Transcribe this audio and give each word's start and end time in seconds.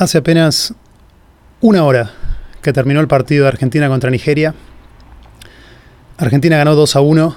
Hace 0.00 0.16
apenas 0.16 0.72
una 1.60 1.84
hora 1.84 2.10
que 2.62 2.72
terminó 2.72 3.00
el 3.00 3.06
partido 3.06 3.42
de 3.42 3.48
Argentina 3.48 3.86
contra 3.88 4.08
Nigeria. 4.10 4.54
Argentina 6.16 6.56
ganó 6.56 6.74
2 6.74 6.96
a 6.96 7.00
1, 7.02 7.36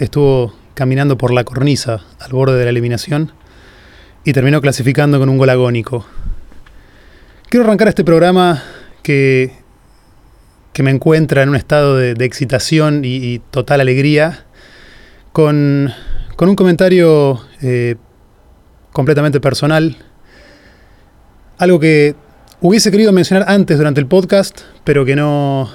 estuvo 0.00 0.56
caminando 0.74 1.16
por 1.16 1.32
la 1.32 1.44
cornisa 1.44 2.00
al 2.18 2.32
borde 2.32 2.58
de 2.58 2.64
la 2.64 2.70
eliminación 2.70 3.30
y 4.24 4.32
terminó 4.32 4.60
clasificando 4.60 5.20
con 5.20 5.28
un 5.28 5.38
gol 5.38 5.50
agónico. 5.50 6.04
Quiero 7.48 7.64
arrancar 7.64 7.86
este 7.86 8.02
programa 8.02 8.60
que, 9.04 9.52
que 10.72 10.82
me 10.82 10.90
encuentra 10.90 11.44
en 11.44 11.50
un 11.50 11.54
estado 11.54 11.96
de, 11.96 12.24
excitación 12.24 13.04
y, 13.04 13.18
y, 13.18 13.38
total 13.38 13.82
alegría 13.82 14.46
con, 15.30 15.92
con 16.34 16.48
un 16.48 16.56
comentario 16.56 17.40
eh, 17.62 17.94
completamente 18.90 19.40
personal 19.40 19.96
algo 21.58 21.80
que 21.80 22.14
hubiese 22.60 22.90
querido 22.90 23.12
mencionar 23.12 23.50
antes 23.50 23.76
durante 23.76 24.00
el 24.00 24.06
podcast, 24.06 24.60
pero 24.84 25.04
que 25.04 25.16
no, 25.16 25.70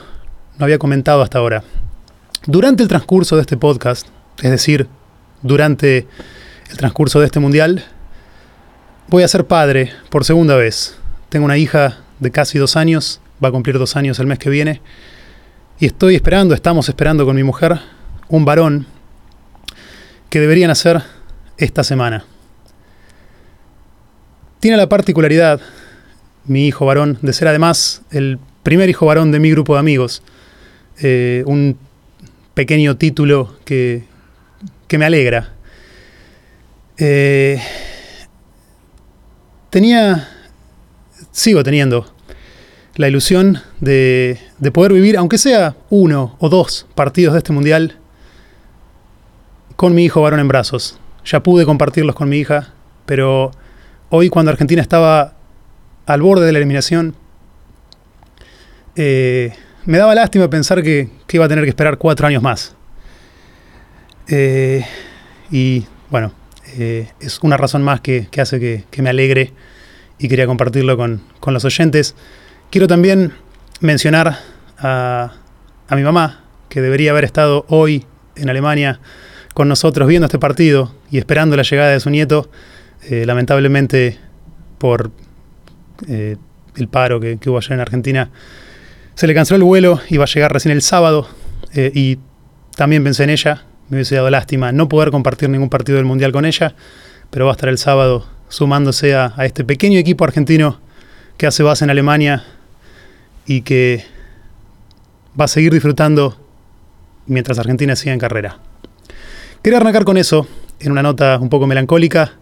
no 0.58 0.66
había 0.66 0.80
comentado 0.80 1.22
hasta 1.22 1.40
ahora. 1.40 1.64
Durante 2.48 2.84
el 2.84 2.90
transcurso 2.90 3.36
de 3.36 3.42
este 3.42 3.58
podcast, 3.58 4.08
es 4.42 4.50
decir, 4.50 4.88
durante 5.42 6.08
el 6.70 6.78
transcurso 6.78 7.20
de 7.20 7.26
este 7.26 7.40
mundial, 7.40 7.84
voy 9.08 9.24
a 9.24 9.28
ser 9.28 9.46
padre 9.46 9.92
por 10.10 10.24
segunda 10.24 10.56
vez. 10.56 10.98
Tengo 11.30 11.46
una 11.46 11.58
hija 11.58 12.00
de 12.20 12.32
casi 12.32 12.58
dos 12.58 12.78
años, 12.78 13.20
va 13.44 13.50
a 13.50 13.52
cumplir 13.52 13.78
dos 13.78 13.96
años 13.96 14.20
el 14.20 14.28
mes 14.28 14.40
que 14.40 14.50
viene, 14.50 14.82
y 15.80 15.86
estoy 15.86 16.16
esperando, 16.16 16.56
estamos 16.56 16.88
esperando 16.88 17.26
con 17.26 17.36
mi 17.36 17.44
mujer, 17.44 17.80
un 18.30 18.46
varón 18.46 18.86
que 20.30 20.40
debería 20.40 20.68
nacer 20.68 21.02
esta 21.58 21.84
semana. 21.84 22.26
Tiene 24.64 24.78
la 24.78 24.88
particularidad, 24.88 25.60
mi 26.46 26.68
hijo 26.68 26.86
varón, 26.86 27.18
de 27.22 27.34
ser 27.34 27.50
además 27.50 28.02
el 28.12 28.40
primer 28.64 28.90
hijo 28.90 29.06
varón 29.06 29.30
de 29.30 29.42
mi 29.42 29.52
grupo 29.52 29.74
de 29.74 29.82
amigos. 29.82 30.24
Eh, 31.02 31.44
un 31.46 31.78
pequeño 32.54 32.96
título 32.96 33.58
que, 33.66 34.06
que 34.88 34.98
me 34.98 35.04
alegra. 35.04 35.52
Eh, 36.98 37.60
tenía, 39.70 40.30
sigo 41.34 41.62
teniendo, 41.62 42.06
la 42.96 43.10
ilusión 43.10 43.60
de, 43.82 44.40
de 44.60 44.72
poder 44.72 44.94
vivir, 44.94 45.18
aunque 45.18 45.40
sea 45.40 45.76
uno 45.90 46.38
o 46.40 46.48
dos 46.48 46.88
partidos 46.96 47.34
de 47.34 47.40
este 47.40 47.52
mundial, 47.52 47.98
con 49.76 49.94
mi 49.94 50.06
hijo 50.06 50.22
varón 50.22 50.40
en 50.40 50.48
brazos. 50.48 50.98
Ya 51.26 51.44
pude 51.44 51.66
compartirlos 51.66 52.16
con 52.16 52.30
mi 52.30 52.38
hija, 52.38 52.74
pero 53.06 53.52
hoy 54.16 54.30
cuando 54.30 54.52
Argentina 54.52 54.80
estaba 54.80 55.34
al 56.06 56.22
borde 56.22 56.46
de 56.46 56.52
la 56.52 56.60
eliminación, 56.60 57.16
eh, 58.96 59.54
me 59.86 59.98
daba 59.98 60.14
lástima 60.14 60.52
pensar 60.52 60.84
que, 60.84 61.10
iba 61.32 61.46
a 61.46 61.48
tener 61.48 61.64
que 61.64 61.72
esperar 61.72 61.98
cuatro 61.98 62.28
años 62.28 62.44
más. 62.44 62.76
Eh, 64.28 64.86
y 65.50 65.88
bueno, 66.12 66.32
eh, 66.78 67.08
es 67.20 67.40
una 67.42 67.58
razón 67.58 67.82
más 67.82 68.02
que, 68.02 68.30
hace 68.40 68.60
que, 68.60 69.02
me 69.02 69.10
alegre 69.10 69.52
y 70.20 70.28
quería 70.28 70.46
compartirlo 70.46 70.96
con, 70.96 71.24
con, 71.40 71.56
los 71.56 71.66
oyentes. 71.66 72.14
Quiero 72.70 72.86
también 72.86 73.34
mencionar 73.80 74.38
a, 74.78 75.32
a 75.88 75.96
mi 75.96 76.04
mamá, 76.04 76.44
que 76.70 76.82
debería 76.82 77.10
haber 77.10 77.24
estado 77.24 77.66
hoy 77.68 78.06
en 78.36 78.48
Alemania 78.48 79.00
con 79.56 79.68
nosotros 79.68 80.08
viendo 80.08 80.28
este 80.28 80.38
partido 80.38 80.94
y 81.10 81.18
esperando 81.18 81.58
la 81.58 81.64
llegada 81.64 81.90
de 81.90 82.00
su 82.00 82.12
nieto. 82.12 82.52
Eh, 83.10 83.26
lamentablemente, 83.26 84.18
por 84.78 85.12
eh, 86.08 86.38
el 86.76 86.88
paro 86.88 87.20
que, 87.20 87.38
hubo 87.48 87.58
allá 87.58 87.74
en 87.76 87.82
Argentina, 87.82 88.30
se 89.16 89.28
le 89.28 89.34
canceló 89.34 89.58
el 89.58 89.64
vuelo, 89.64 90.00
iba 90.10 90.24
a 90.24 90.28
llegar 90.28 90.54
recién 90.54 90.72
el 90.72 90.82
sábado 90.82 91.28
eh, 91.74 91.92
y 91.94 92.20
también 92.76 93.04
pensé 93.04 93.24
en 93.24 93.30
ella. 93.32 93.66
Me 93.90 93.98
hubiese 93.98 94.16
dado 94.16 94.30
lástima 94.30 94.72
no 94.72 94.88
poder 94.88 95.12
compartir 95.12 95.50
ningún 95.50 95.70
partido 95.70 95.98
del 95.98 96.06
Mundial 96.06 96.32
con 96.32 96.46
ella, 96.46 96.76
pero 97.30 97.46
va 97.46 97.52
a 97.52 97.56
estar 97.56 97.70
el 97.70 97.78
sábado 97.78 98.26
sumándose 98.48 99.16
a, 99.16 99.34
a 99.36 99.46
este 99.46 99.64
pequeño 99.64 100.00
equipo 100.00 100.24
argentino 100.24 100.80
que 101.38 101.46
hace 101.46 101.64
base 101.64 101.84
en 101.84 101.90
Alemania 101.90 102.44
y 103.46 103.62
que 103.62 104.06
va 105.40 105.46
a 105.46 105.50
seguir 105.50 105.74
disfrutando 105.74 106.38
mientras 107.26 107.60
Argentina 107.60 107.96
siga 107.96 108.14
en 108.14 108.20
carrera. 108.20 108.60
Quería 109.62 109.80
arrancar 109.80 110.06
con 110.06 110.18
eso, 110.18 110.48
en 110.80 110.92
una 110.92 111.04
nota 111.04 111.38
un 111.40 111.50
poco 111.50 111.68
melancólica, 111.68 112.34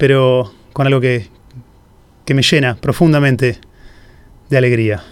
pero 0.00 0.50
con 0.72 0.86
algo 0.86 0.98
que, 0.98 1.26
que 2.24 2.32
me 2.32 2.40
llena 2.40 2.74
profundamente 2.74 3.58
de 4.48 4.56
alegría. 4.56 5.04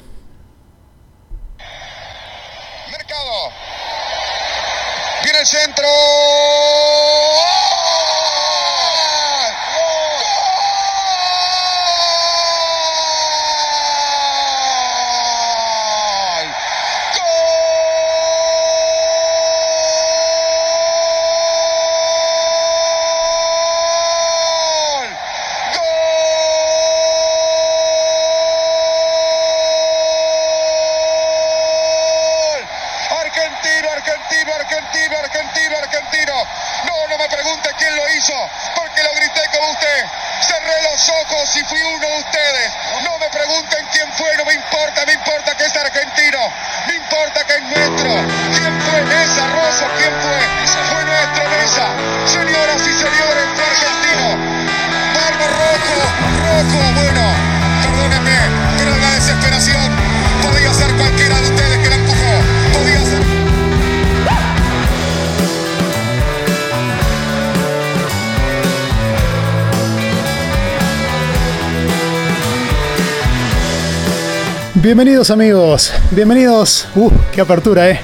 Bienvenidos 74.81 75.33
amigos, 75.33 75.93
bienvenidos, 76.13 76.87
uh, 76.95 77.11
qué 77.33 77.41
apertura, 77.41 77.91
eh. 77.91 78.01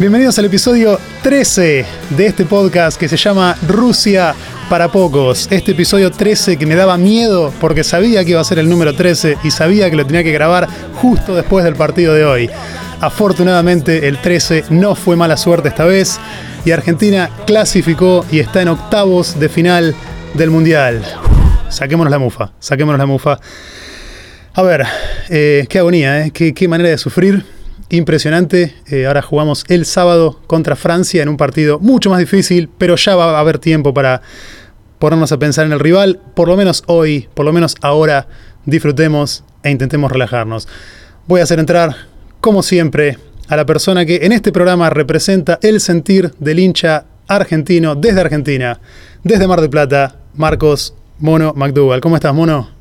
Bienvenidos 0.00 0.36
al 0.40 0.46
episodio 0.46 0.98
13 1.22 1.86
de 2.10 2.26
este 2.26 2.44
podcast 2.44 2.98
que 2.98 3.08
se 3.08 3.16
llama 3.16 3.56
Rusia 3.68 4.34
para 4.68 4.90
pocos. 4.90 5.46
Este 5.48 5.70
episodio 5.72 6.10
13 6.10 6.56
que 6.56 6.66
me 6.66 6.74
daba 6.74 6.98
miedo 6.98 7.54
porque 7.60 7.84
sabía 7.84 8.24
que 8.24 8.32
iba 8.32 8.40
a 8.40 8.44
ser 8.44 8.58
el 8.58 8.68
número 8.68 8.96
13 8.96 9.38
y 9.44 9.52
sabía 9.52 9.88
que 9.90 9.96
lo 9.96 10.04
tenía 10.04 10.24
que 10.24 10.32
grabar 10.32 10.66
justo 10.94 11.36
después 11.36 11.64
del 11.64 11.76
partido 11.76 12.12
de 12.14 12.24
hoy. 12.24 12.50
Afortunadamente 13.00 14.08
el 14.08 14.20
13 14.20 14.64
no 14.70 14.96
fue 14.96 15.14
mala 15.14 15.36
suerte 15.36 15.68
esta 15.68 15.84
vez 15.84 16.18
y 16.64 16.72
Argentina 16.72 17.30
clasificó 17.46 18.26
y 18.32 18.40
está 18.40 18.60
en 18.60 18.68
octavos 18.68 19.38
de 19.38 19.48
final 19.48 19.94
del 20.34 20.50
Mundial. 20.50 21.00
Saquémonos 21.68 22.10
la 22.10 22.18
mufa, 22.18 22.50
saquémonos 22.58 22.98
la 22.98 23.06
mufa. 23.06 23.38
A 24.54 24.62
ver, 24.62 24.84
eh, 25.28 25.66
qué 25.68 25.78
agonía, 25.78 26.26
eh, 26.26 26.30
qué, 26.32 26.52
qué, 26.54 26.68
manera 26.68 26.90
de 26.90 26.98
sufrir. 26.98 27.44
Impresionante. 27.90 28.74
Eh, 28.86 29.06
ahora 29.06 29.22
jugamos 29.22 29.64
el 29.68 29.86
sábado 29.86 30.40
contra 30.46 30.76
Francia 30.76 31.22
en 31.22 31.28
un 31.28 31.36
partido 31.36 31.78
mucho 31.78 32.10
más 32.10 32.18
difícil, 32.18 32.68
pero 32.76 32.96
ya 32.96 33.16
va 33.16 33.36
a 33.36 33.40
haber 33.40 33.58
tiempo 33.58 33.94
para 33.94 34.20
ponernos 34.98 35.32
a 35.32 35.38
pensar 35.38 35.66
en 35.66 35.72
el 35.72 35.80
rival. 35.80 36.20
Por 36.34 36.48
lo 36.48 36.56
menos 36.56 36.82
hoy, 36.86 37.28
por 37.34 37.46
lo 37.46 37.52
menos 37.52 37.76
ahora, 37.80 38.26
disfrutemos 38.66 39.44
e 39.62 39.70
intentemos 39.70 40.12
relajarnos. 40.12 40.68
Voy 41.26 41.40
a 41.40 41.44
hacer 41.44 41.58
entrar, 41.58 41.96
como 42.40 42.62
siempre, 42.62 43.16
a 43.48 43.56
la 43.56 43.64
persona 43.64 44.04
que 44.04 44.16
en 44.22 44.32
este 44.32 44.52
programa 44.52 44.90
representa 44.90 45.58
el 45.62 45.80
sentir 45.80 46.32
del 46.38 46.58
hincha 46.58 47.06
argentino 47.26 47.94
desde 47.94 48.20
Argentina, 48.20 48.80
desde 49.24 49.46
Mar 49.46 49.60
del 49.60 49.70
Plata, 49.70 50.16
Marcos 50.34 50.94
Mono 51.18 51.54
McDougall. 51.54 52.00
¿Cómo 52.00 52.16
estás, 52.16 52.34
Mono? 52.34 52.77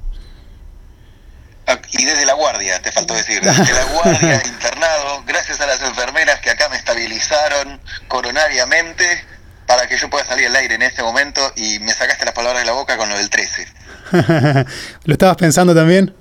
y 1.92 2.06
desde 2.06 2.26
la 2.26 2.34
guardia, 2.34 2.82
te 2.82 2.92
faltó 2.92 3.14
decir, 3.14 3.42
desde 3.42 3.74
la 3.74 3.84
guardia, 3.86 4.42
internado, 4.46 5.24
gracias 5.26 5.60
a 5.60 5.68
las 5.68 5.82
enfermeras 5.82 6.40
que 6.40 6.50
acá 6.50 6.70
me 6.70 6.78
estabilizaron 6.78 7.82
coronariamente 8.08 9.26
para 9.66 9.86
que 9.88 9.98
yo 9.98 10.10
pueda 10.10 10.26
salir 10.26 10.48
al 10.48 10.56
aire 10.56 10.76
en 10.76 10.82
este 10.82 11.04
momento 11.04 11.42
y 11.56 11.80
me 11.80 11.94
sacaste 11.94 12.24
las 12.24 12.34
palabras 12.34 12.62
de 12.62 12.66
la 12.66 12.72
boca 12.72 12.96
con 12.96 13.10
lo 13.10 13.18
del 13.18 13.30
13. 13.30 13.68
¿Lo 15.04 15.14
estabas 15.14 15.36
pensando 15.36 15.76
también? 15.76 16.16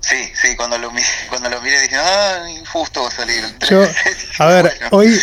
Sí, 0.00 0.32
sí, 0.40 0.54
cuando 0.54 0.78
lo, 0.78 0.92
cuando 1.28 1.50
lo 1.50 1.60
miré 1.60 1.80
dije, 1.80 1.96
ah, 1.96 2.48
injusto 2.48 3.10
salir 3.10 3.42
el 3.42 3.58
13. 3.58 3.74
Yo, 3.74 3.88
a 4.44 4.46
ver, 4.46 4.78
hoy 4.92 5.20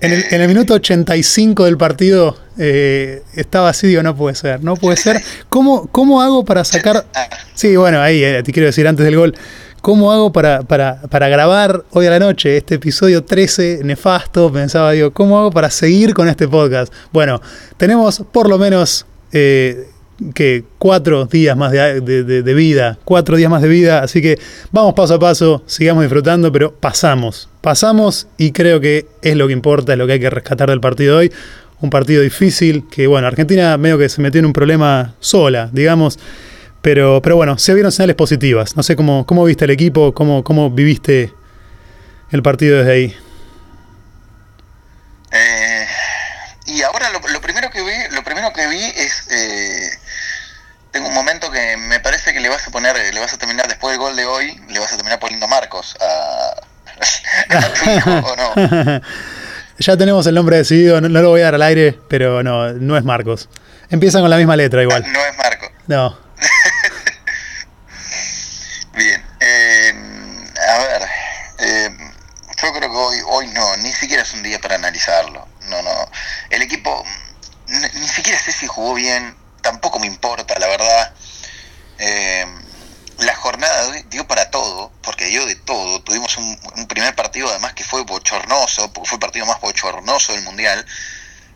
en 0.00 0.12
el, 0.12 0.24
en 0.30 0.40
el 0.42 0.48
minuto 0.48 0.74
85 0.74 1.64
del 1.64 1.76
partido 1.76 2.36
eh, 2.58 3.22
estaba 3.34 3.70
así, 3.70 3.86
digo, 3.86 4.02
no 4.02 4.14
puede 4.16 4.34
ser, 4.34 4.62
no 4.62 4.76
puede 4.76 4.96
ser. 4.96 5.22
¿Cómo, 5.48 5.86
cómo 5.92 6.20
hago 6.22 6.44
para 6.44 6.64
sacar... 6.64 7.04
Sí, 7.54 7.76
bueno, 7.76 8.00
ahí 8.00 8.22
eh, 8.22 8.42
te 8.42 8.52
quiero 8.52 8.66
decir 8.66 8.86
antes 8.86 9.04
del 9.04 9.16
gol. 9.16 9.34
¿Cómo 9.82 10.10
hago 10.10 10.32
para, 10.32 10.62
para, 10.62 11.00
para 11.02 11.28
grabar 11.28 11.84
hoy 11.92 12.06
a 12.06 12.10
la 12.10 12.18
noche 12.18 12.56
este 12.56 12.74
episodio 12.76 13.22
13 13.24 13.80
nefasto? 13.84 14.52
Pensaba, 14.52 14.92
digo, 14.92 15.12
¿cómo 15.12 15.38
hago 15.38 15.50
para 15.50 15.70
seguir 15.70 16.12
con 16.12 16.28
este 16.28 16.48
podcast? 16.48 16.92
Bueno, 17.12 17.40
tenemos 17.76 18.22
por 18.32 18.48
lo 18.48 18.58
menos 18.58 19.06
eh, 19.32 19.86
que 20.34 20.64
cuatro 20.78 21.26
días 21.26 21.56
más 21.56 21.70
de- 21.72 22.00
de 22.00 22.54
vida, 22.54 22.98
cuatro 23.04 23.36
días 23.36 23.50
más 23.50 23.62
de 23.62 23.68
vida, 23.68 24.02
así 24.02 24.20
que 24.22 24.38
vamos 24.72 24.94
paso 24.94 25.14
a 25.14 25.18
paso, 25.20 25.62
sigamos 25.66 26.02
disfrutando, 26.02 26.50
pero 26.50 26.72
pasamos, 26.74 27.48
pasamos 27.66 28.28
y 28.38 28.52
creo 28.52 28.80
que 28.80 29.08
es 29.22 29.34
lo 29.34 29.48
que 29.48 29.52
importa, 29.52 29.90
es 29.90 29.98
lo 29.98 30.06
que 30.06 30.12
hay 30.12 30.20
que 30.20 30.30
rescatar 30.30 30.70
del 30.70 30.80
partido 30.80 31.14
de 31.14 31.18
hoy. 31.18 31.32
Un 31.80 31.90
partido 31.90 32.22
difícil, 32.22 32.84
que 32.88 33.08
bueno, 33.08 33.26
Argentina 33.26 33.76
medio 33.76 33.98
que 33.98 34.08
se 34.08 34.22
metió 34.22 34.38
en 34.38 34.46
un 34.46 34.52
problema 34.52 35.14
sola, 35.18 35.68
digamos. 35.72 36.16
Pero, 36.80 37.20
pero 37.22 37.34
bueno, 37.34 37.58
se 37.58 37.74
vieron 37.74 37.90
señales 37.90 38.14
positivas. 38.14 38.76
No 38.76 38.84
sé 38.84 38.94
cómo, 38.94 39.26
cómo 39.26 39.44
viste 39.44 39.64
el 39.64 39.72
equipo, 39.72 40.14
cómo, 40.14 40.44
cómo 40.44 40.70
viviste 40.70 41.34
el 42.30 42.40
partido 42.40 42.78
desde 42.78 42.92
ahí. 42.92 43.16
Eh, 45.32 45.86
y 46.66 46.82
ahora 46.82 47.10
lo, 47.10 47.40
primero 47.40 47.68
que 47.70 47.82
vi, 47.82 48.14
lo 48.14 48.22
primero 48.22 48.52
que 48.52 48.68
vi 48.68 48.84
es 48.96 49.26
eh, 49.28 49.90
tengo 50.92 51.08
un 51.08 51.14
momento 51.14 51.50
que 51.50 51.76
me 51.78 51.98
parece 51.98 52.32
que 52.32 52.38
le 52.38 52.48
vas 52.48 52.64
a 52.68 52.70
poner, 52.70 52.96
le 53.12 53.18
vas 53.18 53.34
a 53.34 53.38
terminar 53.38 53.66
después 53.66 53.90
del 53.90 53.98
gol 53.98 54.14
de 54.14 54.24
hoy, 54.24 54.56
le 54.68 54.78
vas 54.78 54.92
a 54.92 54.96
terminar 54.96 55.18
poniendo 55.18 55.48
Marcos 55.48 55.96
a, 56.00 56.54
o 58.24 58.36
no. 58.36 59.00
ya 59.78 59.96
tenemos 59.96 60.26
el 60.26 60.34
nombre 60.34 60.56
decidido, 60.58 61.00
no, 61.00 61.08
no 61.08 61.22
lo 61.22 61.30
voy 61.30 61.40
a 61.42 61.44
dar 61.44 61.54
al 61.54 61.62
aire, 61.62 61.98
pero 62.08 62.42
no, 62.42 62.72
no 62.72 62.96
es 62.96 63.04
Marcos. 63.04 63.48
Empiezan 63.90 64.22
con 64.22 64.30
la 64.30 64.36
misma 64.36 64.56
letra 64.56 64.82
igual. 64.82 65.04
No 65.12 65.20
es 65.24 65.36
Marcos. 65.36 65.70
No. 65.86 66.18
Bien. 68.94 69.22
eh, 69.40 69.94
a 70.68 70.78
ver, 70.78 71.02
eh, 71.58 71.90
yo 72.62 72.72
creo 72.72 72.90
que 72.90 72.96
hoy, 72.96 73.18
hoy 73.26 73.46
no, 73.48 73.76
ni 73.78 73.92
siquiera 73.92 74.22
es 74.22 74.32
un 74.34 74.42
día 74.42 74.58
para 74.58 74.76
analizarlo. 74.76 75.46
No, 75.68 75.82
no. 75.82 76.10
El 76.50 76.62
equipo, 76.62 77.04
ni 77.68 78.08
siquiera 78.08 78.38
sé 78.38 78.52
si 78.52 78.66
jugó 78.66 78.94
bien, 78.94 79.36
tampoco 79.60 79.98
me 79.98 80.06
importa, 80.06 80.58
la 80.58 80.66
verdad. 80.66 81.12
Eh, 81.98 82.46
la 83.18 83.34
jornada 83.34 83.92
dio 84.10 84.26
para 84.26 84.50
todo, 84.50 84.92
porque 85.02 85.26
dio 85.26 85.44
de 85.46 85.54
todo. 85.56 86.02
Tuvimos 86.02 86.36
un, 86.36 86.58
un 86.76 86.86
primer 86.86 87.14
partido 87.14 87.48
además 87.48 87.72
que 87.74 87.84
fue 87.84 88.02
bochornoso, 88.02 88.92
porque 88.92 89.08
fue 89.08 89.16
el 89.16 89.20
partido 89.20 89.46
más 89.46 89.60
bochornoso 89.60 90.32
del 90.32 90.42
Mundial. 90.42 90.84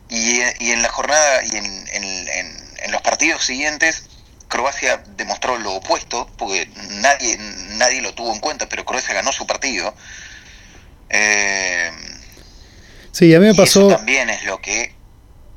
Y, 0.09 0.41
y 0.59 0.73
en 0.73 0.83
la 0.83 0.89
jornada 0.89 1.43
y 1.45 1.57
en, 1.57 1.65
en- 1.67 2.29
en- 2.29 2.71
en 2.83 2.93
los 2.93 3.03
partidos 3.03 3.45
siguientes, 3.45 4.05
Croacia 4.49 5.03
demostró 5.17 5.59
lo 5.59 5.75
opuesto, 5.75 6.29
porque 6.39 6.69
nadie, 7.03 7.37
nadie 7.77 8.01
lo 8.03 8.15
tuvo 8.15 8.33
en 8.33 8.41
cuenta, 8.41 8.69
pero 8.69 8.85
Croacia 8.85 9.15
ganó 9.15 9.31
su 9.33 9.47
partido. 9.47 9.95
Eh, 11.11 11.91
Sí, 13.12 13.35
a 13.35 13.41
mí 13.41 13.47
me 13.47 13.51
y 13.53 13.55
eso 13.55 13.62
pasó. 13.62 13.89
también 13.89 14.31
es 14.31 14.45
lo 14.45 14.61
que 14.61 14.95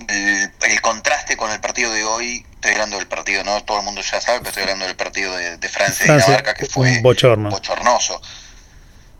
el, 0.07 0.51
el 0.63 0.81
contraste 0.81 1.37
con 1.37 1.51
el 1.51 1.59
partido 1.61 1.91
de 1.93 2.03
hoy, 2.03 2.45
estoy 2.63 2.71
hablando 2.75 2.97
del 2.97 3.07
partido, 3.07 3.43
no 3.43 3.61
todo 3.65 3.79
el 3.79 3.83
mundo 3.83 4.01
ya 4.01 4.21
sabe, 4.21 4.39
pero 4.39 4.49
estoy 4.49 4.63
hablando 4.63 4.85
del 4.85 4.95
partido 4.95 5.35
de, 5.35 5.57
de 5.57 5.69
Francia, 5.69 6.05
y 6.05 6.09
Dinamarca 6.09 6.53
que 6.53 6.65
fue 6.65 7.01
bochorno. 7.01 7.49
bochornoso. 7.49 8.21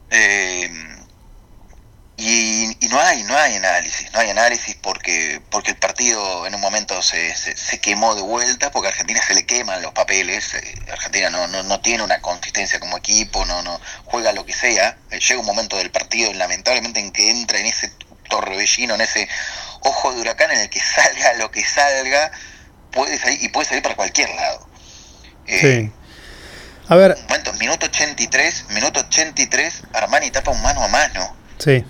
Eh, 0.10 0.72
y, 2.16 2.78
y 2.80 2.88
no 2.88 3.02
hay, 3.02 3.24
no 3.24 3.36
hay 3.36 3.56
análisis, 3.56 4.10
no 4.14 4.20
hay 4.20 4.30
análisis 4.30 4.78
porque, 4.82 5.42
porque 5.50 5.72
el 5.72 5.78
partido 5.78 6.48
en 6.48 6.56
un 6.56 6.62
momento 6.62 7.02
se, 7.02 7.36
se, 7.36 7.58
se 7.58 7.82
quemó 7.82 8.16
de 8.16 8.22
vuelta, 8.22 8.72
porque 8.72 8.88
a 8.88 8.92
Argentina 8.92 9.20
se 9.22 9.34
le 9.34 9.46
queman 9.46 9.82
los 9.82 9.92
papeles, 9.92 10.54
eh, 10.54 10.76
Argentina 10.90 11.30
no, 11.30 11.46
no, 11.48 11.64
no 11.64 11.82
tiene 11.82 12.02
una 12.04 12.22
consistencia 12.22 12.80
como 12.80 12.96
equipo, 12.98 13.44
no, 13.46 13.62
no 13.62 13.82
juega 14.06 14.32
lo 14.32 14.46
que 14.46 14.54
sea, 14.54 14.98
Eh, 15.12 15.20
llega 15.20 15.40
un 15.42 15.46
momento 15.46 15.76
del 15.76 15.92
partido 15.92 16.32
lamentablemente 16.34 17.02
en 17.02 17.12
que 17.12 17.30
entra 17.30 17.60
en 17.60 17.66
ese 17.66 17.92
torbellino, 18.30 18.96
en 18.96 19.02
ese 19.02 19.28
ojo 19.82 20.14
de 20.14 20.22
huracán 20.22 20.52
en 20.52 20.60
el 20.60 20.70
que 20.70 20.80
salga 20.96 21.34
lo 21.34 21.52
que 21.52 21.66
salga, 21.66 22.32
puede 22.94 23.18
salir, 23.18 23.44
y 23.44 23.50
puede 23.50 23.68
salir 23.68 23.84
para 23.84 23.96
cualquier 23.96 24.30
lado. 24.30 24.68
Eh, 25.48 25.60
Sí. 25.60 25.92
A 26.90 26.96
ver, 26.96 27.16
un 27.18 27.24
momento, 27.28 27.54
minuto 27.54 27.86
83, 27.86 28.66
minuto 28.70 29.00
83, 29.00 29.84
Armani 29.94 30.30
tapa 30.32 30.52
un 30.52 30.62
mano 30.62 30.84
a 30.84 30.88
mano. 30.88 31.36
sí. 31.58 31.84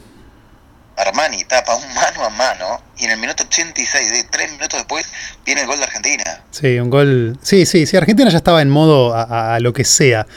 Armani 0.96 1.44
tapa 1.46 1.74
un 1.76 1.94
mano 1.96 2.24
a 2.24 2.30
mano 2.30 2.80
y 2.98 3.06
en 3.06 3.12
el 3.12 3.18
minuto 3.18 3.44
86, 3.44 4.12
de 4.12 4.24
tres 4.26 4.52
minutos 4.52 4.80
después, 4.80 5.12
viene 5.44 5.62
el 5.62 5.68
gol 5.68 5.80
de 5.80 5.86
Argentina. 5.86 6.44
Sí, 6.52 6.80
un 6.80 6.92
gol. 6.92 7.40
Sí, 7.42 7.66
sí, 7.66 7.88
sí. 7.88 7.98
Argentina 7.98 8.30
ya 8.30 8.38
estaba 8.38 8.62
en 8.62 8.70
modo 8.70 9.12
a, 9.16 9.60
lo 9.60 9.74
que 9.74 9.86
sea. 9.86 10.28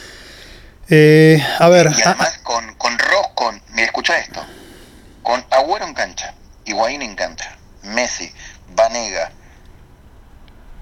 Eh, 0.89 1.45
a 1.59 1.69
ver, 1.69 1.91
Y 1.95 2.01
además 2.01 2.39
con, 2.43 2.75
con 2.77 2.99
Ross, 2.99 3.29
con, 3.35 3.61
mira, 3.73 3.85
escucha 3.85 4.17
esto, 4.19 4.43
con 5.23 5.45
Agüero 5.51 5.87
en 5.87 5.93
cancha, 5.93 6.33
Higuaín 6.65 7.03
en 7.03 7.17
cancha, 7.17 7.55
Messi, 7.83 8.33
Vanega, 8.75 9.33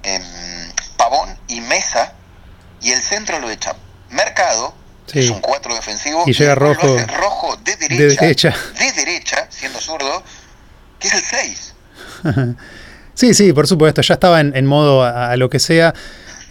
em, 0.05 0.23
Pavón 0.97 1.29
y 1.49 1.61
Mesa, 1.61 2.13
y 2.81 2.91
el 2.93 3.01
centro 3.01 3.39
lo 3.41 3.51
echa 3.51 3.75
Mercado, 4.11 4.75
Sí. 5.07 5.19
es 5.21 5.31
un 5.31 5.41
4 5.41 5.75
defensivo, 5.75 6.25
Y 6.27 6.33
llega 6.33 6.55
Rojo- 6.55 6.97
rojo 7.19 7.57
de 7.65 7.77
de 7.77 7.89
derecha, 8.17 8.55
de 8.79 8.93
derecha, 8.93 9.47
siendo 9.51 9.79
zurdo, 9.81 10.23
que 10.99 11.09
es 11.09 11.15
el 11.15 11.21
6. 11.23 11.75
sí, 13.15 13.35
sí, 13.35 13.53
por 13.53 13.67
supuesto. 13.67 14.01
Ya 14.03 14.15
estaba 14.15 14.41
en, 14.41 14.57
en 14.57 14.67
modo 14.67 15.03
a, 15.03 15.31
a 15.33 15.37
lo 15.37 15.51
que 15.51 15.59
sea. 15.59 15.93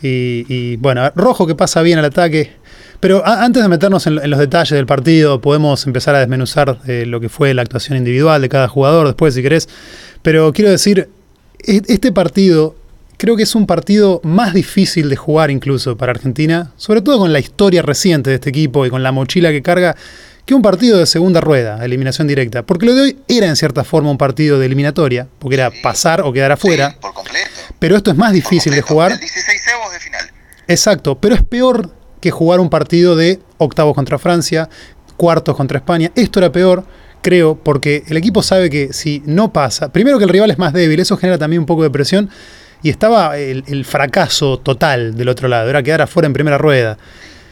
Y, 0.01 0.45
y, 0.49 0.75
bueno, 0.77 1.09
Rojo 1.15 1.47
que 1.47 1.55
pasa 1.55 1.81
bien 1.81 1.97
al 1.99 2.05
ataque. 2.05 2.57
Pero 2.99 3.25
antes 3.25 3.61
de 3.63 3.69
meternos 3.69 4.05
en, 4.07 4.19
en 4.23 4.29
los 4.29 4.39
detalles 4.39 4.71
del 4.71 4.85
partido, 4.85 5.41
podemos 5.41 5.85
empezar 5.87 6.15
a 6.15 6.19
desmenuzar 6.19 6.77
eh, 6.87 7.05
lo 7.05 7.19
que 7.19 7.29
fue 7.29 7.53
la 7.53 7.61
actuación 7.63 7.97
individual 7.97 8.41
de 8.41 8.49
cada 8.49 8.67
jugador 8.67 9.07
después, 9.07 9.33
si 9.33 9.41
querés. 9.41 9.67
Pero 10.21 10.53
quiero 10.53 10.69
decir, 10.71 11.09
e- 11.65 11.81
este 11.87 12.11
partido 12.11 12.75
creo 13.23 13.37
que 13.37 13.43
es 13.43 13.55
un 13.55 13.65
partido 13.65 14.19
más 14.25 14.53
difícil 14.53 15.07
de 15.07 15.15
jugar 15.15 15.49
incluso 15.49 15.95
para 15.95 16.11
Argentina, 16.11 16.73
sobre 16.75 17.01
todo 17.01 17.19
con 17.19 17.31
la 17.31 17.39
historia 17.39 17.81
reciente 17.81 18.29
de 18.29 18.35
este 18.35 18.49
equipo 18.49 18.85
y 18.85 18.89
con 18.89 19.01
la 19.01 19.13
mochila 19.13 19.49
que 19.51 19.61
carga, 19.61 19.95
que 20.45 20.53
un 20.53 20.61
partido 20.61 20.97
de 20.97 21.05
segunda 21.05 21.39
rueda, 21.39 21.85
eliminación 21.85 22.27
directa. 22.27 22.63
Porque 22.63 22.85
lo 22.85 22.93
de 22.93 23.01
hoy 23.01 23.19
era 23.29 23.47
en 23.47 23.55
cierta 23.55 23.85
forma 23.85 24.11
un 24.11 24.17
partido 24.17 24.59
de 24.59 24.65
eliminatoria, 24.65 25.25
porque 25.39 25.55
era 25.55 25.71
pasar 25.81 26.19
o 26.19 26.33
quedar 26.33 26.51
afuera. 26.51 26.89
Sí, 26.89 26.97
por 26.99 27.13
completo. 27.13 27.47
Pero 27.79 27.95
esto 27.95 28.11
es 28.11 28.17
más 28.17 28.33
difícil 28.33 28.75
de 28.75 28.81
jugar. 28.81 29.13
El 29.13 29.19
16 29.19 29.61
de 29.93 29.99
final. 30.01 30.29
Exacto, 30.67 31.17
pero 31.17 31.33
es 31.33 31.43
peor 31.43 31.95
que 32.19 32.29
jugar 32.29 32.59
un 32.59 32.69
partido 32.69 33.15
de 33.15 33.39
octavos 33.57 33.95
contra 33.95 34.19
Francia, 34.19 34.67
cuartos 35.15 35.55
contra 35.55 35.77
España. 35.77 36.11
Esto 36.15 36.39
era 36.39 36.51
peor, 36.51 36.85
creo, 37.21 37.55
porque 37.55 38.03
el 38.07 38.17
equipo 38.17 38.43
sabe 38.43 38.69
que 38.69 38.91
si 38.91 39.23
no 39.25 39.53
pasa, 39.53 39.93
primero 39.93 40.17
que 40.17 40.25
el 40.25 40.29
rival 40.29 40.51
es 40.51 40.59
más 40.59 40.73
débil, 40.73 40.99
eso 40.99 41.15
genera 41.15 41.37
también 41.37 41.61
un 41.61 41.65
poco 41.65 41.83
de 41.83 41.89
presión. 41.89 42.29
Y 42.83 42.89
estaba 42.89 43.37
el, 43.37 43.63
el 43.67 43.85
fracaso 43.85 44.59
total 44.59 45.15
del 45.15 45.29
otro 45.29 45.47
lado, 45.47 45.69
era 45.69 45.81
quedar 45.81 46.01
afuera 46.01 46.27
en 46.27 46.33
primera 46.33 46.57
rueda. 46.57 46.97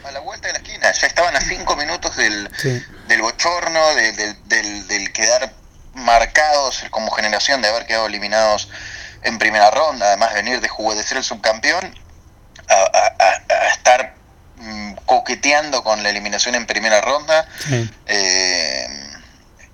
A 0.04 0.12
la 0.12 0.20
vuelta 0.20 0.48
de 0.48 0.54
la 0.54 0.60
esquina, 0.60 0.92
ya 0.92 1.08
estaban 1.08 1.36
a 1.36 1.42
5 1.42 1.76
minutos 1.78 2.16
del, 2.18 2.50
Sí. 2.58 2.82
del 3.08 3.22
bochorno, 3.22 3.96
de- 3.96 4.12
del, 4.12 4.36
del- 4.50 4.88
del 4.88 5.14
quedar 5.14 5.54
marcados 5.94 6.84
como 6.92 7.12
generación, 7.12 7.62
de 7.62 7.70
haber 7.70 7.86
quedado 7.86 8.08
eliminados 8.08 8.70
en 9.24 9.38
primera 9.40 9.72
ronda, 9.72 10.08
además 10.08 10.32
de 10.34 10.42
venir 10.42 10.62
de, 10.62 10.68
jugar, 10.68 10.98
de 10.98 11.04
ser 11.04 11.18
el 11.18 11.24
subcampeón, 11.24 11.96
a, 12.68 12.74
a- 12.74 13.16
a- 13.20 13.64
a 13.64 13.68
estar 13.70 14.16
mm, 14.58 14.94
coqueteando 15.06 15.84
con 15.84 16.04
la 16.04 16.10
eliminación 16.10 16.56
en 16.56 16.66
primera 16.66 17.00
ronda. 17.02 17.46
Sí. 17.68 17.90
Eh, 18.08 18.88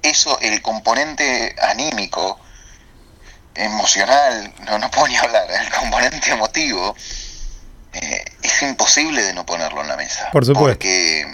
eso, 0.03 0.37
el 0.41 0.61
componente 0.61 1.55
anímico, 1.61 2.39
emocional, 3.57 4.53
no, 4.65 4.79
no 4.79 4.91
puedo 4.91 5.07
ni 5.07 5.17
hablar, 5.17 5.49
el 5.49 5.69
componente 5.71 6.31
emotivo, 6.31 6.95
eh, 7.93 8.25
es 8.41 8.61
imposible 8.61 9.23
de 9.23 9.33
no 9.33 9.45
ponerlo 9.45 9.81
en 9.81 9.87
la 9.87 9.97
mesa. 9.97 10.29
Por 10.31 10.45
supuesto. 10.45 10.73
Porque. 10.73 11.25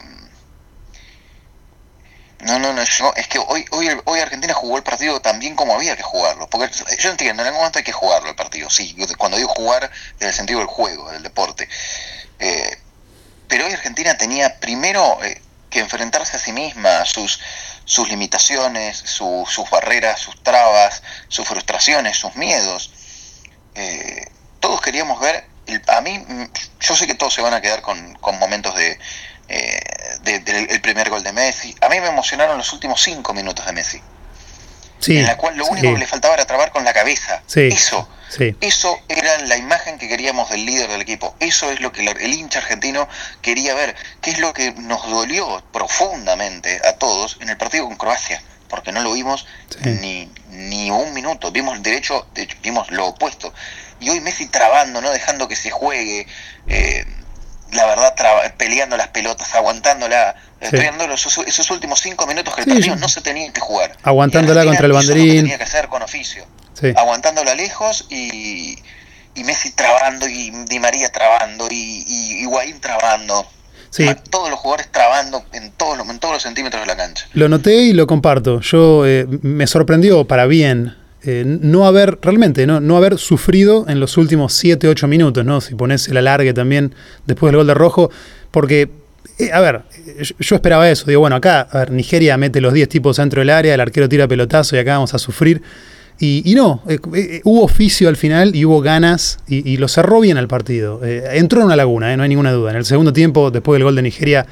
No, 2.39 2.59
no, 2.59 2.73
no, 2.73 2.83
yo, 2.83 3.13
es 3.15 3.27
que 3.27 3.39
hoy, 3.39 3.65
hoy, 3.71 3.87
hoy 4.03 4.19
Argentina 4.19 4.53
jugó 4.53 4.75
el 4.75 4.83
partido 4.83 5.21
tan 5.21 5.39
bien 5.39 5.55
como 5.55 5.75
había 5.75 5.95
que 5.95 6.03
jugarlo. 6.03 6.47
Porque 6.49 6.69
yo 6.99 7.09
entiendo, 7.09 7.41
en 7.41 7.47
algún 7.47 7.61
momento 7.61 7.79
hay 7.79 7.85
que 7.85 7.93
jugarlo 7.93 8.29
el 8.29 8.35
partido, 8.35 8.69
sí. 8.69 8.95
Cuando 9.17 9.37
digo 9.37 9.49
jugar, 9.49 9.89
en 10.19 10.27
el 10.27 10.33
sentido 10.33 10.59
del 10.59 10.67
juego, 10.67 11.09
del 11.11 11.23
deporte. 11.23 11.69
Eh, 12.39 12.77
pero 13.47 13.65
hoy 13.65 13.73
Argentina 13.73 14.17
tenía 14.17 14.59
primero 14.59 15.23
eh, 15.23 15.41
que 15.69 15.79
enfrentarse 15.79 16.35
a 16.35 16.39
sí 16.39 16.51
misma, 16.51 16.99
a 16.99 17.05
sus, 17.05 17.39
sus 17.85 18.09
limitaciones, 18.09 18.97
su- 18.97 19.45
sus 19.49 19.69
barreras, 19.69 20.19
sus 20.19 20.41
trabas, 20.43 21.03
sus 21.27 21.47
frustraciones, 21.47 22.17
sus 22.17 22.35
miedos. 22.35 22.91
Eh, 23.75 24.25
todos 24.59 24.81
queríamos 24.81 25.19
ver, 25.19 25.45
el- 25.67 25.81
a 25.87 26.01
mí, 26.01 26.17
mm, 26.19 26.43
yo 26.79 26.95
sé 26.95 27.07
que 27.07 27.15
todos 27.15 27.33
se 27.33 27.41
van 27.41 27.53
a 27.53 27.61
quedar 27.61 27.81
con, 27.81 28.13
con 28.15 28.37
momentos 28.39 28.75
de, 28.75 28.97
eh, 29.49 29.79
del 30.21 30.81
primer 30.81 31.09
gol 31.09 31.23
de 31.23 31.33
Messi. 31.33 31.75
A 31.81 31.89
mí 31.89 31.99
me 31.99 32.07
emocionaron 32.07 32.57
los 32.57 32.71
últimos 32.73 33.01
cinco 33.01 33.33
minutos 33.33 33.65
de 33.65 33.73
Messi. 33.73 34.01
Sí, 34.99 35.17
en 35.17 35.25
la 35.25 35.35
cual 35.35 35.57
lo 35.57 35.65
único 35.65 35.87
que 35.93 35.99
le 35.99 36.07
faltaba 36.07 36.33
era 36.35 36.45
trabar 36.45 36.71
con 36.71 36.85
la 36.85 36.93
cabeza. 36.93 37.41
Sí, 37.45 37.67
eso, 37.73 38.07
sí. 38.37 38.55
eso 38.61 38.99
era 39.07 39.37
la 39.39 39.57
imagen 39.57 39.97
que 39.97 40.07
queríamos 40.07 40.49
del 40.49 40.65
líder 40.65 40.89
del 40.89 41.01
equipo. 41.01 41.35
Eso 41.39 41.71
es 41.71 41.79
lo 41.79 41.91
que 41.91 42.05
el 42.05 42.33
hincha 42.33 42.59
argentino 42.59 43.07
quería 43.41 43.73
ver. 43.73 43.95
¿Qué 44.21 44.31
es 44.31 44.39
lo 44.39 44.53
que 44.53 44.71
nos 44.73 45.09
dolió 45.09 45.63
profundamente 45.71 46.81
a 46.87 46.93
todos 46.93 47.37
en 47.41 47.49
el 47.49 47.57
partido 47.57 47.85
con 47.85 47.95
Croacia? 47.95 48.41
Porque 48.67 48.91
no 48.91 49.01
lo 49.01 49.13
vimos 49.13 49.45
ni, 49.83 50.29
ni 50.49 50.89
un 50.89 51.13
minuto. 51.13 51.51
Vimos 51.51 51.81
derecho, 51.83 52.27
de 52.33 52.43
hecho, 52.43 52.57
vimos 52.61 52.89
lo 52.91 53.07
opuesto. 53.07 53.53
Y 53.99 54.09
hoy 54.09 54.19
Messi 54.19 54.47
trabando, 54.47 55.01
no 55.01 55.11
dejando 55.11 55.47
que 55.47 55.55
se 55.55 55.69
juegue. 55.69 56.27
Eh, 56.67 57.05
la 57.73 57.85
verdad, 57.85 58.13
peleando 58.57 58.97
las 58.97 59.07
pelotas, 59.09 59.53
aguantándola, 59.55 60.35
estoy 60.59 60.89
esos, 61.13 61.39
esos, 61.39 61.71
últimos 61.71 61.99
cinco 61.99 62.27
minutos 62.27 62.53
que 62.53 62.61
el 62.61 62.67
partido 62.67 62.95
no 62.95 63.09
se 63.09 63.21
tenía 63.21 63.51
que 63.51 63.61
jugar. 63.61 63.97
Aguantándola 64.03 64.63
contra 64.63 64.85
el 64.85 64.93
banderín. 64.93 65.37
tenía 65.37 65.57
que 65.57 65.63
hacer 65.63 65.87
con 65.87 66.01
oficio. 66.01 66.45
Aguantándola 66.95 67.55
lejos 67.55 68.07
y, 68.09 68.77
y, 69.35 69.43
Messi 69.43 69.71
trabando, 69.71 70.27
y 70.27 70.51
Di 70.69 70.79
María 70.79 71.11
trabando, 71.11 71.67
y, 71.69 72.03
y 72.07 72.41
Higuaín 72.43 72.79
trabando. 72.79 73.45
Todos 74.29 74.49
los 74.49 74.59
jugadores 74.59 74.91
trabando 74.91 75.43
en 75.53 75.71
todos, 75.71 75.97
los, 75.97 76.09
en 76.09 76.19
todos 76.19 76.33
los 76.33 76.43
centímetros 76.43 76.81
de 76.81 76.87
la 76.87 76.97
cancha. 76.97 77.27
Lo 77.33 77.47
noté 77.47 77.75
y 77.75 77.93
lo 77.93 78.07
comparto. 78.07 78.59
Yo 78.61 79.05
eh, 79.05 79.27
me 79.43 79.67
sorprendió 79.67 80.25
para 80.25 80.47
bien 80.47 80.95
eh, 81.25 81.43
no 81.45 81.85
haber, 81.85 82.17
realmente, 82.21 82.65
¿no? 82.65 82.79
no 82.81 82.97
haber 82.97 83.17
sufrido 83.17 83.85
en 83.87 83.99
los 83.99 84.17
últimos 84.17 84.53
7, 84.53 84.87
8 84.87 85.07
minutos, 85.07 85.45
¿no? 85.45 85.61
Si 85.61 85.75
pones 85.75 86.07
el 86.07 86.17
alargue 86.17 86.53
también 86.53 86.95
después 87.27 87.51
del 87.51 87.57
gol 87.57 87.67
de 87.67 87.73
rojo, 87.75 88.09
porque, 88.49 88.89
eh, 89.37 89.51
a 89.53 89.61
ver, 89.61 89.83
yo 90.39 90.55
esperaba 90.55 90.89
eso, 90.89 91.05
digo, 91.05 91.21
bueno, 91.21 91.35
acá, 91.35 91.61
a 91.71 91.79
ver, 91.79 91.91
Nigeria 91.91 92.35
mete 92.35 92.61
los 92.61 92.73
10 92.73 92.89
tipos 92.89 93.17
dentro 93.17 93.41
del 93.41 93.51
área, 93.51 93.75
el 93.75 93.79
arquero 93.79 94.09
tira 94.09 94.27
pelotazo 94.27 94.75
y 94.75 94.79
acá 94.79 94.93
vamos 94.93 95.13
a 95.13 95.19
sufrir. 95.19 95.61
Y, 96.19 96.53
no, 96.55 96.81
eh, 96.87 97.41
hubo 97.43 97.63
oficio 97.63 98.07
al 98.07 98.15
final 98.15 98.55
y 98.55 98.63
hubo 98.63 98.81
ganas 98.81 99.39
y, 99.47 99.75
lo 99.75 99.89
cerró 99.89 100.21
bien 100.21 100.37
al 100.37 100.47
partido. 100.47 101.01
entró 101.03 101.59
en 101.59 101.65
una 101.65 101.75
laguna, 101.75 102.15
no 102.15 102.23
hay 102.23 102.29
ninguna 102.29 102.51
duda. 102.53 102.71
En 102.71 102.77
el 102.77 102.85
segundo 102.85 103.11
tiempo, 103.11 103.51
después 103.51 103.75
del 103.77 103.83
gol 103.83 103.95
de 103.95 104.03
Nigeria, 104.03 104.45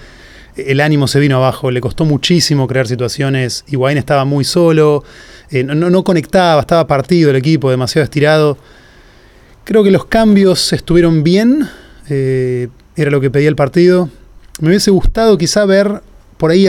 el 0.56 0.82
ánimo 0.82 1.08
se 1.08 1.20
vino 1.20 1.38
abajo, 1.38 1.72
le 1.72 1.82
costó 1.82 2.06
muchísimo 2.06 2.68
crear 2.68 2.88
situaciones. 2.88 3.64
Higuaín 3.68 3.98
estaba 3.98 4.26
muy 4.26 4.44
solo, 4.44 5.04
eh, 5.50 5.64
no, 5.64 6.04
conectaba, 6.04 6.62
estaba 6.62 6.88
partido 6.88 7.30
el 7.30 7.36
equipo, 7.36 7.70
demasiado 7.70 8.04
estirado. 8.04 8.58
Creo 9.64 9.84
que 9.84 9.92
los 9.92 10.06
cambios 10.06 10.74
estuvieron 10.74 11.24
bien, 11.24 11.68
eh, 12.10 12.68
era 12.96 13.12
lo 13.12 13.22
que 13.22 13.30
pedía 13.30 13.50
el 13.50 13.56
partido. 13.56 14.10
Me 14.60 14.70
hubiese 14.70 14.92
gustado 14.92 15.38
quizá 15.38 15.66
ver 15.66 16.02
por 16.42 16.50
ahí, 16.50 16.66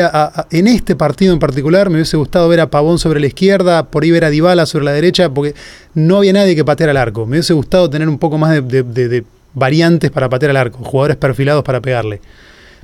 en 0.51 0.69
este 0.69 0.97
partido 0.97 1.33
en 1.33 1.39
particular, 1.39 1.89
me 1.89 1.95
hubiese 1.95 2.19
gustado 2.19 2.47
ver 2.47 2.61
a 2.61 2.67
Pavón 2.67 2.99
sobre 2.99 3.21
la 3.21 3.27
izquierda, 3.27 3.85
por 3.85 4.03
ahí 4.03 4.11
ver 4.11 4.27
a 4.27 4.29
Dybala 4.29 4.67
sobre 4.67 4.85
la 4.85 4.93
derecha, 4.93 5.31
porque 5.31 5.55
no 5.95 6.19
había 6.19 6.35
nadie 6.35 6.55
que 6.55 6.63
pateara 6.63 6.91
al 6.91 6.99
arco. 6.99 7.25
Me 7.25 7.39
hubiese 7.39 7.55
gustado 7.55 7.89
tener 7.89 8.07
un 8.07 8.19
poco 8.19 8.37
más 8.37 8.51
de, 8.51 9.25
variantes 9.55 10.11
para 10.11 10.29
patear 10.29 10.51
al 10.51 10.59
arco, 10.59 10.85
jugadores 10.85 11.17
perfilados 11.17 11.65
para 11.65 11.81
pegarle. 11.81 12.21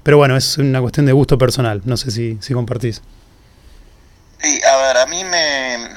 Pero 0.02 0.16
bueno, 0.16 0.34
es 0.34 0.56
una 0.56 0.80
cuestión 0.80 1.04
de 1.04 1.12
gusto 1.12 1.36
personal, 1.36 1.82
no 1.84 1.98
sé 1.98 2.10
si, 2.10 2.38
si 2.40 2.54
compartís. 2.54 3.02
Sí, 4.40 4.58
a 4.64 4.76
ver, 4.78 4.96
a 4.96 5.04
mí 5.04 5.22
me... 5.24 5.90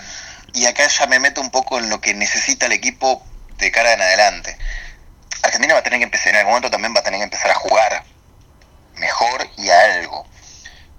Y 0.56 0.66
acá 0.66 0.90
ya 0.90 1.08
me 1.08 1.20
meto 1.20 1.40
un 1.40 1.52
poco 1.52 1.80
en 1.80 1.90
lo 1.90 2.02
que 2.02 2.14
necesita 2.14 2.66
el 2.66 2.74
equipo 2.74 3.24
de 3.60 3.72
cara 3.72 3.94
en 3.94 4.02
adelante. 4.02 4.58
Argentina 5.42 5.74
va 5.74 5.80
a 5.80 5.84
tener 5.84 6.00
que 6.00 6.06
empezar, 6.06 6.34
en 6.34 6.40
algún 6.40 6.52
momento 6.52 6.70
también 6.70 6.94
va 6.94 7.00
a 7.00 7.04
tener 7.04 7.22
que 7.22 7.24
empezar 7.24 7.50
a 7.50 7.56
jugar 7.56 8.04
mejor 8.98 9.48
y 9.58 9.70
a 9.70 9.96
algo. 10.02 10.30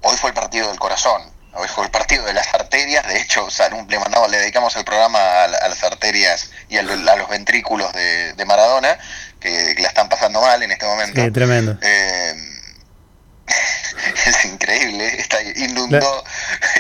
Hoy 0.03 0.17
fue 0.17 0.31
el 0.31 0.35
partido 0.35 0.69
del 0.69 0.79
corazón, 0.79 1.23
hoy 1.55 1.69
fue 1.69 1.85
el 1.85 1.91
partido 1.91 2.25
de 2.25 2.33
las 2.33 2.53
arterias, 2.55 3.07
de 3.07 3.21
hecho 3.21 3.47
le, 3.89 3.99
mandamos, 3.99 4.31
le 4.31 4.39
dedicamos 4.39 4.75
el 4.77 4.85
programa 4.85 5.45
a, 5.45 5.49
las 5.49 5.83
arterias 5.85 6.51
y 6.69 6.77
a, 6.77 6.83
los 6.83 7.29
ventrículos 7.29 7.93
de, 7.93 8.45
Maradona, 8.47 8.99
que, 9.39 9.75
la 9.79 9.89
están 9.89 10.09
pasando 10.09 10.41
mal 10.41 10.63
en 10.63 10.73
este 10.73 10.87
momento. 10.87 11.23
Sí, 11.23 11.31
tremendo. 11.31 11.79
Eh, 11.81 12.35
es 14.27 14.45
increíble, 14.45 15.07
está, 15.19 15.39
inundó, 15.43 16.25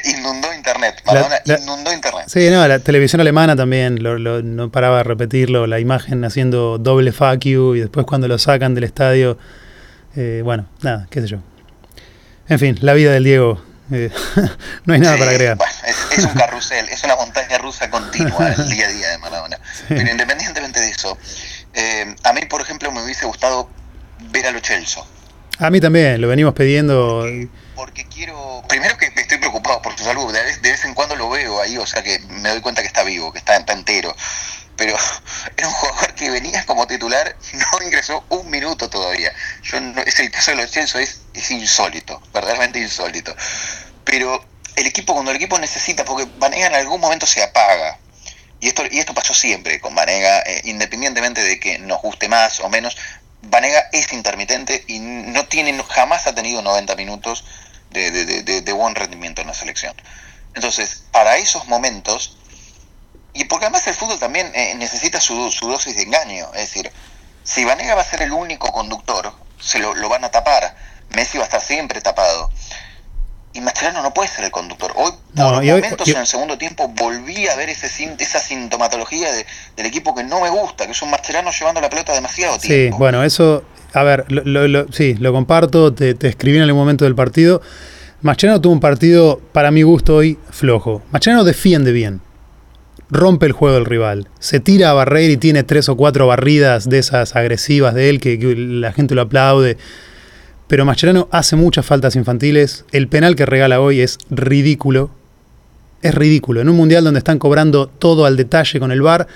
inundó 0.04 0.52
internet, 0.54 1.00
Maradona 1.06 1.36
inundó 1.44 1.92
internet. 1.92 2.24
Sí, 2.26 2.50
no, 2.50 2.66
la 2.66 2.78
televisión 2.80 3.20
alemana 3.20 3.54
también 3.54 3.98
no 4.02 4.72
paraba 4.72 4.98
de 4.98 5.04
repetirlo, 5.04 5.66
la 5.68 5.78
imagen 5.78 6.24
haciendo 6.24 6.78
doble 6.78 7.12
fuck 7.12 7.38
you 7.40 7.76
y 7.76 7.80
después 7.80 8.04
cuando 8.06 8.26
lo 8.26 8.38
sacan 8.38 8.74
del 8.74 8.84
estadio, 8.84 9.38
eh, 10.16 10.40
bueno, 10.44 10.66
nada, 10.80 11.06
qué 11.10 11.20
sé 11.20 11.28
yo. 11.28 11.38
En 12.52 12.58
fin, 12.58 12.78
la 12.82 12.92
vida 12.92 13.12
del 13.12 13.24
Diego, 13.24 13.64
eh, 13.90 14.10
no 14.84 14.92
hay 14.92 15.00
nada 15.00 15.16
para 15.16 15.30
agregar. 15.30 15.56
es, 16.14 16.18
un 16.22 16.34
carrusel, 16.34 16.86
es 16.90 17.02
una 17.02 17.16
montaña 17.16 17.56
rusa 17.56 17.88
continua 17.88 18.52
el 18.58 18.68
día 18.68 18.86
a 18.86 18.90
día 18.90 19.08
de 19.08 19.18
Maradona. 19.18 19.58
Pero 19.88 20.10
independientemente 20.10 20.78
de 20.78 20.90
eso, 20.90 21.16
eh, 21.72 22.14
a 22.24 22.32
mí, 22.34 22.42
por 22.50 22.60
ejemplo, 22.60 22.92
me 22.92 23.02
hubiese 23.02 23.24
gustado 23.24 23.70
ver 24.30 24.46
a 24.46 24.50
Lo 24.50 24.60
Celso 24.60 25.06
a 25.58 25.70
mí 25.70 25.80
también, 25.80 26.20
lo 26.20 26.28
venimos 26.28 26.54
pidiendo. 26.54 27.24
Porque, 27.74 28.06
quiero. 28.06 28.62
Primero 28.68 28.96
que 28.96 29.06
estoy 29.14 29.38
preocupado 29.38 29.82
por 29.82 29.96
su 29.96 30.04
salud, 30.04 30.32
de 30.32 30.70
vez, 30.70 30.84
en 30.84 30.94
cuando 30.94 31.14
lo 31.14 31.28
veo 31.30 31.60
ahí, 31.60 31.76
o 31.76 31.86
sea 31.86 32.02
que 32.02 32.18
me 32.28 32.48
doy 32.48 32.60
cuenta 32.60 32.80
que 32.80 32.88
está 32.88 33.02
vivo, 33.04 33.32
que 33.32 33.38
está, 33.38 33.56
entero. 33.56 34.14
Pero 34.82 34.98
era 35.56 35.68
un 35.68 35.74
jugador 35.74 36.12
que 36.14 36.28
venía 36.28 36.66
como 36.66 36.88
titular, 36.88 37.36
no 37.52 37.84
ingresó 37.84 38.24
un 38.30 38.50
minuto 38.50 38.90
todavía. 38.90 39.32
Yo 39.62 39.78
es 40.04 40.18
el 40.18 40.28
caso 40.32 40.50
de 40.50 40.56
los 40.56 40.72
Chelsea, 40.72 41.00
es, 41.00 41.50
insólito, 41.52 42.20
verdaderamente 42.34 42.80
insólito. 42.80 43.32
Pero 44.04 44.44
el 44.74 44.86
equipo, 44.88 45.12
cuando 45.12 45.30
el 45.30 45.36
equipo 45.36 45.56
necesita, 45.60 46.04
porque 46.04 46.26
Vanega 46.36 46.66
en 46.66 46.74
algún 46.74 47.00
momento 47.00 47.26
se 47.26 47.44
apaga. 47.44 47.96
Y 48.58 48.66
esto, 48.66 48.82
y 48.90 48.98
esto 48.98 49.14
pasó 49.14 49.34
siempre 49.34 49.80
con 49.80 49.94
Vanega, 49.94 50.40
eh, 50.40 50.62
independientemente 50.64 51.42
de 51.44 51.60
que 51.60 51.78
nos 51.78 52.02
guste 52.02 52.28
más 52.28 52.58
o 52.58 52.68
menos, 52.68 52.96
Vanega 53.42 53.88
es 53.92 54.12
intermitente 54.12 54.84
y 54.88 54.98
no 54.98 55.46
tiene, 55.46 55.80
jamás 55.90 56.26
ha 56.26 56.34
tenido 56.34 56.60
90 56.60 56.96
minutos 56.96 57.44
de, 57.90 58.72
buen 58.72 58.96
rendimiento 58.96 59.42
en 59.42 59.46
la 59.46 59.54
selección. 59.54 59.94
Entonces, 60.54 61.04
para 61.12 61.36
esos 61.36 61.68
momentos, 61.68 62.36
y 63.34 63.44
porque 63.44 63.66
además 63.66 63.86
el 63.86 63.94
fútbol 63.94 64.18
también 64.18 64.50
eh, 64.54 64.74
necesita 64.76 65.20
su, 65.20 65.50
su, 65.50 65.68
dosis 65.68 65.96
de 65.96 66.02
engaño, 66.02 66.46
es 66.54 66.60
decir, 66.60 66.90
si 67.42 67.64
Vanega 67.64 67.94
va 67.94 68.02
a 68.02 68.04
ser 68.04 68.22
el 68.22 68.32
único 68.32 68.70
conductor, 68.72 69.32
se 69.60 69.78
lo, 69.78 69.94
lo 69.94 70.08
van 70.08 70.24
a 70.24 70.30
tapar, 70.30 70.74
Messi 71.16 71.38
va 71.38 71.44
a 71.44 71.46
estar 71.46 71.60
siempre 71.60 72.00
tapado 72.00 72.50
y 73.54 73.60
Mascherano 73.60 74.02
no 74.02 74.14
puede 74.14 74.28
ser 74.28 74.44
el 74.46 74.50
conductor. 74.50 74.92
Hoy, 74.94 75.12
por 75.36 75.64
momentos 75.64 76.08
en 76.08 76.16
el 76.16 76.26
segundo 76.26 76.56
tiempo, 76.56 76.88
volví 76.88 77.46
a 77.48 77.56
ver 77.56 77.68
ese, 77.68 78.14
esa 78.18 78.40
sintomatología 78.40 79.28
del 79.76 79.86
equipo 79.86 80.14
que 80.14 80.24
no 80.24 80.40
me 80.40 80.48
gusta, 80.48 80.86
que 80.86 80.92
es 80.92 81.02
un 81.02 81.10
Mascherano 81.10 81.50
llevando 81.50 81.80
la 81.80 81.90
pelota 81.90 82.14
demasiado 82.14 82.58
tiempo. 82.58 82.96
Sí, 82.96 82.98
bueno, 82.98 83.22
eso, 83.22 83.64
a 83.92 84.02
ver, 84.02 84.24
lo, 84.30 84.90
sí, 84.92 85.14
lo 85.14 85.32
comparto, 85.32 85.92
te, 85.92 86.16
escribí 86.22 86.56
en 86.56 86.62
algún 86.62 86.80
momento 86.80 87.04
del 87.04 87.14
partido. 87.14 87.60
Mascherano 88.22 88.60
tuvo 88.60 88.72
un 88.72 88.80
partido, 88.80 89.40
para 89.52 89.70
mi 89.70 89.82
gusto, 89.82 90.16
hoy 90.16 90.38
flojo. 90.50 91.02
Mascherano 91.10 91.44
defiende 91.44 91.92
bien, 91.92 92.22
rompe 93.12 93.46
el 93.46 93.52
juego 93.52 93.76
del 93.76 93.84
rival, 93.84 94.28
se 94.40 94.58
tira 94.58 94.90
a 94.90 94.94
barrer 94.94 95.30
y 95.30 95.36
tiene 95.36 95.62
tres 95.62 95.88
o 95.88 95.96
cuatro 95.96 96.26
barridas 96.26 96.88
de 96.88 96.98
esas 96.98 97.36
agresivas 97.36 97.94
de 97.94 98.08
él 98.10 98.20
que 98.20 98.36
la 98.56 98.92
gente 98.92 99.14
lo 99.14 99.20
aplaude 99.22 99.76
pero 100.72 100.86
Mascherano 100.86 101.28
hace 101.30 101.54
muchas 101.54 101.84
faltas 101.84 102.16
infantiles. 102.16 102.86
El 102.92 103.06
penal 103.06 103.36
que 103.36 103.44
regala 103.44 103.78
hoy 103.78 104.00
es 104.00 104.16
ridículo. 104.30 105.10
Es 106.00 106.14
ridículo. 106.14 106.62
En 106.62 106.70
un 106.70 106.76
mundial 106.76 107.04
donde 107.04 107.18
están 107.18 107.38
cobrando 107.38 107.88
todo 107.88 108.24
al 108.24 108.38
detalle 108.38 108.80
con 108.80 108.90
el 108.90 109.02
VAR, 109.02 109.26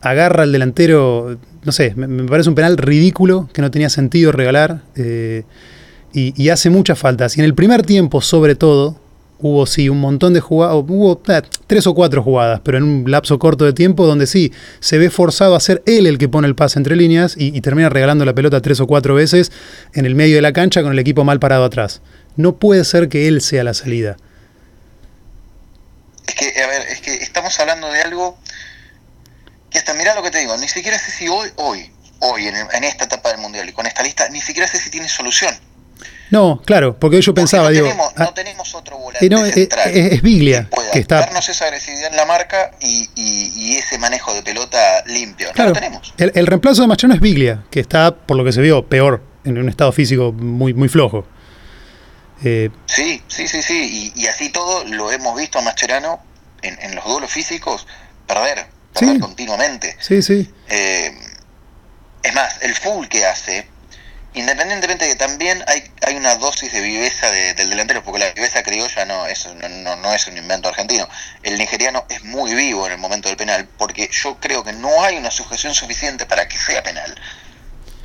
agarra 0.00 0.44
al 0.44 0.52
delantero, 0.52 1.36
no 1.64 1.72
sé, 1.72 1.92
me, 1.96 2.24
parece 2.24 2.48
un 2.48 2.54
penal 2.54 2.78
ridículo 2.78 3.46
que 3.52 3.60
no 3.60 3.70
tenía 3.70 3.90
sentido 3.90 4.32
regalar. 4.32 4.84
Eh, 4.94 5.42
y 6.14 6.48
hace 6.48 6.70
muchas 6.70 6.98
faltas. 6.98 7.36
Y 7.36 7.40
en 7.40 7.44
el 7.44 7.52
primer 7.52 7.82
tiempo, 7.82 8.22
sobre 8.22 8.54
todo, 8.54 8.98
hubo 9.38 9.66
sí 9.66 9.88
un 9.88 10.00
montón 10.00 10.32
de 10.32 10.40
jugadas, 10.40 10.76
hubo 10.76 11.20
eh, 11.28 11.42
tres 11.66 11.86
o 11.86 11.94
cuatro 11.94 12.22
jugadas, 12.22 12.60
pero 12.64 12.78
en 12.78 12.84
un 12.84 13.10
lapso 13.10 13.38
corto 13.38 13.64
de 13.64 13.72
tiempo 13.72 14.06
donde 14.06 14.26
sí 14.26 14.52
se 14.80 14.98
ve 14.98 15.10
forzado 15.10 15.54
a 15.54 15.60
ser 15.60 15.82
él 15.86 16.06
el 16.06 16.18
que 16.18 16.28
pone 16.28 16.48
el 16.48 16.54
pase 16.54 16.78
entre 16.78 16.96
líneas 16.96 17.34
y, 17.36 17.60
termina 17.60 17.88
regalando 17.88 18.24
la 18.24 18.34
pelota 18.34 18.60
tres 18.60 18.80
o 18.80 18.86
cuatro 18.86 19.14
veces 19.14 19.52
en 19.94 20.06
el 20.06 20.14
medio 20.14 20.36
de 20.36 20.42
la 20.42 20.52
cancha 20.52 20.82
con 20.82 20.92
el 20.92 20.98
equipo 20.98 21.24
mal 21.24 21.40
parado 21.40 21.64
atrás. 21.64 22.00
No 22.36 22.56
puede 22.56 22.84
ser 22.84 23.08
que 23.08 23.28
él 23.28 23.40
sea 23.40 23.64
la 23.64 23.74
salida. 23.74 24.16
Es 26.26 26.34
que, 26.34 26.62
a 26.62 26.66
ver, 26.66 26.82
es 26.88 27.00
que 27.00 27.14
estamos 27.14 27.58
hablando 27.60 27.90
de 27.90 28.00
algo 28.02 28.38
que 29.70 29.78
hasta 29.78 29.94
mirá 29.94 30.14
lo 30.14 30.22
que 30.22 30.30
te 30.30 30.38
digo, 30.38 30.56
ni 30.58 30.68
siquiera 30.68 30.98
sé 30.98 31.10
si 31.10 31.28
hoy, 31.28 31.50
hoy, 31.56 31.90
hoy, 32.20 32.46
en, 32.46 32.54
en 32.56 32.84
esta 32.84 33.04
etapa 33.04 33.30
del 33.30 33.38
Mundial 33.38 33.68
y 33.68 33.72
con 33.72 33.86
esta 33.86 34.02
lista, 34.02 34.28
ni 34.28 34.40
siquiera 34.40 34.68
sé 34.68 34.78
si 34.78 34.90
tiene 34.90 35.08
solución. 35.08 35.54
No, 36.30 36.60
claro, 36.64 36.98
porque 36.98 37.20
yo 37.20 37.34
pensaba, 37.34 37.64
no 37.64 37.70
digo. 37.70 37.86
Tenemos, 37.86 38.16
no 38.16 38.24
ah, 38.24 38.34
tenemos 38.34 38.74
otro 38.74 38.98
volante 38.98 39.28
no, 39.28 39.44
central 39.44 39.90
es, 39.92 40.12
es, 40.12 40.22
Biglia. 40.22 40.68
Que, 40.92 40.98
está... 40.98 41.20
darnos 41.20 41.48
esa 41.48 41.66
agresividad 41.66 42.10
en 42.10 42.16
la 42.16 42.26
marca 42.26 42.72
y, 42.80 43.08
y, 43.14 43.76
ese 43.76 43.98
manejo 43.98 44.34
de 44.34 44.42
pelota 44.42 45.04
limpio. 45.06 45.48
Claro, 45.52 45.70
no 45.70 45.74
lo 45.74 45.80
tenemos. 45.80 46.14
El, 46.18 46.32
el, 46.34 46.46
reemplazo 46.46 46.82
de 46.82 46.88
Machano 46.88 47.14
es 47.14 47.20
Biglia, 47.20 47.64
que 47.70 47.80
está, 47.80 48.14
por 48.14 48.36
lo 48.36 48.44
que 48.44 48.52
se 48.52 48.60
vio, 48.60 48.86
peor, 48.86 49.22
en 49.44 49.58
un 49.58 49.68
estado 49.68 49.92
físico 49.92 50.32
muy, 50.32 50.74
muy 50.74 50.88
flojo. 50.88 51.26
Eh, 52.44 52.70
Sí, 52.86 53.22
sí, 53.28 53.46
sí, 53.48 53.62
sí. 53.62 54.12
Y, 54.16 54.22
y 54.22 54.26
así 54.26 54.50
todo 54.50 54.84
lo 54.84 55.12
hemos 55.12 55.36
visto 55.36 55.58
a 55.58 55.62
Mascherano 55.62 56.20
en, 56.62 56.78
en 56.80 56.94
los 56.94 57.04
duelos 57.04 57.30
físicos 57.30 57.86
perder, 58.26 58.66
perder 58.92 59.16
Sí. 59.16 59.20
continuamente. 59.20 59.96
sí, 60.00 60.22
sí. 60.22 60.52
Eh, 60.68 61.12
es 62.22 62.34
más, 62.34 62.60
el 62.62 62.74
full 62.74 63.06
que 63.06 63.24
hace, 63.24 63.68
independientemente 64.36 65.04
de 65.06 65.10
que 65.12 65.16
también 65.16 65.64
hay, 65.66 65.90
hay 66.02 66.14
una 66.16 66.36
dosis 66.36 66.72
de 66.72 66.80
viveza 66.80 67.30
de- 67.30 67.54
del 67.54 67.70
delantero, 67.70 68.04
porque 68.04 68.20
la 68.20 68.30
viveza 68.32 68.62
criolla 68.62 69.04
no 69.04 69.26
es, 69.26 69.46
no, 69.46 69.68
no- 69.68 69.96
no 69.96 70.14
es 70.14 70.26
un 70.28 70.36
invento 70.36 70.68
argentino. 70.68 71.08
El 71.42 71.58
nigeriano 71.58 72.04
es 72.08 72.22
muy 72.24 72.54
vivo 72.54 72.86
en 72.86 72.92
el 72.92 72.98
momento 72.98 73.28
del 73.28 73.36
penal, 73.36 73.68
porque 73.78 74.08
yo 74.12 74.38
creo 74.38 74.62
que 74.62 74.72
no 74.72 75.02
hay 75.02 75.16
una 75.16 75.30
sujeción 75.30 75.74
suficiente 75.74 76.26
para 76.26 76.46
que 76.48 76.56
sea 76.58 76.82
penal. 76.82 77.14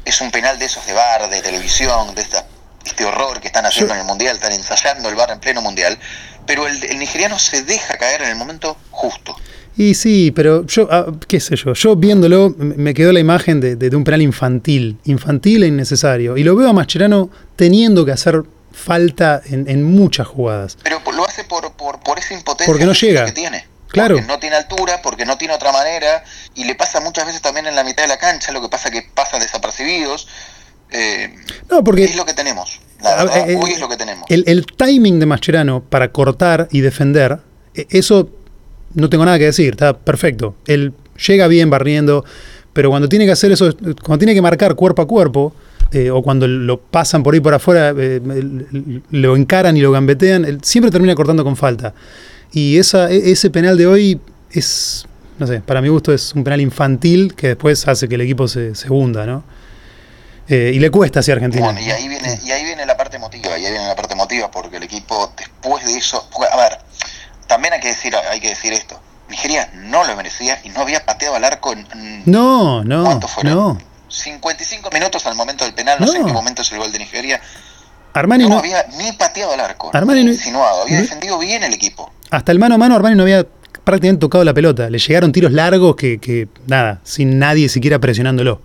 Es 0.06 0.20
un 0.22 0.32
penal 0.32 0.58
de 0.58 0.66
esos 0.66 0.86
de 0.88 0.94
bar, 0.94 1.30
de 1.30 1.42
televisión, 1.42 2.16
de 2.16 2.22
esta, 2.24 2.46
este 2.86 3.06
horror 3.06 3.40
que 3.42 3.48
están 3.48 3.66
haciendo 3.66 3.94
en 3.94 4.00
el 4.00 4.06
mundial, 4.06 4.36
están 4.38 4.52
ensayando 4.54 5.10
el 5.10 5.16
bar 5.16 5.30
en 5.32 5.40
pleno 5.40 5.62
mundial, 5.62 6.00
pero 6.48 6.66
el, 6.66 6.84
el 6.84 6.98
nigeriano 6.98 7.38
se 7.38 7.62
deja 7.64 7.98
caer 7.98 8.22
en 8.24 8.30
el 8.30 8.36
momento 8.36 8.78
justo. 8.90 9.36
Y 9.78 9.94
sí, 9.94 10.32
pero 10.36 10.66
yo, 10.66 10.88
ah, 10.92 11.06
qué 11.28 11.40
sé 11.40 11.56
yo, 11.56 11.74
yo 11.74 11.96
viéndolo 11.96 12.54
me 12.58 12.94
quedó 12.94 13.12
la 13.14 13.20
imagen 13.20 13.60
de, 13.62 13.76
de- 13.78 13.90
de 13.90 13.96
un 13.96 14.04
penal 14.04 14.22
infantil, 14.22 14.98
infantil 15.06 15.64
e 15.64 15.68
innecesario. 15.68 16.38
Y 16.38 16.44
lo 16.44 16.56
veo 16.56 16.70
a 16.70 16.74
Mascherano 16.74 17.30
teniendo 17.56 18.06
que 18.06 18.12
hacer 18.12 18.44
falta 18.72 19.42
en, 19.46 19.70
en 19.70 19.84
muchas 19.84 20.28
jugadas. 20.28 20.78
Pero 20.84 21.02
lo 21.16 21.26
hace 21.26 21.44
por, 21.46 21.72
por, 21.74 22.00
por 22.00 22.20
esa 22.20 22.34
impotencia 22.34 22.72
Porque 22.72 22.86
no 22.86 22.94
llega. 22.94 23.26
que 23.26 23.32
tiene. 23.32 23.66
Claro. 23.88 24.16
Porque 24.16 24.28
no 24.28 24.40
tiene 24.40 24.56
altura, 24.56 25.02
porque 25.02 25.26
no 25.26 25.38
tiene 25.38 25.54
otra 25.54 25.72
manera, 25.74 26.24
y 26.56 26.64
le 26.66 26.76
pasa 26.76 27.00
muchas 27.02 27.26
veces 27.26 27.42
también 27.42 27.68
en 27.68 27.76
la 27.76 27.84
mitad 27.84 28.04
de 28.04 28.08
la 28.10 28.18
cancha, 28.18 28.52
lo 28.54 28.62
que 28.62 28.70
pasa 28.70 28.90
que 28.90 29.04
pasa 29.14 29.38
desapercibidos. 29.40 30.28
Eh, 30.92 31.34
No, 31.70 31.84
porque 31.84 32.04
es 32.06 32.16
lo 32.16 32.26
que 32.26 32.34
tenemos. 32.34 32.80
La 33.02 33.24
verdad, 33.24 33.50
eh, 33.50 33.58
hoy 33.62 33.72
eh, 33.72 33.74
es 33.74 33.80
lo 33.80 33.90
que 33.90 33.98
tenemos. 33.98 34.26
el, 34.30 34.44
el 34.48 34.66
timing 34.66 35.20
de 35.20 35.26
Mascherano 35.26 35.82
para 35.84 36.12
cortar 36.12 36.68
y 36.72 36.82
defender, 36.82 37.40
eh, 37.74 37.88
eso 37.90 38.30
no 38.94 39.10
tengo 39.10 39.26
nada 39.26 39.38
que 39.40 39.46
decir, 39.46 39.72
está 39.72 39.98
perfecto. 39.98 40.56
Él 40.68 40.94
llega 41.28 41.48
bien 41.48 41.70
barriendo, 41.70 42.26
pero 42.74 42.90
cuando 42.90 43.10
tiene 43.10 43.26
que 43.26 43.32
hacer 43.32 43.52
eso, 43.52 43.70
cuando 44.04 44.18
tiene 44.20 44.34
que 44.34 44.42
marcar 44.42 44.76
cuerpo 44.76 45.02
a 45.02 45.08
cuerpo, 45.08 45.54
eh, 45.92 46.10
o 46.10 46.22
cuando 46.22 46.48
lo 46.48 46.80
pasan 46.80 47.22
por 47.22 47.34
ahí 47.34 47.40
por 47.42 47.54
afuera, 47.54 47.94
eh, 47.98 48.22
lo 49.12 49.36
encaran 49.36 49.76
y 49.76 49.82
lo 49.82 49.92
gambetean, 49.92 50.46
él 50.46 50.60
siempre 50.64 50.90
termina 50.92 51.16
cortando 51.16 51.44
con 51.44 51.58
falta. 51.58 51.94
Y 52.54 52.78
esa, 52.78 53.12
e- 53.12 53.32
ese 53.32 53.50
penal 53.50 53.78
de 53.78 53.88
hoy 53.88 54.20
es, 54.52 55.06
no 55.38 55.48
sé, 55.48 55.60
para 55.60 55.82
mi 55.82 55.90
gusto 55.90 56.14
es 56.14 56.34
un 56.34 56.44
penal 56.44 56.62
infantil 56.62 57.34
que 57.36 57.48
después 57.50 57.88
hace 57.88 58.08
que 58.08 58.16
el 58.16 58.22
equipo 58.22 58.48
se, 58.48 58.74
se 58.76 58.90
hunda, 58.90 59.26
¿no? 59.26 59.44
Eh, 60.48 60.72
y 60.74 60.80
le 60.80 60.90
cuesta 60.90 61.20
hacia 61.22 61.34
Argentina. 61.34 61.64
Bueno, 61.66 61.80
y 61.80 61.90
ahí 61.92 62.08
viene, 62.10 62.40
y 62.44 62.52
ahí 62.52 62.64
viene 62.66 62.86
la 62.86 62.98
parte 62.98 63.18
emotiva, 63.18 63.58
y 63.58 63.66
ahí 63.66 63.72
viene 63.72 63.88
la 63.88 63.96
parte 63.96 64.14
emotiva, 64.14 64.50
porque 64.52 64.78
el 64.78 64.84
equipo 64.84 65.32
después 65.38 65.86
de 65.86 65.98
eso, 65.98 66.28
a 66.52 66.58
ver, 66.58 66.78
también 67.52 67.74
hay 67.74 67.82
que 67.82 67.90
decir, 67.90 68.16
hay 68.16 68.40
que 68.40 68.48
decir 68.48 68.72
esto. 68.72 68.98
Nigeria 69.28 69.70
no 69.74 70.06
lo 70.06 70.16
merecía 70.16 70.62
y 70.64 70.70
no 70.70 70.80
había 70.80 71.06
pateado 71.06 71.36
al 71.36 71.44
arco 71.44 71.74
en, 71.74 72.24
No, 72.26 72.82
no, 72.86 73.04
¿cuánto 73.04 73.28
fueron? 73.28 73.54
no. 73.54 73.78
55 74.08 74.90
minutos 74.90 75.26
al 75.26 75.36
momento 75.36 75.66
del 75.66 75.74
penal, 75.74 75.98
no, 76.00 76.08
sé 76.08 76.18
en 76.20 76.28
qué 76.28 76.32
momento 76.32 76.62
es 76.62 76.72
el 76.72 76.78
gol 76.78 76.94
de 76.94 77.00
Nigeria. 77.00 77.42
Armani 78.14 78.46
no, 78.46 78.52
no, 78.52 78.60
había 78.60 78.86
ni 78.98 79.12
pateado 79.12 79.52
al 79.52 79.60
arco, 79.60 79.92
Armani 79.94 80.24
ni 80.24 80.32
insinuado, 80.32 80.84
había 80.84 81.02
defendido 81.02 81.38
bien 81.40 81.62
el 81.62 81.74
equipo. 81.74 82.10
hasta 82.30 82.54
el 82.54 82.60
mano 82.60 82.76
a 82.76 82.78
mano 82.78 82.96
Armani 82.96 83.16
no 83.18 83.24
había 83.24 83.46
prácticamente 83.84 84.22
tocado 84.22 84.46
la 84.46 84.54
pelota. 84.54 84.90
Le 84.90 84.98
llegaron 84.98 85.34
tiros 85.34 85.52
largos 85.52 85.98
que, 85.98 86.20
que 86.20 86.48
nada, 86.68 87.02
sin 87.04 87.38
nadie 87.38 87.68
siquiera 87.68 88.00
presionándolo. 88.00 88.62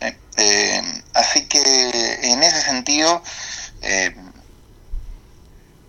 ¿sí? 0.00 0.06
Eh, 0.36 0.82
así 1.14 1.46
que 1.46 1.60
en 2.24 2.42
ese 2.42 2.60
sentido 2.60 3.22
eh, 3.82 4.14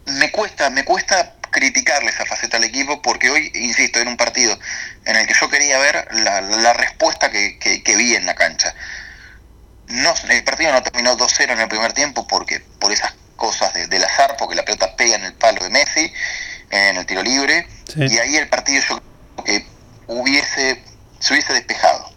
me 0.06 0.32
cuesta, 0.32 0.70
me 0.70 0.84
cuesta 0.84 1.36
criticarle 1.52 2.10
esa 2.10 2.26
faceta 2.26 2.58
al 2.58 2.64
equipo 2.64 3.02
porque 3.02 3.30
hoy, 3.30 3.52
insisto, 3.56 4.00
era 4.00 4.10
un 4.10 4.18
partido 4.18 4.58
en 5.06 5.16
el 5.16 5.28
que 5.28 5.34
yo 5.40 5.50
quería 5.50 5.78
ver 5.78 6.08
la, 6.12 6.42
la 6.42 6.74
respuesta 6.74 7.30
que, 7.32 7.60
que- 7.60 7.84
que 7.84 7.96
vi 7.96 8.16
en 8.16 8.26
la 8.26 8.34
cancha. 8.36 8.74
No, 9.88 10.14
el 10.30 10.44
partido 10.44 10.72
no 10.72 10.82
terminó 10.82 11.16
2-0 11.18 11.52
en 11.54 11.60
el 11.60 11.68
primer 11.68 11.94
tiempo 11.94 12.26
porque 12.28 12.60
por 12.80 12.92
esas 12.92 13.14
cosas 13.36 13.74
de- 13.74 13.88
del 13.88 14.04
azar, 14.04 14.36
porque 14.38 14.56
la 14.56 14.64
pelota 14.66 14.96
pega 14.96 15.16
en 15.16 15.24
el 15.26 15.34
palo 15.34 15.64
de 15.64 15.70
Messi, 15.70 16.12
en 16.72 16.98
el 16.98 17.06
tiro 17.06 17.22
libre, 17.22 17.68
Sí. 17.94 18.00
y 18.10 18.18
ahí 18.18 18.38
el 18.38 18.48
partido 18.50 18.82
yo 18.90 19.00
creo 19.36 19.46
que 19.46 19.66
hubiese, 20.08 20.84
se 21.20 21.34
hubiese 21.34 21.54
despejado 21.54 22.12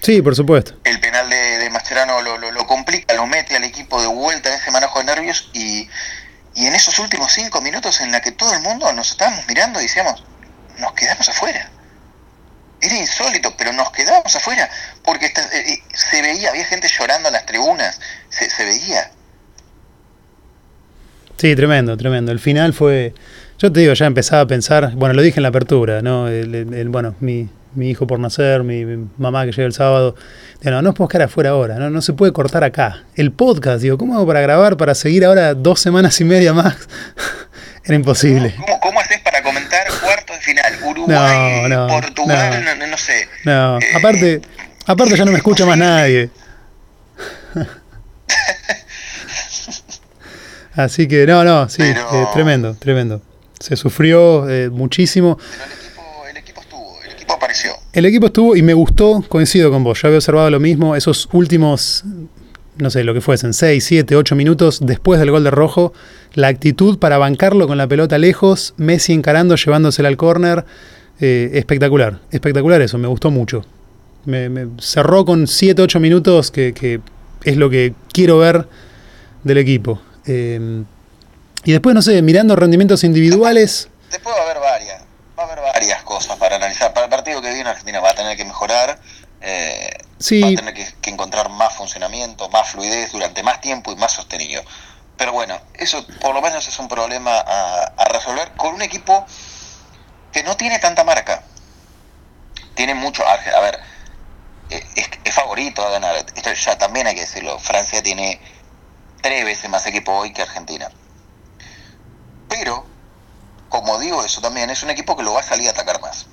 Sí, 0.00 0.22
por 0.22 0.34
supuesto. 0.36 0.74
el 0.84 1.00
penal 1.00 1.28
de, 1.28 1.58
de 1.58 1.70
Mascherano 1.70 2.22
lo, 2.22 2.38
lo, 2.38 2.50
lo 2.52 2.66
complica, 2.66 3.12
lo 3.14 3.26
mete 3.26 3.56
al 3.56 3.64
equipo 3.64 4.00
de 4.00 4.06
vuelta 4.06 4.48
en 4.48 4.54
ese 4.60 4.70
manejo 4.70 5.00
de 5.00 5.04
nervios 5.06 5.50
y, 5.52 5.90
y 6.58 6.66
en 6.66 6.74
esos 6.74 6.98
últimos 6.98 7.32
cinco 7.32 7.60
minutos 7.60 8.00
en 8.00 8.10
la 8.10 8.20
que 8.20 8.32
todo 8.32 8.52
el 8.54 8.60
mundo 8.62 8.92
nos 8.92 9.10
estábamos 9.12 9.46
mirando 9.46 9.78
y 9.80 9.84
decíamos, 9.84 10.24
nos 10.78 10.92
quedamos 10.92 11.28
afuera. 11.28 11.70
Era 12.80 12.94
insólito, 12.96 13.54
pero 13.56 13.72
nos 13.72 13.90
quedábamos 13.90 14.34
afuera 14.36 14.68
porque 15.04 15.26
eh, 15.26 15.32
eh, 15.52 15.82
se 15.94 16.22
veía, 16.22 16.50
había 16.50 16.64
gente 16.64 16.88
llorando 16.88 17.28
en 17.28 17.32
las 17.34 17.46
tribunas, 17.46 18.00
se, 18.28 18.48
se 18.50 18.64
veía. 18.64 19.10
Sí, 21.36 21.54
tremendo, 21.54 21.96
tremendo. 21.96 22.32
El 22.32 22.40
final 22.40 22.72
fue. 22.74 23.14
Yo 23.58 23.72
te 23.72 23.80
digo, 23.80 23.92
ya 23.94 24.06
empezaba 24.06 24.42
a 24.42 24.46
pensar. 24.46 24.92
Bueno, 24.94 25.14
lo 25.14 25.22
dije 25.22 25.38
en 25.38 25.42
la 25.42 25.48
apertura, 25.50 26.02
¿no? 26.02 26.28
El- 26.28 26.54
el- 26.74 26.88
bueno, 26.88 27.14
mi, 27.20 27.48
mi 27.74 27.90
hijo 27.90 28.06
por 28.06 28.18
nacer, 28.18 28.62
mi, 28.64 28.84
mi 28.84 29.08
mamá 29.18 29.44
que 29.44 29.52
llega 29.52 29.66
el 29.66 29.72
sábado. 29.72 30.14
Digo, 30.60 30.70
no, 30.76 30.82
no 30.82 30.94
podemos 30.94 31.10
quedar 31.10 31.22
afuera 31.26 31.50
ahora, 31.50 31.76
¿no? 31.76 31.90
No 31.90 32.00
se 32.02 32.12
puede 32.12 32.32
cortar 32.32 32.64
acá. 32.64 33.04
El 33.14 33.32
podcast, 33.32 33.82
digo, 33.82 33.96
¿cómo 33.98 34.14
hago 34.16 34.26
para 34.26 34.40
grabar, 34.40 34.76
para 34.76 34.94
seguir 34.94 35.24
ahora 35.24 35.54
dos 35.54 35.80
semanas 35.80 36.20
y 36.20 36.24
media 36.24 36.52
más? 36.52 36.76
Era 37.84 37.94
imposible. 37.94 38.54
¿Cómo, 38.56 38.80
cómo 38.80 39.00
haces 39.00 39.20
para 39.20 39.42
comentar 39.42 39.86
cuartos 40.02 40.36
de 40.36 40.42
final? 40.42 40.72
Uruguay, 40.84 41.62
No, 41.62 41.68
no, 41.68 41.86
Portugal, 41.86 42.64
no. 42.64 42.74
no, 42.74 42.86
no 42.86 42.96
sé. 42.98 43.28
No, 43.44 43.78
Eh, 43.78 43.84
aparte, 43.96 44.40
aparte 44.86 45.16
ya 45.16 45.24
no 45.24 45.30
me 45.32 45.38
escucha 45.38 45.64
más 45.64 45.78
nadie. 45.78 46.28
Así 50.74 51.08
que 51.08 51.26
no, 51.26 51.44
no, 51.44 51.68
sí, 51.68 51.78
Pero- 51.82 52.22
eh, 52.22 52.26
tremendo, 52.32 52.74
tremendo. 52.74 53.22
Se 53.58 53.74
sufrió 53.76 54.48
eh, 54.48 54.68
muchísimo. 54.70 55.36
Pero 55.38 55.64
el 55.64 55.72
equipo, 55.72 56.26
el 56.30 56.36
equipo 56.36 56.60
estuvo, 56.60 57.00
el 57.02 57.10
equipo 57.28 57.34
apareció. 57.34 57.72
El 57.92 58.06
equipo 58.06 58.26
estuvo 58.26 58.56
y 58.56 58.62
me 58.62 58.74
gustó, 58.74 59.22
coincido 59.28 59.70
con 59.70 59.84
vos. 59.84 60.00
Yo 60.00 60.08
había 60.08 60.18
observado 60.18 60.50
lo 60.50 60.60
mismo, 60.60 60.96
esos 60.96 61.28
últimos, 61.32 62.04
no 62.76 62.90
sé, 62.90 63.04
lo 63.04 63.14
que 63.14 63.20
fuesen, 63.20 63.52
6, 63.52 63.84
7, 63.84 64.16
8 64.16 64.34
minutos 64.34 64.80
después 64.82 65.20
del 65.20 65.30
gol 65.30 65.44
de 65.44 65.50
rojo, 65.50 65.92
la 66.34 66.48
actitud 66.48 66.98
para 66.98 67.18
bancarlo 67.18 67.66
con 67.66 67.78
la 67.78 67.86
pelota 67.86 68.18
lejos, 68.18 68.74
Messi 68.76 69.12
encarando, 69.12 69.56
llevándosela 69.56 70.08
al 70.08 70.16
córner, 70.16 70.64
eh, 71.20 71.50
espectacular, 71.54 72.20
espectacular 72.30 72.80
eso, 72.80 72.98
me 72.98 73.08
gustó 73.08 73.30
mucho. 73.30 73.64
Me, 74.24 74.48
me 74.48 74.68
cerró 74.78 75.24
con 75.24 75.46
7, 75.46 75.80
8 75.82 76.00
minutos 76.00 76.50
que, 76.50 76.72
que 76.72 77.00
es 77.44 77.56
lo 77.56 77.70
que 77.70 77.94
quiero 78.12 78.38
ver 78.38 78.66
del 79.44 79.58
equipo. 79.58 80.00
Eh, 80.26 80.82
y 81.64 81.72
después, 81.72 81.94
no 81.94 82.02
sé, 82.02 82.22
mirando 82.22 82.54
rendimientos 82.54 83.04
individuales, 83.04 83.88
Después 84.10 84.34
va 84.34 84.40
a 84.40 84.44
haber 84.44 84.58
varias, 84.58 84.87
va 84.87 84.87
a 84.87 84.87
haber 84.87 84.87
varias 85.72 86.02
cosas 86.02 86.36
para 86.36 86.56
analizar. 86.56 86.92
Para 86.92 87.04
el 87.04 87.10
partido 87.10 87.40
que 87.40 87.52
viene 87.52 87.70
Argentina 87.70 88.00
va 88.00 88.10
a 88.10 88.14
tener 88.14 88.36
que 88.36 88.44
mejorar, 88.44 89.00
eh, 89.40 89.90
Sí. 90.18 90.40
va 90.42 90.48
a 90.48 90.54
tener 90.54 90.74
que, 90.74 90.86
que 91.00 91.10
encontrar 91.10 91.48
más 91.48 91.74
funcionamiento, 91.74 92.48
más 92.48 92.68
fluidez 92.70 93.12
durante 93.12 93.42
más 93.42 93.60
tiempo 93.60 93.92
y 93.92 93.96
más 93.96 94.12
sostenido. 94.12 94.62
Pero 95.16 95.32
bueno, 95.32 95.60
eso 95.74 96.06
por 96.20 96.34
lo 96.34 96.40
menos 96.40 96.66
es 96.68 96.78
un 96.78 96.88
problema 96.88 97.36
a, 97.38 97.84
a 97.96 98.04
resolver 98.06 98.52
con 98.56 98.74
un 98.74 98.82
equipo 98.82 99.26
que 100.32 100.42
no 100.44 100.56
tiene 100.56 100.78
tanta 100.78 101.04
marca. 101.04 101.42
Tiene 102.74 102.94
mucho, 102.94 103.24
a 103.26 103.36
ver, 103.60 103.80
eh, 104.70 104.84
es, 104.94 105.08
es 105.24 105.34
favorito 105.34 105.84
a 105.84 105.90
ganar. 105.90 106.14
Esto 106.16 106.52
ya 106.52 106.78
también 106.78 107.06
hay 107.08 107.14
que 107.14 107.22
decirlo. 107.22 107.58
Francia 107.58 108.02
tiene 108.02 108.40
tres 109.20 109.44
veces 109.44 109.68
más 109.68 109.84
equipo 109.86 110.12
hoy 110.12 110.32
que 110.32 110.42
Argentina. 110.42 110.88
Pero, 112.48 112.86
como 113.68 113.98
digo 113.98 114.24
eso 114.24 114.40
también, 114.40 114.70
es 114.70 114.82
un 114.82 114.90
equipo 114.90 115.16
que 115.16 115.22
lo 115.22 115.34
va 115.34 115.40
a 115.40 115.42
salir 115.42 115.68
a 115.68 115.72
atacar 115.72 116.00
más. 116.00 116.26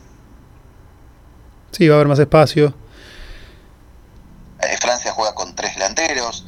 sí, 1.71 1.87
va 1.87 1.95
a 1.95 1.97
haber 1.97 2.07
más 2.07 2.19
espacio. 2.19 2.73
Eh, 4.61 4.77
Francia 4.79 5.11
juega 5.11 5.35
con 5.35 5.55
tres 5.55 5.73
delanteros, 5.73 6.45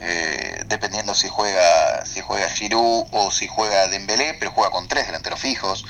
eh, 0.00 0.64
dependiendo 0.66 1.14
si 1.14 1.28
juega 1.28 2.04
si 2.04 2.20
juega 2.20 2.48
Giroud 2.50 3.06
o 3.12 3.30
si 3.30 3.46
juega 3.46 3.86
Dembélé, 3.88 4.34
pero 4.34 4.50
juega 4.50 4.70
con 4.70 4.88
tres 4.88 5.06
delanteros 5.06 5.40
fijos. 5.40 5.84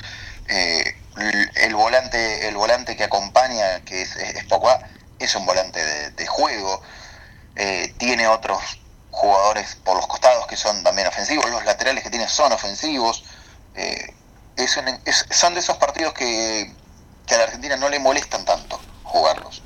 Eh, 0.47 0.95
el, 1.55 1.75
volante 1.75 2.47
el 2.47 2.55
volante 2.55 2.95
que 2.95 3.03
acompaña, 3.03 3.81
que 3.85 4.01
es, 4.01 4.15
es 4.15 4.43
Pogba, 4.45 4.79
es 5.17 5.35
un 5.35 5.45
volante 5.45 5.83
de, 5.83 6.11
de 6.11 6.27
juego. 6.27 6.81
Tiene 7.97 8.27
otros 8.27 8.59
jugadores 9.15 9.77
por 9.83 9.95
los 9.95 10.07
costados 10.07 10.45
que 10.45 10.57
son 10.57 10.83
también 10.83 11.07
ofensivos. 11.07 11.49
Los 11.49 11.65
laterales 11.65 12.03
que 12.03 12.09
tiene 12.09 12.27
son 12.27 12.51
ofensivos. 12.51 13.23
Eh, 13.75 14.13
es 14.57 14.77
un- 14.77 14.87
es- 15.05 15.25
son 15.31 15.53
de 15.53 15.59
esos 15.59 15.77
partidos 15.77 16.13
que, 16.13 16.73
que 17.25 17.35
a 17.35 17.37
la 17.37 17.43
Argentina 17.45 17.75
no 17.77 17.89
le 17.89 17.99
molestan 17.99 18.45
tanto 18.45 18.79
jugarlos. 19.03 19.61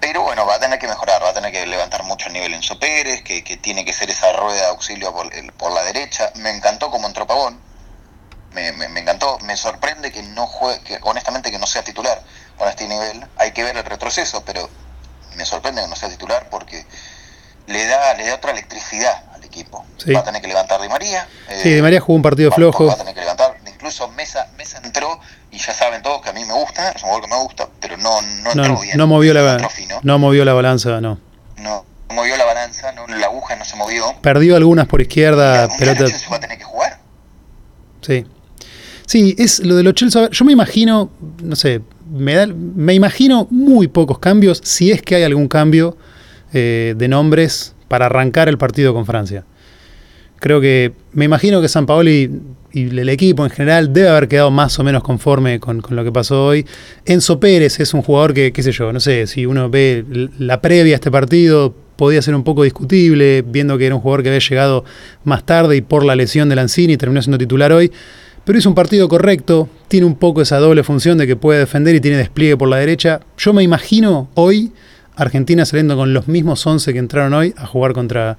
Pero 0.00 0.22
bueno, 0.22 0.46
va 0.46 0.54
a 0.54 0.60
tener 0.60 0.78
que 0.78 0.86
mejorar, 0.86 1.22
va 1.22 1.30
a 1.30 1.34
tener 1.34 1.50
que 1.50 1.66
levantar 1.66 2.04
mucho 2.04 2.28
el 2.28 2.32
nivel 2.34 2.54
Enzo 2.54 2.78
Pérez, 2.78 3.22
que, 3.24 3.42
que 3.42 3.56
tiene 3.56 3.84
que 3.84 3.92
ser 3.92 4.08
esa 4.10 4.32
rueda 4.32 4.60
de 4.60 4.66
auxilio 4.66 5.12
por, 5.12 5.32
el- 5.34 5.52
por 5.52 5.72
la 5.72 5.82
derecha. 5.82 6.30
Me 6.36 6.50
encantó 6.50 6.90
como 6.90 7.06
entró 7.08 7.26
Pavón. 7.26 7.60
Me, 8.52 8.72
me- 8.72 8.88
me 8.88 9.00
encantó. 9.00 9.38
Me 9.40 9.56
sorprende 9.56 10.12
que 10.12 10.22
no 10.22 10.46
juegue, 10.46 10.80
que 10.82 10.98
honestamente 11.02 11.50
que 11.50 11.58
no 11.58 11.66
sea 11.66 11.82
titular 11.82 12.22
con 12.56 12.68
este 12.68 12.86
nivel. 12.88 13.26
Hay 13.36 13.52
que 13.52 13.62
ver 13.64 13.76
el 13.76 13.84
retroceso, 13.84 14.44
pero 14.44 14.70
me 15.34 15.44
sorprende 15.44 15.82
que 15.82 15.88
no 15.88 15.96
sea 15.96 16.08
titular 16.08 16.48
porque 16.48 16.86
le 17.66 17.86
da, 17.86 18.14
le 18.14 18.26
da 18.26 18.36
otra 18.36 18.52
electricidad 18.52 19.24
al 19.34 19.44
equipo. 19.44 19.84
Sí. 19.98 20.12
Va 20.12 20.20
a 20.20 20.24
tener 20.24 20.40
que 20.40 20.48
levantar 20.48 20.80
Di 20.80 20.88
María. 20.88 21.28
Sí, 21.48 21.68
eh, 21.68 21.74
Di 21.74 21.82
María 21.82 22.00
jugó 22.00 22.14
un 22.16 22.22
partido 22.22 22.50
va- 22.50 22.56
flojo. 22.56 22.86
Va 22.86 22.92
a 22.94 22.96
tener 22.96 23.14
que 23.14 23.20
levantar. 23.20 23.57
Incluso 23.78 24.08
Mesa, 24.08 24.48
Mesa 24.58 24.80
entró 24.82 25.20
y 25.52 25.58
ya 25.58 25.72
saben 25.72 26.02
todos 26.02 26.20
que 26.20 26.30
a 26.30 26.32
mí 26.32 26.44
me 26.44 26.52
gusta, 26.52 26.90
es 26.90 27.02
un 27.04 27.10
gol 27.10 27.20
que 27.22 27.28
me 27.28 27.36
gusta, 27.36 27.68
pero 27.80 27.96
no, 27.96 28.20
no 28.42 28.50
entró 28.50 28.74
No, 28.74 28.80
bien. 28.80 28.96
no 28.98 29.06
movió 29.06 29.32
la, 29.32 29.52
entró 29.52 29.70
fino. 29.70 30.00
no 30.02 30.18
movió 30.18 30.44
la 30.44 30.52
balanza, 30.52 31.00
no. 31.00 31.20
No 31.58 31.84
movió 32.12 32.36
la 32.36 32.44
balanza, 32.44 32.90
no, 32.90 33.06
la 33.06 33.26
aguja 33.26 33.54
no 33.54 33.64
se 33.64 33.76
movió. 33.76 34.04
Perdió 34.20 34.56
algunas 34.56 34.88
por 34.88 35.00
izquierda, 35.00 35.68
pelota. 35.78 36.06
Chelsea 36.06 36.28
va 36.28 36.36
a 36.38 36.40
tener 36.40 36.58
que 36.58 36.64
jugar. 36.64 36.98
Sí. 38.02 38.26
Sí, 39.06 39.36
es 39.38 39.60
lo 39.60 39.76
de 39.76 39.84
los 39.84 39.94
Chelsea. 39.94 40.28
Yo 40.30 40.44
me 40.44 40.52
imagino, 40.52 41.10
no 41.40 41.54
sé, 41.54 41.80
me, 42.10 42.34
da, 42.34 42.46
me 42.48 42.94
imagino 42.94 43.46
muy 43.50 43.86
pocos 43.86 44.18
cambios, 44.18 44.60
si 44.64 44.90
es 44.90 45.02
que 45.02 45.14
hay 45.14 45.22
algún 45.22 45.46
cambio 45.46 45.96
eh, 46.52 46.94
de 46.96 47.06
nombres 47.08 47.74
para 47.86 48.06
arrancar 48.06 48.48
el 48.48 48.58
partido 48.58 48.92
con 48.92 49.06
Francia. 49.06 49.44
Creo 50.40 50.60
que, 50.60 50.92
me 51.12 51.24
imagino 51.24 51.60
que 51.60 51.68
San 51.68 51.86
Paoli 51.86 52.30
y 52.72 52.98
el 52.98 53.08
equipo 53.08 53.44
en 53.44 53.50
general 53.50 53.92
debe 53.92 54.08
haber 54.08 54.28
quedado 54.28 54.50
más 54.50 54.78
o 54.78 54.84
menos 54.84 55.02
conforme 55.02 55.58
con, 55.58 55.82
lo 55.88 56.04
que 56.04 56.12
pasó 56.12 56.46
hoy. 56.46 56.66
Enzo 57.06 57.40
Pérez 57.40 57.80
es 57.80 57.94
un 57.94 58.02
jugador 58.02 58.34
que, 58.34 58.52
qué 58.52 58.62
sé 58.62 58.72
yo, 58.72 58.92
no 58.92 59.00
sé, 59.00 59.26
si 59.26 59.46
uno 59.46 59.70
ve 59.70 60.04
la 60.38 60.60
previa 60.60 60.94
a 60.94 60.96
este 60.96 61.10
partido, 61.10 61.74
podía 61.96 62.22
ser 62.22 62.34
un 62.34 62.44
poco 62.44 62.62
discutible, 62.62 63.42
viendo 63.42 63.76
que 63.78 63.86
era 63.86 63.94
un 63.94 64.00
jugador 64.00 64.22
que 64.22 64.28
había 64.28 64.40
llegado 64.40 64.84
más 65.24 65.44
tarde 65.44 65.76
y 65.76 65.80
por 65.80 66.04
la 66.04 66.14
lesión 66.14 66.48
de 66.48 66.56
Lanzini 66.56 66.96
terminó 66.96 67.22
siendo 67.22 67.38
titular 67.38 67.72
hoy. 67.72 67.90
Pero 68.44 68.58
hizo 68.58 68.68
un 68.68 68.74
partido 68.74 69.08
correcto, 69.08 69.68
tiene 69.88 70.06
un 70.06 70.14
poco 70.14 70.40
esa 70.40 70.58
doble 70.58 70.82
función 70.82 71.18
de 71.18 71.26
que 71.26 71.36
puede 71.36 71.58
defender 71.58 71.94
y 71.94 72.00
tiene 72.00 72.16
despliegue 72.16 72.56
por 72.56 72.68
la 72.68 72.76
derecha. 72.76 73.20
Yo 73.36 73.52
me 73.52 73.62
imagino 73.62 74.30
hoy 74.34 74.72
Argentina 75.16 75.66
saliendo 75.66 75.96
con 75.96 76.14
los 76.14 76.28
mismos 76.28 76.64
11 76.66 76.92
que 76.92 76.98
entraron 76.98 77.34
hoy 77.34 77.52
a 77.58 77.66
jugar 77.66 77.92
contra, 77.92 78.38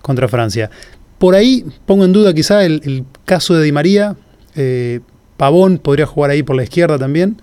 contra 0.00 0.26
Francia. 0.26 0.70
Por 1.18 1.34
ahí 1.34 1.64
pongo 1.86 2.04
en 2.04 2.12
duda 2.12 2.34
quizá 2.34 2.64
el, 2.64 2.80
el 2.84 3.04
caso 3.24 3.54
de 3.54 3.64
Di 3.64 3.72
María. 3.72 4.16
Eh, 4.54 5.00
Pavón 5.36 5.78
podría 5.78 6.06
jugar 6.06 6.30
ahí 6.30 6.42
por 6.42 6.56
la 6.56 6.62
izquierda 6.62 6.98
también. 6.98 7.40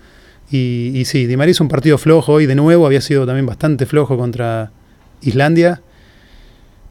Y, 0.50 1.02
sí, 1.06 1.26
Di 1.26 1.36
María 1.36 1.50
hizo 1.52 1.64
un 1.64 1.68
partido 1.68 1.98
flojo 1.98 2.32
hoy 2.34 2.46
de 2.46 2.54
nuevo. 2.54 2.86
Había 2.86 3.00
sido 3.00 3.26
también 3.26 3.46
bastante 3.46 3.86
flojo 3.86 4.16
contra 4.16 4.70
Islandia. 5.22 5.82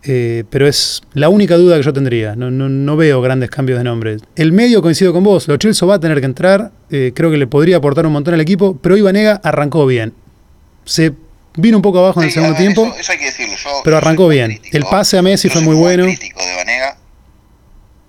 Eh, 0.06 0.44
pero 0.50 0.68
es 0.68 1.02
la 1.14 1.30
única 1.30 1.56
duda 1.56 1.78
que 1.78 1.84
yo 1.84 1.94
tendría. 1.94 2.36
No, 2.36 2.98
veo 2.98 3.22
grandes 3.22 3.50
cambios 3.50 3.78
de 3.78 3.86
nombres. 3.86 4.22
El 4.36 4.52
medio 4.52 4.82
coincido 4.82 5.14
con 5.14 5.24
vos. 5.24 5.48
Lo 5.48 5.56
Chelsea 5.56 5.88
va 5.88 5.96
a 5.96 6.00
tener 6.00 6.20
que 6.20 6.26
entrar. 6.26 6.72
eh, 6.90 7.14
creo 7.16 7.32
que 7.32 7.38
le 7.38 7.48
podría 7.48 7.78
aportar 7.78 8.06
un 8.06 8.12
montón 8.12 8.34
al 8.34 8.42
equipo. 8.42 8.78
Pero 8.82 8.96
hoy 8.96 9.02
Vanega 9.02 9.40
arrancó 9.44 9.86
bien. 9.86 10.14
Se 10.84 11.14
vino 11.56 11.78
un 11.78 11.82
poco 11.82 12.00
abajo 12.00 12.22
en 12.22 12.28
el 12.28 12.34
segundo 12.34 12.54
ver, 12.54 12.62
tiempo. 12.62 12.86
Eso, 12.88 12.96
eso 13.00 13.12
hay 13.12 13.18
que 13.20 13.26
decirlo. 13.26 13.56
Yo, 13.56 13.82
pero 13.84 13.98
arrancó 13.98 14.28
bien. 14.28 14.48
crítico. 14.52 14.78
El 14.78 14.84
pase 14.86 15.18
a 15.18 15.22
Messi 15.22 15.50
fue 15.50 15.62
muy 15.62 15.76
bueno. 15.76 16.06
crítico 16.06 16.44
de 16.44 16.56
Vanega. 16.56 16.98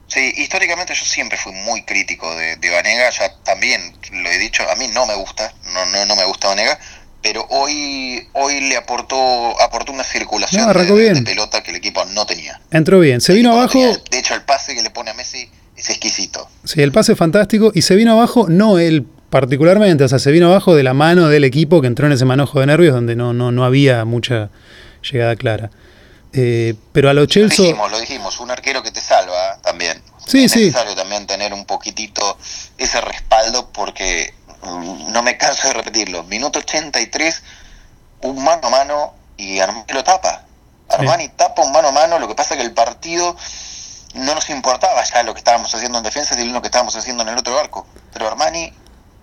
Sí, 0.07 0.33
históricamente 0.37 0.95
yo 0.95 1.05
siempre 1.05 1.37
fui 1.39 1.53
muy 1.53 1.83
crítico 1.83 2.33
de, 2.37 2.57
de 2.57 2.71
Vanega, 2.71 3.11
ya 3.11 3.35
también 3.43 3.81
lo 4.13 4.31
he 4.31 4.39
dicho, 4.39 4.63
a 4.71 4.77
mí 4.77 4.87
no 4.95 5.07
me 5.07 5.15
gusta, 5.15 5.53
no, 5.73 5.87
no, 5.87 6.07
no 6.07 6.15
me 6.15 6.25
gusta 6.25 6.49
Vanega, 6.49 6.79
pero 7.21 7.45
hoy, 7.49 8.29
hoy 8.35 8.61
le 8.61 8.77
aportó, 8.77 9.17
aportó 9.61 9.93
una 9.93 10.05
circulación 10.05 10.61
No, 10.63 10.67
de, 10.69 10.71
arrancó 10.71 10.95
de- 10.97 11.03
bien. 11.03 11.15
de 11.15 11.23
pelota 11.23 11.63
que 11.63 11.71
el 11.71 11.77
equipo 11.79 12.05
no 12.05 12.27
tenía. 12.27 12.61
Entró 12.71 13.01
bien. 13.01 13.21
Se 13.21 13.33
El 13.33 13.39
vino 13.39 13.53
abajo. 13.55 13.73
tenía. 13.73 13.97
De 14.11 14.19
hecho, 14.19 14.35
el 14.35 14.43
pase 14.43 14.75
que 14.77 14.83
le 14.83 14.91
pone 14.91 15.11
a 15.11 15.15
Messi 15.15 15.51
es 15.75 15.89
exquisito. 15.91 16.49
Sí, 16.65 16.83
el 16.83 16.93
pase 16.93 17.13
es 17.13 17.19
fantástico. 17.19 17.73
Y 17.75 17.81
se 17.83 17.97
vino 17.97 18.13
abajo, 18.13 18.47
no 18.49 18.79
él 18.79 19.07
particularmente, 19.35 20.05
o 20.05 20.09
sea, 20.09 20.21
se 20.21 20.31
vino 20.31 20.47
abajo 20.47 20.77
de 20.77 20.85
la 20.85 20.95
mano 20.95 21.27
del 21.27 21.43
equipo 21.43 21.81
que 21.81 21.89
entró 21.89 22.07
en 22.07 22.13
ese 22.13 22.25
manojo 22.25 22.61
de 22.61 22.67
nervios 22.67 22.95
donde 22.95 23.17
no, 23.17 23.33
no, 23.33 23.51
no 23.51 23.65
había 23.65 24.05
mucha 24.05 24.49
llegada 25.03 25.35
clara. 25.35 25.71
Eh, 26.33 26.77
pero 26.93 27.11
a 27.11 27.15
lo 27.15 27.23
Lo 27.23 27.27
Chelsea. 27.27 27.65
dijimos, 27.65 27.91
lo 27.91 27.99
dijimos, 27.99 28.39
un 28.39 28.53
arquero 28.53 28.85
que 28.85 28.93
te 28.93 29.01
salva 29.01 29.59
también. 29.61 30.01
Sí, 30.25 30.45
es 30.45 30.53
sí. 30.53 30.67
necesario 30.67 30.95
también 30.95 31.27
tener 31.27 31.53
un 31.53 31.65
poquitito 31.65 32.39
ese 32.79 33.01
respaldo 33.01 33.71
porque 33.73 34.33
mm, 34.63 35.11
no 35.13 35.25
me 35.25 35.37
canso 35.37 35.67
de 35.67 35.75
repetirlo. 35.75 36.23
Minuto 36.23 36.61
83, 36.61 37.43
un 38.21 38.45
mano 38.45 38.69
a 38.69 38.71
mano 38.71 39.15
y 39.37 39.59
Armani 39.59 39.85
lo 39.93 40.05
tapa. 40.05 40.45
Armani 40.91 41.31
tapa 41.31 41.61
un 41.63 41.73
mano 41.73 41.89
a 41.89 41.93
mano, 41.93 42.21
lo 42.21 42.29
que 42.29 42.37
pasa 42.37 42.55
que 42.55 42.63
el 42.63 42.73
partido 42.73 43.37
no 44.15 44.33
nos 44.33 44.49
importaba 44.49 45.03
ya 45.03 45.25
lo 45.25 45.35
que 45.35 45.39
estábamos 45.39 45.75
haciendo 45.75 45.99
en 45.99 46.05
defensa 46.05 46.41
y 46.41 46.49
lo 46.51 46.61
que 46.61 46.69
estábamos 46.69 46.95
haciendo 46.95 47.25
en 47.25 47.31
el 47.31 47.39
otro 47.39 47.59
arco. 47.59 47.85
Pero 48.13 48.29
Armani 48.29 48.73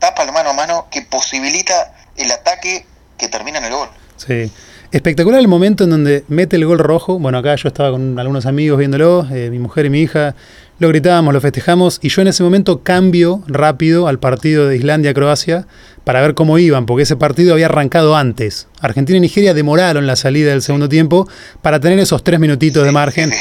tapa 0.01 0.23
el 0.23 0.33
mano 0.33 0.49
a 0.49 0.53
mano 0.53 0.87
que 0.91 1.03
posibilita 1.03 1.93
el 2.17 2.29
ataque 2.31 2.85
que 3.17 3.29
termina 3.29 3.59
en 3.59 3.65
el 3.65 3.71
gol. 3.71 3.87
Sí. 4.17 4.51
Espectacular 4.91 5.39
el 5.39 5.47
momento 5.47 5.85
en 5.85 5.91
donde 5.91 6.25
mete 6.27 6.57
el 6.57 6.65
gol 6.65 6.79
rojo. 6.79 7.17
Bueno, 7.17 7.37
acá 7.37 7.55
yo 7.55 7.69
estaba 7.69 7.91
con 7.91 8.19
algunos 8.19 8.45
amigos 8.45 8.77
viéndolo, 8.77 9.25
eh, 9.31 9.49
mi 9.49 9.59
mujer 9.59 9.85
y 9.85 9.89
mi 9.89 10.01
hija. 10.01 10.35
Lo 10.79 10.89
gritábamos, 10.89 11.33
lo 11.33 11.39
festejamos 11.39 11.99
y 12.01 12.09
yo 12.09 12.23
en 12.23 12.27
ese 12.27 12.43
momento 12.43 12.81
cambio 12.81 13.43
rápido 13.47 14.07
al 14.07 14.19
partido 14.19 14.67
de 14.67 14.75
Islandia-Croacia 14.75 15.67
para 16.03 16.19
ver 16.19 16.33
cómo 16.33 16.57
iban, 16.57 16.87
porque 16.87 17.03
ese 17.03 17.15
partido 17.15 17.53
había 17.53 17.67
arrancado 17.67 18.17
antes. 18.17 18.67
Argentina 18.81 19.17
y 19.17 19.21
Nigeria 19.21 19.53
demoraron 19.53 20.07
la 20.07 20.15
salida 20.15 20.49
del 20.49 20.63
segundo 20.63 20.89
tiempo 20.89 21.29
para 21.61 21.79
tener 21.79 21.99
esos 21.99 22.23
tres 22.23 22.39
minutitos 22.39 22.83
de 22.83 22.91
margen, 22.91 23.31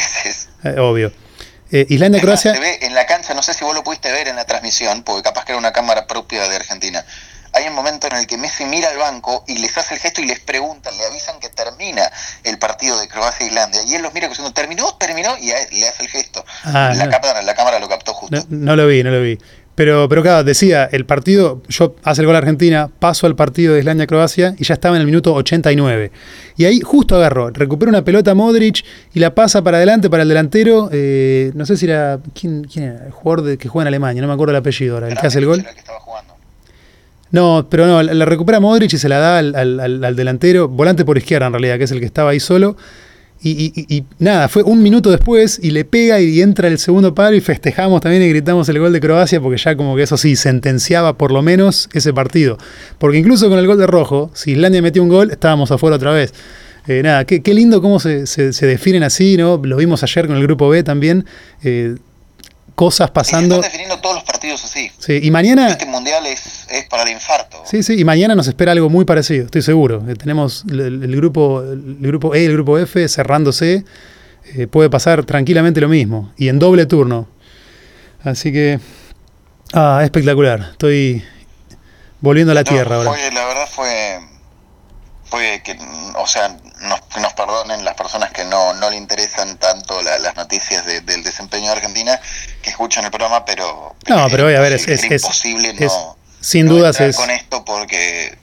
eh, 0.63 0.79
obvio. 0.79 1.11
Eh, 1.73 1.81
Es 1.83 1.85
más, 1.87 1.91
Islandia-Croacia, 1.91 2.55
se 2.55 2.61
ve 2.61 2.79
en 2.83 2.95
la 2.95 3.07
cancha, 3.07 3.35
no 3.35 3.43
sé 3.43 3.55
si 3.55 3.65
vos 3.65 3.75
lo 3.75 3.83
pudiste 3.85 4.11
ver 4.13 4.29
en 4.29 4.37
la 4.37 4.45
transmisión, 4.45 5.03
porque 5.03 5.23
capaz 5.23 5.45
que 5.45 5.53
era 5.53 5.59
una 5.59 5.73
cámara 5.73 6.07
propia 6.07 6.49
de 6.49 6.57
Argentina. 6.57 7.05
Hay 7.53 7.67
un 7.67 7.75
momento 7.75 8.07
en 8.07 8.15
el 8.15 8.29
que 8.29 8.39
Messi 8.39 8.65
mira 8.65 8.91
al 8.91 8.97
banco 8.99 9.45
y 9.49 9.59
les 9.59 9.77
hace 9.77 9.95
el 9.95 10.01
gesto 10.01 10.21
y 10.21 10.27
les 10.27 10.39
pregunta, 10.39 10.89
le 10.93 11.05
avisan 11.05 11.41
que 11.41 11.49
termina 11.49 12.09
el 12.45 12.59
partido 12.59 12.99
de 13.01 13.09
Croacia-Islandia. 13.09 13.83
Y 13.89 13.97
él 13.97 14.03
los 14.03 14.15
mira 14.15 14.29
diciendo, 14.29 14.53
¿terminó? 14.53 14.95
¿Terminó? 14.95 15.37
Y 15.39 15.51
a 15.51 15.61
él 15.61 15.69
le 15.73 15.89
hace 15.89 16.05
el 16.05 16.09
gesto. 16.11 16.45
Ah, 16.63 16.93
la, 16.95 17.07
no. 17.07 17.11
cámara, 17.11 17.43
la 17.43 17.55
cámara 17.55 17.81
lo 17.81 17.89
captó 17.89 18.15
justo. 18.15 18.37
No, 18.37 18.45
no 18.51 18.77
lo 18.77 18.87
vi, 18.87 19.03
no 19.03 19.11
lo 19.11 19.21
vi. 19.21 19.37
Pero, 19.81 20.11
pero 20.11 20.21
claro, 20.21 20.45
decía, 20.45 20.85
el 20.93 21.07
partido, 21.07 21.63
yo 21.71 21.95
hace 22.05 22.21
el 22.21 22.27
gol 22.27 22.35
a 22.35 22.39
Argentina, 22.41 22.91
paso 22.99 23.27
al 23.27 23.35
partido 23.35 23.73
de 23.73 23.81
Islandia-Croacia 23.81 24.55
y 24.59 24.65
ya 24.65 24.75
estaba 24.75 24.97
en 24.97 25.01
el 25.01 25.07
minuto 25.07 25.33
89. 25.33 26.11
Y 26.59 26.67
ahí 26.67 26.81
justo 26.81 27.17
agarró, 27.17 27.49
recupera 27.49 27.89
una 27.89 28.05
pelota 28.05 28.35
Modric 28.35 28.85
y 29.15 29.21
la 29.21 29.35
pasa 29.35 29.63
para 29.65 29.79
adelante 29.79 30.11
para 30.11 30.25
el 30.25 30.29
delantero. 30.29 30.91
eh, 30.93 31.53
no 31.55 31.65
sé 31.65 31.79
si 31.79 31.87
era. 31.87 32.19
¿quién, 32.39 32.65
quién 32.65 32.85
era? 32.91 33.07
El 33.07 33.11
jugador 33.13 33.43
de- 33.47 33.57
que 33.57 33.69
juega 33.71 33.85
en 33.85 33.89
Alemania, 33.89 34.21
no 34.21 34.29
me 34.29 34.35
acuerdo 34.35 34.51
el 34.51 34.59
apellido 34.59 34.97
ahora, 34.97 35.09
el 35.09 35.17
que 35.17 35.27
hace 35.27 35.39
el 35.39 35.47
gol. 35.47 35.61
era 35.61 35.71
el 35.71 35.75
que 35.75 35.81
estaba 35.81 36.01
jugando. 36.01 36.35
No, 37.31 37.67
pero 37.71 37.87
no, 37.87 38.03
la 38.03 38.13
la 38.13 38.25
recupera 38.27 38.61
Modric 38.61 38.93
y 38.93 38.99
se 38.99 39.09
la 39.09 39.17
da 39.19 39.39
al- 39.39 39.55
al 40.05 40.15
delantero, 40.15 40.69
volante 40.69 41.07
por 41.07 41.17
izquierda 41.17 41.47
en 41.47 41.55
realidad, 41.55 41.79
que 41.79 41.85
es 41.85 41.91
el 41.91 42.01
que 42.01 42.07
estaba 42.07 42.33
ahí 42.33 42.41
solo. 42.41 42.77
Y, 43.43 43.73
y- 43.75 43.97
y- 43.97 44.05
nada, 44.19 44.49
fue 44.49 44.63
un 44.63 44.83
minuto 44.83 45.11
después 45.11 45.59
y 45.63 45.71
le 45.71 45.87
pega 45.87 46.21
y 46.21 46.43
entra 46.43 46.69
el 46.69 46.79
segundo 46.79 47.15
palo 47.15 47.35
y 47.37 47.41
festejamos 47.41 48.03
también 48.03 48.23
y 48.23 48.29
gritamos 48.29 48.69
el 48.69 48.79
gol 48.79 48.93
de 48.93 49.01
Croacia 49.01 49.41
porque 49.41 49.57
ya 49.57 49.77
como 49.77 49.97
que 49.97 50.03
eso 50.03 50.19
sí, 50.19 50.37
sentenciaba 50.37 51.17
por 51.17 51.33
lo 51.33 51.41
menos 51.41 51.89
ese 51.95 52.13
partido. 52.13 52.59
Porque 52.99 53.17
incluso 53.17 53.49
con 53.49 53.59
el 53.59 53.67
gol 53.67 53.79
de 53.79 53.87
rojo, 53.87 54.31
si 54.35 54.53
Islandia 54.53 54.83
metió 54.83 55.03
un 55.03 55.09
gol, 55.09 55.31
estábamos 55.31 55.71
afuera 55.73 55.97
otra 55.97 56.13
vez. 56.13 56.35
Eh, 56.87 57.03
nada, 57.03 57.25
qué, 57.25 57.41
qué 57.43 57.55
lindo 57.55 57.81
cómo 57.81 57.99
se, 57.99 58.27
se- 58.27 58.53
se 58.53 58.67
definen 58.67 59.03
así, 59.05 59.37
¿no? 59.39 59.59
Lo 59.63 59.77
vimos 59.79 60.03
ayer 60.03 60.27
con 60.27 60.37
el 60.37 60.43
grupo 60.43 60.69
B 60.69 60.83
también. 60.83 61.25
eh, 61.63 61.95
cosas 62.81 63.11
pasando. 63.11 63.57
están 63.57 63.71
definiendo 63.71 63.99
todos 64.01 64.15
los 64.15 64.25
partidos 64.25 64.65
así. 64.65 64.91
Sí, 64.99 65.21
y 65.23 65.31
mañana. 65.31 65.69
Este 65.69 65.85
mundial 65.85 66.25
es, 66.25 66.67
es 66.71 66.87
para 66.87 67.03
el 67.03 67.11
infarto. 67.11 67.63
Sí, 67.67 67.83
sí, 67.83 68.01
y 68.01 68.05
mañana 68.05 68.35
nos 68.35 68.49
espera 68.49 68.73
algo 68.73 68.89
muy 68.89 69.05
parecido, 69.05 69.45
estoy 69.45 69.61
seguro. 69.61 70.03
Eh, 70.09 70.15
tenemos 70.15 70.65
el, 70.71 71.15
grupo, 71.15 71.61
el 71.61 71.99
grupo 72.01 72.35
E 72.35 72.41
y 72.41 72.47
el 72.47 72.55
grupo 72.55 72.79
F 72.79 73.07
cerrándose. 73.07 73.85
Eh, 74.55 74.67
puede 74.67 74.89
pasar 74.89 75.27
tranquilamente 75.27 75.79
lo 75.83 75.89
mismo. 75.89 76.33
Y 76.39 76.49
en 76.49 76.59
doble 76.59 76.87
turno. 76.87 77.29
Así 78.25 78.51
que. 78.51 78.81
Ah, 79.75 80.01
espectacular. 80.03 80.69
Estoy 80.73 81.23
volviendo 82.23 82.53
a 82.53 82.55
la 82.55 82.63
No, 82.63 82.71
tierra 82.71 82.97
ahora. 82.97 83.11
fue- 83.11 83.31
la 83.31 83.45
verdad 83.47 83.69
fue, 83.71 84.19
fue 85.31 85.63
que, 85.65 85.79
o 86.17 86.27
sea, 86.27 86.49
nos, 86.83 87.01
nos 87.23 87.33
perdonen 87.35 87.85
las 87.85 87.95
personas 87.95 88.31
que 88.33 88.45
no, 88.45 88.75
no 88.75 88.91
le 88.91 88.97
interesan 88.97 89.57
tanto 89.59 90.03
la- 90.03 90.19
las 90.19 90.37
noticias 90.37 90.85
de- 90.85 91.01
del 91.03 91.23
desempeño 91.23 91.67
de 91.67 91.73
Argentina, 91.73 92.19
que 92.63 92.71
escuchan 92.71 93.05
el 93.05 93.11
programa, 93.11 93.45
pero... 93.45 93.95
No, 94.09 94.27
pero 94.31 94.47
oye, 94.47 94.57
a 94.57 94.61
ver, 94.61 94.73
es- 94.73 94.89
es- 94.89 95.05
es- 95.05 95.23
imposible 95.23 95.71
es- 95.71 95.81
no, 95.81 96.17
sin 96.41 96.67
no 96.67 96.73
dudas 96.75 97.01
es- 97.01 97.17
con 97.17 97.31
esto 97.31 97.65
porque... 97.65 98.39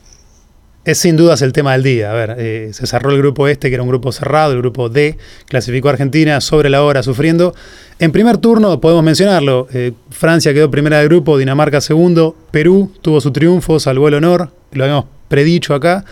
Es 0.85 0.99
sin 0.99 1.17
dudas 1.17 1.41
el 1.41 1.51
tema 1.51 1.73
del 1.73 1.83
día. 1.83 2.11
A 2.11 2.13
ver, 2.13 2.35
eh, 2.39 2.69
se 2.71 2.87
cerró 2.87 3.11
el 3.11 3.17
grupo 3.17 3.49
este, 3.49 3.67
que 3.67 3.73
era 3.73 3.83
un 3.83 3.89
grupo 3.89 4.13
cerrado, 4.13 4.53
el 4.53 4.59
grupo 4.59 4.87
D, 4.87 5.17
clasificó 5.45 5.89
a 5.89 5.91
Argentina 5.91 6.39
sobre 6.39 6.69
la 6.69 6.81
hora, 6.81 7.03
sufriendo. 7.03 7.53
En 7.99 8.13
primer 8.13 8.37
turno, 8.37 8.79
podemos 8.79 9.03
mencionarlo, 9.03 9.67
eh, 9.73 9.91
Francia 10.11 10.53
quedó 10.53 10.71
primera 10.71 10.99
del 10.99 11.09
grupo, 11.09 11.37
Dinamarca 11.37 11.81
segundo, 11.81 12.37
Perú 12.51 12.93
tuvo 13.01 13.19
su 13.19 13.33
triunfo, 13.33 13.81
salvó 13.81 14.07
el 14.07 14.13
honor, 14.13 14.53
lo 14.71 14.85
habíamos 14.85 15.05
predicho 15.27 15.73
acá. 15.75 16.05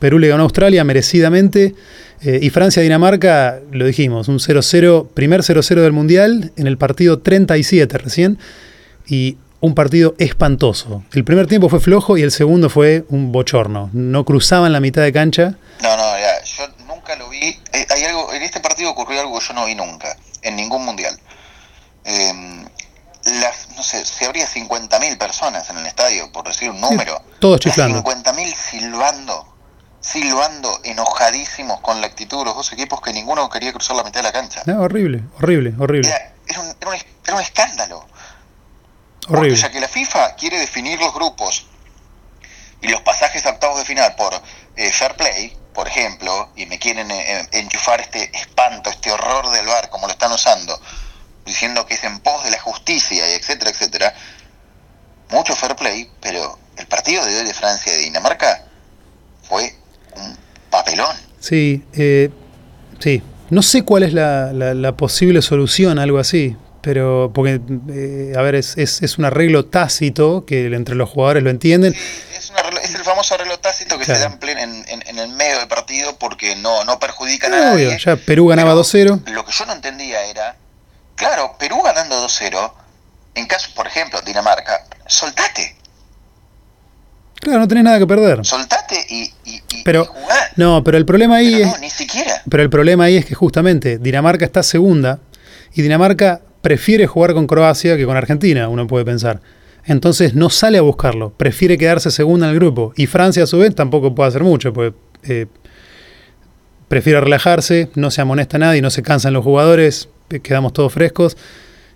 Perú 0.00 0.18
le 0.18 0.26
ganó 0.28 0.42
a 0.42 0.44
Australia 0.44 0.82
merecidamente. 0.82 1.74
Eh, 2.22 2.40
y 2.42 2.50
Francia-Dinamarca, 2.50 3.60
lo 3.70 3.86
dijimos, 3.86 4.26
un 4.28 4.38
0-0, 4.38 5.08
primer 5.14 5.42
0-0 5.42 5.80
del 5.80 5.92
Mundial 5.92 6.52
en 6.56 6.66
el 6.66 6.76
partido 6.76 7.20
37 7.20 7.96
recién. 7.98 8.38
Y 9.06 9.36
un 9.60 9.74
partido 9.74 10.14
espantoso. 10.18 11.04
El 11.12 11.24
primer 11.24 11.46
tiempo 11.46 11.68
fue 11.68 11.80
flojo 11.80 12.16
y 12.16 12.22
el 12.22 12.32
segundo 12.32 12.70
fue 12.70 13.04
un 13.10 13.30
bochorno. 13.30 13.90
No 13.92 14.24
cruzaban 14.24 14.72
la 14.72 14.80
mitad 14.80 15.02
de 15.02 15.12
cancha. 15.12 15.54
No, 15.82 15.96
no, 15.96 16.18
ya, 16.18 16.42
yo 16.42 16.64
nunca 16.86 17.14
lo 17.16 17.28
vi. 17.28 17.48
Eh, 17.72 17.86
hay 17.90 18.04
algo, 18.04 18.32
en 18.32 18.42
este 18.42 18.60
partido 18.60 18.90
ocurrió 18.90 19.20
algo 19.20 19.38
que 19.38 19.44
yo 19.46 19.54
no 19.54 19.66
vi 19.66 19.74
nunca, 19.74 20.16
en 20.42 20.56
ningún 20.56 20.84
mundial. 20.84 21.18
Eh, 22.04 22.64
las, 23.24 23.68
no 23.76 23.82
sé, 23.82 24.04
se 24.06 24.24
habría 24.24 24.46
50.000 24.46 25.18
personas 25.18 25.68
en 25.68 25.76
el 25.76 25.86
estadio, 25.86 26.32
por 26.32 26.46
decir 26.46 26.70
un 26.70 26.80
número. 26.80 27.20
todos 27.38 27.60
chiflando. 27.60 28.02
50.000 28.02 28.54
silbando, 28.54 29.46
silbando, 30.00 30.80
enojadísimos 30.84 31.80
con 31.80 32.00
la 32.00 32.06
actitud 32.06 32.38
de 32.38 32.44
los 32.46 32.54
dos 32.54 32.72
equipos 32.72 33.00
que 33.00 33.12
ninguno 33.12 33.48
quería 33.50 33.72
cruzar 33.72 33.96
la 33.96 34.04
mitad 34.04 34.20
de 34.20 34.24
la 34.24 34.32
cancha. 34.32 34.62
No, 34.66 34.80
horrible, 34.80 35.22
horrible, 35.36 35.74
horrible. 35.78 36.08
Era, 36.08 36.32
era, 36.46 36.60
un, 36.60 36.76
era, 36.80 36.90
un, 36.90 36.96
era 37.24 37.34
un 37.34 37.40
escándalo. 37.42 38.06
Horrible. 39.28 39.50
Porque 39.50 39.56
ya 39.56 39.70
que 39.70 39.80
la 39.80 39.88
FIFA 39.88 40.34
quiere 40.34 40.58
definir 40.58 40.98
los 40.98 41.14
grupos 41.14 41.66
y 42.80 42.88
los 42.88 43.02
pasajes 43.02 43.44
a 43.46 43.50
octavos 43.50 43.78
de 43.78 43.84
final 43.84 44.14
por 44.16 44.32
eh, 44.76 44.90
fair 44.90 45.14
play, 45.14 45.56
por 45.74 45.86
ejemplo, 45.86 46.50
y 46.56 46.66
me 46.66 46.78
quieren 46.78 47.10
eh, 47.10 47.46
enchufar 47.52 48.00
este 48.00 48.34
espanto, 48.36 48.90
este 48.90 49.12
horror 49.12 49.50
del 49.50 49.66
bar, 49.66 49.90
como 49.90 50.06
lo 50.06 50.12
están 50.12 50.32
usando, 50.32 50.80
diciendo 51.44 51.86
que 51.86 51.94
es 51.94 52.04
en 52.04 52.20
pos 52.20 52.42
de 52.44 52.50
la 52.50 52.60
justicia, 52.60 53.28
y 53.30 53.34
etcétera, 53.34 53.70
etcétera, 53.70 54.14
mucho 55.28 55.54
fair 55.54 55.76
play, 55.76 56.10
pero 56.20 56.58
el 56.76 56.86
partido 56.86 57.24
de 57.24 57.38
hoy 57.38 57.44
de 57.44 57.54
Francia 57.54 57.92
y 57.92 57.96
de 57.96 58.02
Dinamarca 58.02 58.64
fue 59.42 59.79
papelón. 60.70 61.16
Sí, 61.38 61.82
eh, 61.94 62.30
sí. 62.98 63.22
No 63.50 63.62
sé 63.62 63.82
cuál 63.82 64.04
es 64.04 64.12
la, 64.12 64.52
la, 64.52 64.74
la 64.74 64.92
posible 64.92 65.42
solución 65.42 65.98
a 65.98 66.04
algo 66.04 66.18
así, 66.18 66.56
pero 66.82 67.30
porque, 67.34 67.60
eh, 67.90 68.32
a 68.36 68.42
ver, 68.42 68.54
es, 68.54 68.76
es, 68.78 69.02
es, 69.02 69.18
un 69.18 69.24
arreglo 69.24 69.66
tácito 69.66 70.46
que 70.46 70.66
entre 70.66 70.94
los 70.94 71.10
jugadores 71.10 71.42
lo 71.42 71.50
entienden. 71.50 71.92
Sí, 71.92 72.52
es, 72.82 72.94
el 72.94 73.04
famoso 73.04 73.34
arreglo 73.34 73.58
tácito 73.58 73.98
que 73.98 74.04
claro. 74.04 74.20
se 74.20 74.26
da 74.26 74.32
en, 74.32 74.38
plen, 74.38 74.58
en, 74.58 74.84
en, 74.88 75.02
en, 75.06 75.18
el 75.18 75.28
medio 75.30 75.58
del 75.58 75.68
partido 75.68 76.16
porque 76.16 76.56
no, 76.56 76.84
no 76.84 76.98
perjudica 76.98 77.48
a 77.48 77.50
nadie. 77.50 77.88
Obvio, 77.88 77.98
ya 77.98 78.16
Perú 78.16 78.46
ganaba 78.46 78.74
2-0. 78.74 79.26
Lo 79.30 79.44
que 79.44 79.52
yo 79.52 79.66
no 79.66 79.72
entendía 79.72 80.24
era, 80.24 80.56
claro, 81.16 81.56
Perú 81.58 81.82
ganando 81.82 82.24
2-0, 82.26 82.72
en 83.34 83.46
caso, 83.46 83.70
por 83.74 83.86
ejemplo, 83.86 84.20
Dinamarca, 84.22 84.86
soltate. 85.06 85.76
Claro, 87.40 87.60
no 87.60 87.68
tenés 87.68 87.84
nada 87.84 87.98
que 87.98 88.06
perder. 88.06 88.44
Soltate 88.44 88.96
y, 89.08 89.22
y, 89.44 89.62
y 89.70 89.82
pero, 89.84 90.04
jugá. 90.04 90.36
No, 90.56 90.84
pero 90.84 90.98
el 90.98 91.06
problema 91.06 91.36
ahí 91.36 91.54
pero 91.54 91.66
es. 91.66 91.72
No, 91.72 91.78
ni 91.78 91.90
siquiera. 91.90 92.42
Pero 92.48 92.62
el 92.62 92.70
problema 92.70 93.04
ahí 93.04 93.16
es 93.16 93.24
que 93.24 93.34
justamente 93.34 93.98
Dinamarca 93.98 94.44
está 94.44 94.62
segunda 94.62 95.20
y 95.72 95.82
Dinamarca 95.82 96.42
prefiere 96.60 97.06
jugar 97.06 97.34
con 97.34 97.46
Croacia 97.46 97.96
que 97.96 98.04
con 98.04 98.16
Argentina, 98.16 98.68
uno 98.68 98.86
puede 98.86 99.04
pensar. 99.04 99.40
Entonces 99.84 100.34
no 100.34 100.50
sale 100.50 100.78
a 100.78 100.82
buscarlo, 100.82 101.30
prefiere 101.30 101.78
quedarse 101.78 102.10
segunda 102.10 102.46
en 102.46 102.52
el 102.52 102.58
grupo. 102.58 102.92
Y 102.96 103.06
Francia 103.06 103.44
a 103.44 103.46
su 103.46 103.58
vez 103.58 103.74
tampoco 103.74 104.14
puede 104.14 104.28
hacer 104.28 104.44
mucho, 104.44 104.72
porque 104.72 104.94
eh, 105.22 105.46
prefiere 106.88 107.20
relajarse, 107.20 107.88
no 107.94 108.10
se 108.10 108.20
amonesta 108.20 108.58
nadie, 108.58 108.82
no 108.82 108.90
se 108.90 109.02
cansan 109.02 109.32
los 109.32 109.44
jugadores, 109.44 110.08
quedamos 110.42 110.72
todos 110.72 110.92
frescos 110.92 111.36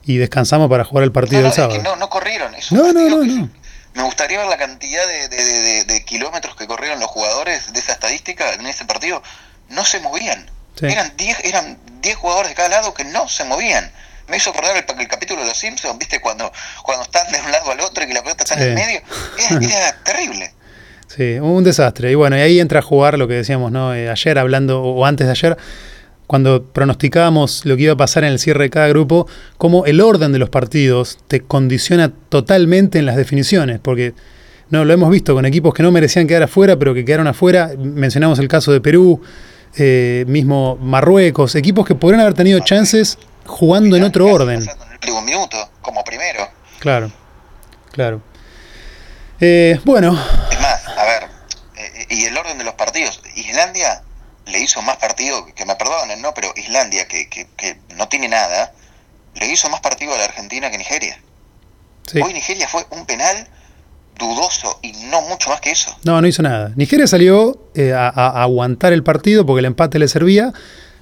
y 0.06 0.16
descansamos 0.16 0.68
para 0.70 0.84
jugar 0.84 1.04
el 1.04 1.12
partido 1.12 1.42
no, 1.42 1.48
no, 1.48 1.50
del 1.50 1.54
sábado. 1.54 1.74
Es 1.74 1.82
que 1.82 1.88
no, 1.88 1.96
no 1.96 2.08
corrieron. 2.08 2.54
Es 2.54 2.72
no, 2.72 2.92
no, 2.92 3.08
no, 3.08 3.24
no. 3.24 3.50
Me 3.94 4.02
gustaría 4.02 4.38
ver 4.38 4.48
la 4.48 4.56
cantidad 4.56 5.06
de, 5.06 5.28
de, 5.28 5.44
de, 5.44 5.84
de, 5.84 6.04
kilómetros 6.04 6.56
que 6.56 6.66
corrieron 6.66 7.00
los 7.00 7.08
jugadores 7.08 7.72
de 7.72 7.78
esa 7.78 7.92
estadística 7.92 8.52
en 8.54 8.66
ese 8.66 8.84
partido. 8.84 9.22
No 9.68 9.84
se 9.84 10.00
movían. 10.00 10.50
Sí. 10.78 10.86
Eran 10.86 11.16
10 11.16 11.44
eran 11.44 11.78
diez 12.00 12.16
jugadores 12.16 12.50
de 12.50 12.56
cada 12.56 12.68
lado 12.68 12.92
que 12.92 13.04
no 13.04 13.28
se 13.28 13.44
movían. 13.44 13.90
Me 14.28 14.38
hizo 14.38 14.50
acordar 14.50 14.76
el, 14.76 15.00
el, 15.00 15.08
capítulo 15.08 15.42
de 15.42 15.46
los 15.46 15.56
Simpsons, 15.56 15.98
¿viste? 15.98 16.20
Cuando, 16.20 16.52
cuando 16.82 17.04
están 17.04 17.30
de 17.30 17.40
un 17.40 17.52
lado 17.52 17.70
al 17.70 17.80
otro 17.80 18.04
y 18.04 18.08
que 18.08 18.14
la 18.14 18.22
pelota 18.22 18.42
está 18.42 18.56
sí. 18.56 18.62
en 18.62 18.68
el 18.70 18.74
medio. 18.74 19.00
Era, 19.38 19.78
era 19.78 20.02
terrible. 20.02 20.52
Sí, 21.06 21.38
un 21.38 21.62
desastre. 21.62 22.10
Y 22.10 22.14
bueno, 22.14 22.36
y 22.36 22.40
ahí 22.40 22.60
entra 22.60 22.80
a 22.80 22.82
jugar 22.82 23.18
lo 23.18 23.28
que 23.28 23.34
decíamos, 23.34 23.70
¿no? 23.70 23.94
Eh, 23.94 24.10
ayer 24.10 24.38
hablando, 24.38 24.82
o 24.82 25.04
antes 25.06 25.26
de 25.26 25.30
ayer, 25.30 25.56
cuando 26.26 26.64
pronosticábamos 26.64 27.64
lo 27.64 27.76
que 27.76 27.82
iba 27.84 27.92
a 27.92 27.96
pasar 27.96 28.24
en 28.24 28.30
el 28.30 28.38
cierre 28.38 28.64
de 28.64 28.70
cada 28.70 28.88
grupo, 28.88 29.26
cómo 29.58 29.84
el 29.86 30.00
orden 30.00 30.32
de 30.32 30.38
los 30.38 30.48
partidos 30.48 31.18
te 31.28 31.42
condiciona 31.42 32.12
totalmente 32.28 32.98
en 32.98 33.06
las 33.06 33.16
definiciones, 33.16 33.78
porque 33.80 34.14
no 34.70 34.84
lo 34.84 34.92
hemos 34.92 35.10
visto 35.10 35.34
con 35.34 35.44
equipos 35.44 35.74
que 35.74 35.82
no 35.82 35.92
merecían 35.92 36.26
quedar 36.26 36.44
afuera, 36.44 36.78
pero 36.78 36.94
que 36.94 37.04
quedaron 37.04 37.26
afuera. 37.26 37.72
Mencionamos 37.78 38.38
el 38.38 38.48
caso 38.48 38.72
de 38.72 38.80
Perú, 38.80 39.20
eh, 39.76 40.24
mismo 40.26 40.76
Marruecos, 40.80 41.54
equipos 41.54 41.86
que 41.86 41.94
podrían 41.94 42.22
haber 42.22 42.34
tenido 42.34 42.60
chances 42.60 43.18
jugando 43.44 43.96
en 43.96 44.04
otro 44.04 44.26
orden. 44.26 44.62
En 44.62 45.16
el 45.16 45.24
minuto, 45.24 45.56
como 45.82 46.02
primero. 46.04 46.48
Claro, 46.78 47.12
claro. 47.92 48.22
Eh, 49.40 49.78
bueno. 49.84 50.18
Es 50.50 50.60
más, 50.60 50.88
a 50.88 51.04
ver, 51.04 51.24
eh, 51.76 52.06
y 52.10 52.24
el 52.24 52.36
orden 52.36 52.56
de 52.56 52.64
los 52.64 52.74
partidos. 52.74 53.20
Islandia 53.36 54.02
le 54.46 54.60
hizo 54.60 54.82
más 54.82 54.96
partido, 54.96 55.46
que 55.54 55.64
me 55.64 55.74
perdonen, 55.76 56.20
¿no? 56.20 56.34
Pero 56.34 56.52
Islandia, 56.56 57.06
que, 57.08 57.28
que, 57.28 57.46
que 57.56 57.78
no 57.96 58.08
tiene 58.08 58.28
nada, 58.28 58.72
le 59.34 59.46
hizo 59.46 59.68
más 59.70 59.80
partido 59.80 60.14
a 60.14 60.18
la 60.18 60.24
Argentina 60.24 60.70
que 60.70 60.78
Nigeria. 60.78 61.18
Sí. 62.06 62.20
Hoy 62.20 62.32
Nigeria 62.32 62.68
fue 62.68 62.84
un 62.90 63.06
penal 63.06 63.48
dudoso 64.18 64.78
y 64.82 64.92
no 65.10 65.22
mucho 65.22 65.50
más 65.50 65.60
que 65.60 65.70
eso. 65.70 65.96
No, 66.04 66.20
no 66.20 66.26
hizo 66.26 66.42
nada. 66.42 66.72
Nigeria 66.76 67.06
salió 67.06 67.58
eh, 67.74 67.92
a, 67.92 68.08
a, 68.08 68.42
aguantar 68.42 68.92
el 68.92 69.02
partido 69.02 69.44
porque 69.46 69.60
el 69.60 69.64
empate 69.66 69.98
le 69.98 70.08
servía, 70.08 70.52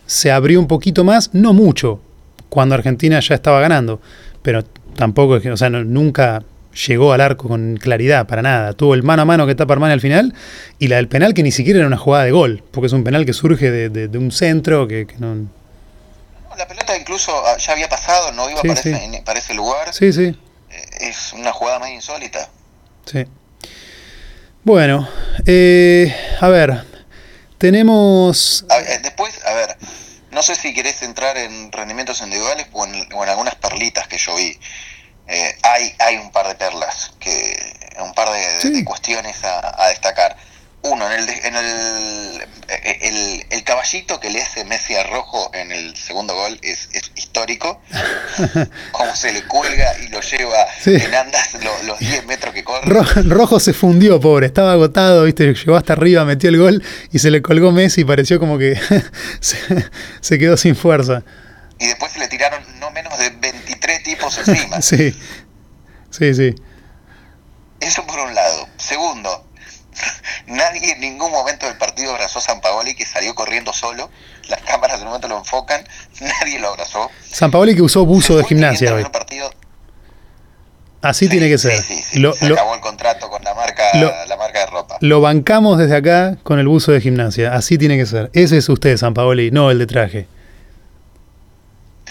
se 0.07 0.31
abrió 0.31 0.61
un 0.61 0.69
poquito 0.69 1.05
más, 1.05 1.31
no 1.33 1.53
mucho, 1.53 2.01
cuando 2.49 2.75
Argentina 2.75 3.21
ya 3.21 3.35
estaba 3.35 3.61
ganando, 3.61 4.01
pero 4.43 4.65
tampoco 4.97 5.37
es 5.37 5.43
que, 5.43 5.51
o 5.51 5.57
sea, 5.57 5.71
no, 5.71 5.85
nunca 5.85 6.43
llegó 6.87 7.13
al 7.13 7.21
arco 7.21 7.49
con 7.49 7.77
claridad, 7.77 8.27
para 8.27 8.43
nada. 8.43 8.73
Tuvo 8.73 8.95
el 8.95 9.03
mano 9.03 9.23
a 9.23 9.25
mano 9.25 9.47
que 9.47 9.55
tapa 9.55 9.75
Armani 9.75 9.93
al 9.93 10.01
final 10.01 10.35
y 10.79 10.89
la 10.89 10.97
del 10.97 11.09
penal 11.09 11.35
que 11.35 11.43
ni 11.43 11.53
siquiera 11.53 11.79
era 11.79 11.87
una 11.89 11.99
jugada 11.99 12.25
de 12.25 12.31
gol, 12.31 12.63
porque 12.71 12.87
es 12.87 12.93
un 12.93 13.05
penal 13.05 13.25
que 13.27 13.33
surge 13.33 13.71
de, 13.71 13.89
de, 13.89 14.09
de 14.09 14.19
un 14.19 14.31
centro 14.33 14.87
que, 14.89 15.07
que 15.07 15.17
no... 15.19 15.47
La 16.57 16.69
pelota 16.69 16.97
incluso 16.97 17.33
ah, 17.47 17.57
ya 17.57 17.73
había 17.73 17.89
pasado, 17.89 18.31
no 18.33 18.49
iba 18.51 18.61
Sí, 18.61 18.69
para, 18.69 18.83
sí. 18.83 18.91
Ese, 18.91 19.23
para 19.25 19.39
ese 19.39 19.55
lugar. 19.55 19.93
Sí, 19.95 20.13
sí, 20.13 20.37
Eh, 20.71 21.09
Es 21.09 21.33
una 21.33 21.53
jugada 21.53 21.79
más 21.79 21.91
insólita. 21.91 22.49
sí. 23.07 23.25
Bueno, 24.65 25.09
eh, 25.45 26.15
a 26.41 26.49
ver, 26.49 26.85
tenemos... 27.59 28.65
A 28.71 28.79
ver, 28.79 29.03
después, 29.03 29.45
a 29.45 29.55
ver, 29.55 29.77
no 30.31 30.43
sé 30.43 30.55
si 30.55 30.73
querés 30.73 31.03
entrar 31.03 31.37
en 31.37 31.73
rendimientos 31.73 32.21
individuales 32.23 32.67
o 32.73 32.87
en, 32.87 33.13
o 33.13 33.25
en 33.25 33.31
algunas 33.31 33.55
perlitas 33.57 34.07
que 34.07 34.19
yo 34.19 34.37
vi. 34.37 34.57
Eh, 35.29 35.57
hay, 35.63 35.95
hay 35.99 36.17
un 36.17 36.31
par 36.33 36.49
de 36.49 36.55
perlas, 36.57 37.13
que 37.21 37.57
un 38.01 38.13
par 38.15 38.31
de, 38.33 38.61
Sí. 38.61 38.71
de 38.73 38.85
cuestiones 38.85 39.43
a, 39.45 39.85
a 39.85 39.89
destacar. 39.89 40.37
Uno, 40.85 41.07
en 41.13 41.21
el, 41.21 41.29
en 41.29 41.55
el, 41.55 42.43
eh, 42.69 42.99
el, 43.03 43.47
el 43.51 43.63
caballito 43.63 44.19
que 44.19 44.31
le 44.31 44.43
hace 44.43 44.65
Messi 44.65 44.97
a 44.97 45.05
Rojo 45.05 45.49
en 45.55 45.71
el 45.71 45.95
segundo 45.97 46.35
gol 46.35 46.59
es, 46.61 46.89
es 46.93 47.13
histórico. 47.15 47.81
Cómo 48.91 49.15
se 49.15 49.33
le 49.33 49.45
cuelga 49.45 49.97
y 50.05 50.09
lo 50.09 50.21
lleva 50.21 50.57
Sí. 50.81 50.95
en 50.97 51.15
andas 51.15 51.55
lo- 51.63 51.83
los 51.85 52.01
10 52.01 52.27
metros 52.27 52.53
que 52.53 52.65
corre. 52.65 52.83
Ro- 52.87 53.05
Rojo 53.29 53.61
se 53.61 53.73
fundió, 53.73 54.21
pobre, 54.21 54.47
estaba 54.47 54.73
agotado, 54.73 55.23
viste, 55.23 55.55
llegó 55.55 55.77
hasta 55.77 55.93
arriba, 55.93 56.25
metió 56.25 56.49
el 56.51 56.59
gol 56.59 56.83
y 57.13 57.21
se 57.21 57.31
le 57.31 57.43
colgó 57.43 57.71
Messi 57.71 58.01
y 58.01 58.05
pareció 58.05 58.41
como 58.41 58.59
que 58.59 58.77
se, 59.41 59.57
se 60.21 60.39
quedó 60.39 60.57
sin 60.57 60.75
fuerza. 60.75 61.23
Y 61.83 61.87
después 61.89 62.13
se 62.13 62.19
le 62.21 62.29
tiraron 62.29 62.63
no 62.79 62.91
menos 62.93 63.19
de 63.19 63.31
23 63.31 64.03
tipos 64.05 64.39
encima. 64.39 64.81
Sí, 64.83 65.13
sí, 66.11 66.35
sí. 66.35 66.55
Eso 67.81 68.07
por 68.07 68.21
un 68.21 68.35
lado. 68.35 68.69
Segundo, 68.77 69.45
nadie 70.47 70.93
en 70.93 71.01
ningún 71.01 71.33
momento 71.33 71.67
del 71.67 71.77
partido 71.77 72.13
abrazó 72.13 72.39
a 72.39 72.43
San 72.43 72.61
Paoli, 72.61 72.95
que 72.95 73.05
salió 73.05 73.35
corriendo 73.35 73.73
solo. 73.73 74.11
Las 74.49 74.61
cámaras 74.63 75.01
de 75.01 75.07
momento 75.07 75.27
lo 75.29 75.39
enfocan, 75.39 75.83
nadie 76.21 76.59
lo 76.61 76.69
abrazó. 76.69 77.11
San 77.29 77.51
Paoli 77.51 77.75
que 77.75 77.83
usó 77.83 78.05
buzo 78.07 78.37
de 78.37 78.45
gimnasia 78.45 78.95
hoy. 78.95 79.05
partido- 79.05 79.51
Así 81.01 81.25
Sí, 81.25 81.31
tiene 81.33 81.49
que 81.49 81.59
ser. 81.59 81.83
sí, 81.83 82.01
sí, 82.09 82.21
Lo, 82.21 82.33
se 82.33 82.47
lo- 82.49 82.55
acabó 82.55 82.75
el 82.77 82.81
contrato 82.81 83.29
con 83.29 83.43
la 83.43 83.55
marca, 83.55 83.83
lo- 83.95 84.13
la 84.27 84.37
marca 84.37 84.61
de 84.61 84.67
ropa. 84.67 84.99
lo 85.01 85.21
bancamos 85.21 85.77
desde 85.79 85.97
acá 85.97 86.37
con 86.45 86.61
el 86.61 86.69
buzo 86.69 86.93
de 86.93 87.01
gimnasia. 87.01 87.55
Así 87.55 87.77
tiene 87.77 87.97
que 87.97 88.07
ser. 88.07 88.31
Ese 88.35 88.59
es 88.59 88.69
usted, 88.69 88.97
San 88.97 89.13
Paoli, 89.13 89.51
no 89.51 89.73
el 89.73 89.81
de 89.81 89.87
traje. 89.89 90.29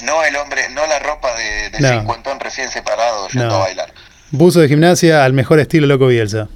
No 0.04 0.24
el 0.24 0.36
hombre, 0.36 0.70
no 0.70 0.86
la 0.88 1.00
ropa 1.00 1.34
de, 1.36 1.70
de 1.70 1.80
No. 1.80 1.90
cincuentón 2.00 2.40
recién 2.40 2.70
separado 2.72 3.28
yendo 3.30 3.48
No. 3.48 3.56
a 3.56 3.60
bailar. 3.60 3.94
Buzo 4.32 4.60
de 4.62 4.68
gimnasia 4.68 5.24
al 5.26 5.34
mejor 5.34 5.60
estilo 5.60 5.88
Loco 5.88 6.08
Bielsa. 6.08 6.48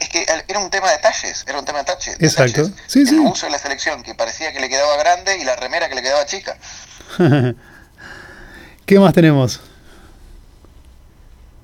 Es 0.00 0.08
que 0.10 0.26
era 0.48 0.58
un 0.58 0.68
tema 0.70 0.90
de 0.90 0.98
talles, 0.98 1.44
era 1.48 1.58
un 1.58 1.64
tema 1.64 1.78
de 1.78 1.84
taches. 1.86 2.18
de 2.18 2.26
Exacto. 2.26 2.62
talles. 2.64 2.72
Sí, 2.86 3.00
el 3.00 3.08
sí. 3.08 3.18
uso 3.20 3.46
de 3.46 3.52
la 3.52 3.58
selección, 3.58 4.02
que 4.02 4.14
parecía 4.14 4.52
que 4.52 4.60
le 4.60 4.68
quedaba 4.68 4.96
grande, 4.98 5.38
y 5.38 5.44
la 5.44 5.56
remera 5.56 5.88
que 5.88 5.94
le 5.94 6.02
quedaba 6.02 6.26
chica. 6.26 6.56
¿Qué 8.86 8.98
más 8.98 9.14
tenemos? 9.14 9.60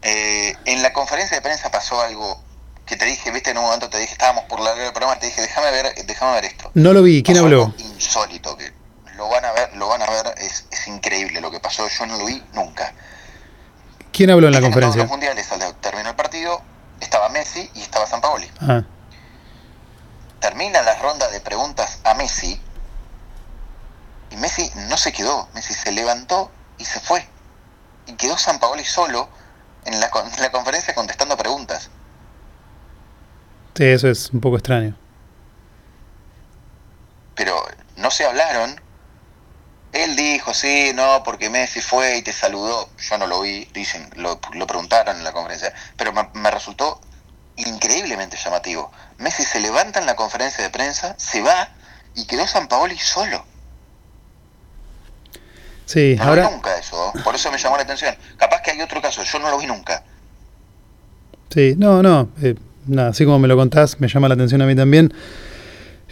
Eh, 0.03 0.55
en 0.67 0.83
la 0.83 0.93
conferencia 0.93 1.37
de 1.37 1.43
prensa 1.43 1.71
pasó 1.71 2.01
algo 2.01 2.43
que 2.87 2.97
te 2.97 3.07
dije, 3.07 3.31
viste, 3.31 3.51
en 3.51 3.59
un 3.59 3.65
momento 3.65 3.89
te 3.89 3.99
dije, 3.99 4.13
estábamos 4.13 4.45
por 4.45 4.61
largar 4.61 4.87
el 4.87 4.93
programa, 4.93 5.19
te 5.19 5.27
dije, 5.27 5.41
déjame 5.41 5.71
ver, 5.71 5.95
déjame 6.07 6.33
ver 6.35 6.45
esto. 6.47 6.71
No 6.75 6.93
lo 6.93 7.03
vi, 7.03 7.23
¿quién 7.23 7.37
Pasó 7.37 7.45
habló? 7.47 7.63
algo 7.65 7.75
Insólito, 7.79 8.57
que 8.59 8.73
lo 9.17 9.29
van 9.29 9.45
a 9.45 9.53
ver, 9.53 9.77
lo 9.77 9.89
van 9.89 10.03
a 10.03 10.11
ver, 10.11 10.35
es, 10.39 10.67
es 10.71 10.87
increíble 10.89 11.41
lo 11.41 11.51
que 11.51 11.61
pasó, 11.61 11.87
yo 11.89 12.07
no 12.07 12.17
lo 12.19 12.27
vi 12.27 12.43
nunca. 12.53 12.93
¿Quién 14.13 14.31
habló 14.31 14.47
en 14.47 14.53
la 14.53 14.59
todos 14.61 14.69
conferencia? 14.71 15.03
los 15.03 15.11
mundiales, 15.11 15.51
al 15.53 15.75
terminó 15.77 16.11
el 16.11 16.17
partido, 16.17 16.63
estaba 17.01 17.29
Messi 17.31 17.71
y 17.75 17.81
estaba 17.83 18.07
San 18.07 18.21
Paoli. 18.21 18.51
Ah, 18.61 18.83
Termina 20.41 20.83
la 20.83 20.95
ronda 20.99 21.29
de 21.31 21.41
preguntas 21.41 21.99
a 22.05 22.15
Messi 22.15 22.61
y 24.31 24.37
Messi 24.37 24.71
no 24.89 24.97
se 24.97 25.13
quedó, 25.13 25.49
Messi 25.55 25.73
se 25.75 25.91
levantó 25.93 26.51
y 26.79 26.85
se 26.85 27.01
fue. 27.01 27.27
Y 28.07 28.13
quedó 28.15 28.37
San 28.37 28.59
Paoli 28.59 28.85
solo 28.85 29.29
en 29.87 29.99
la, 30.01 30.11
en 30.35 30.43
la 30.43 30.51
conferencia 30.53 30.95
contestando 30.95 31.37
preguntas. 31.37 31.89
sí, 33.75 33.85
eso 33.85 34.09
es 34.09 34.31
un 34.31 34.41
poco 34.41 34.57
extraño. 34.57 34.97
pero 37.35 37.65
no 37.97 38.11
se 38.11 38.25
hablaron. 38.27 38.81
Él 39.95 40.17
dijo, 40.17 40.53
sí, 40.53 40.91
no, 40.93 41.23
porque 41.25 41.49
Messi 41.49 41.81
fue 41.81 42.19
y 42.19 42.23
te 42.23 42.33
saludó. 42.33 42.89
Yo 42.99 43.17
no 43.17 43.29
lo 43.29 43.41
vi, 43.41 43.65
dicen, 43.73 44.11
lo, 44.17 44.41
lo 44.55 44.67
preguntaron 44.67 45.17
en 45.17 45.23
la 45.25 45.33
conferencia, 45.33 45.73
pero 45.97 46.13
me, 46.13 46.29
me 46.35 46.51
resultó 46.51 47.01
increíblemente 47.57 48.37
llamativo. 48.37 48.91
Messi 49.19 49.45
se 49.45 49.61
levanta 49.61 50.01
en 50.01 50.07
la 50.07 50.17
conferencia 50.17 50.65
de 50.65 50.71
prensa, 50.71 51.15
se 51.17 51.43
va 51.43 51.69
y 52.17 52.27
quedó 52.27 52.45
San 52.47 52.67
Paoli 52.67 52.99
solo. 52.99 53.45
Sí, 55.87 56.17
No 56.19 56.25
lo 56.25 56.33
vi 56.33 56.41
ahora, 56.41 56.51
nunca 56.51 56.77
eso, 56.77 57.13
por 57.23 57.35
eso 57.35 57.53
me 57.53 57.59
llamó 57.59 57.77
la 57.77 57.83
atención. 57.83 58.17
Capaz 58.37 58.63
que 58.63 58.73
hay 58.73 58.81
otro 58.81 59.01
caso, 59.01 59.23
yo 59.23 59.39
no 59.39 59.51
lo 59.51 59.59
vi 59.59 59.67
nunca. 59.67 60.03
sí, 61.51 61.75
no, 61.77 62.03
no, 62.03 62.31
eh, 62.43 62.57
nada, 62.87 63.11
así 63.11 63.25
como 63.25 63.39
me 63.39 63.47
lo 63.47 63.57
contás, 63.57 64.01
me 64.01 64.09
llama 64.09 64.27
la 64.29 64.35
atención 64.35 64.61
a 64.63 64.67
mí 64.67 64.75
también. 64.75 65.13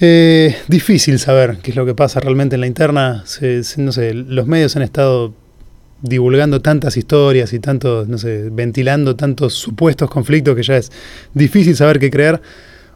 Eh, 0.01 0.57
difícil 0.69 1.19
saber 1.19 1.59
qué 1.63 1.71
es 1.71 1.77
lo 1.77 1.87
que 1.87 1.95
pasa 1.95 2.19
realmente 2.21 2.57
en 2.57 2.61
la 2.61 2.67
interna. 2.67 3.23
Se- 3.27 3.63
se- 3.65 3.81
no 3.81 3.93
sé, 3.93 4.15
los 4.15 4.47
medios 4.47 4.75
han 4.77 4.83
estado 4.83 5.35
divulgando 6.01 6.61
tantas 6.61 6.97
historias 6.97 7.53
y 7.53 7.61
tantos, 7.61 8.09
no 8.09 8.19
sé, 8.19 8.49
ventilando 8.51 9.15
tantos 9.15 9.55
supuestos 9.55 10.11
conflictos 10.11 10.57
que 10.57 10.63
ya 10.65 10.77
es 10.77 10.91
difícil 11.35 11.77
saber 11.77 11.99
qué 12.01 12.11
creer. 12.11 12.41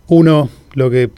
Uno, 0.08 0.50
lo 0.74 0.90
que 0.90 1.10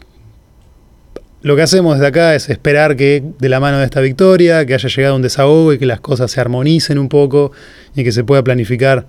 lo 1.41 1.55
que 1.55 1.61
hacemos 1.61 1.95
desde 1.95 2.07
acá 2.07 2.35
es 2.35 2.49
esperar 2.49 2.97
que 2.97 3.23
de 3.39 3.47
la 3.49 3.61
mano 3.61 3.79
de 3.79 3.85
esta 3.85 4.01
victoria, 4.01 4.65
que 4.65 4.73
haya 4.73 4.89
llegado 4.89 5.15
un 5.15 5.21
desahogo 5.21 5.71
y 5.71 5.79
que 5.79 5.85
las 5.85 6.01
cosas 6.01 6.29
se 6.29 6.41
armonicen 6.41 6.99
un 6.99 7.07
poco 7.07 7.53
y 7.95 8.03
que 8.03 8.11
se 8.11 8.25
pueda 8.25 8.43
planificar. 8.43 9.07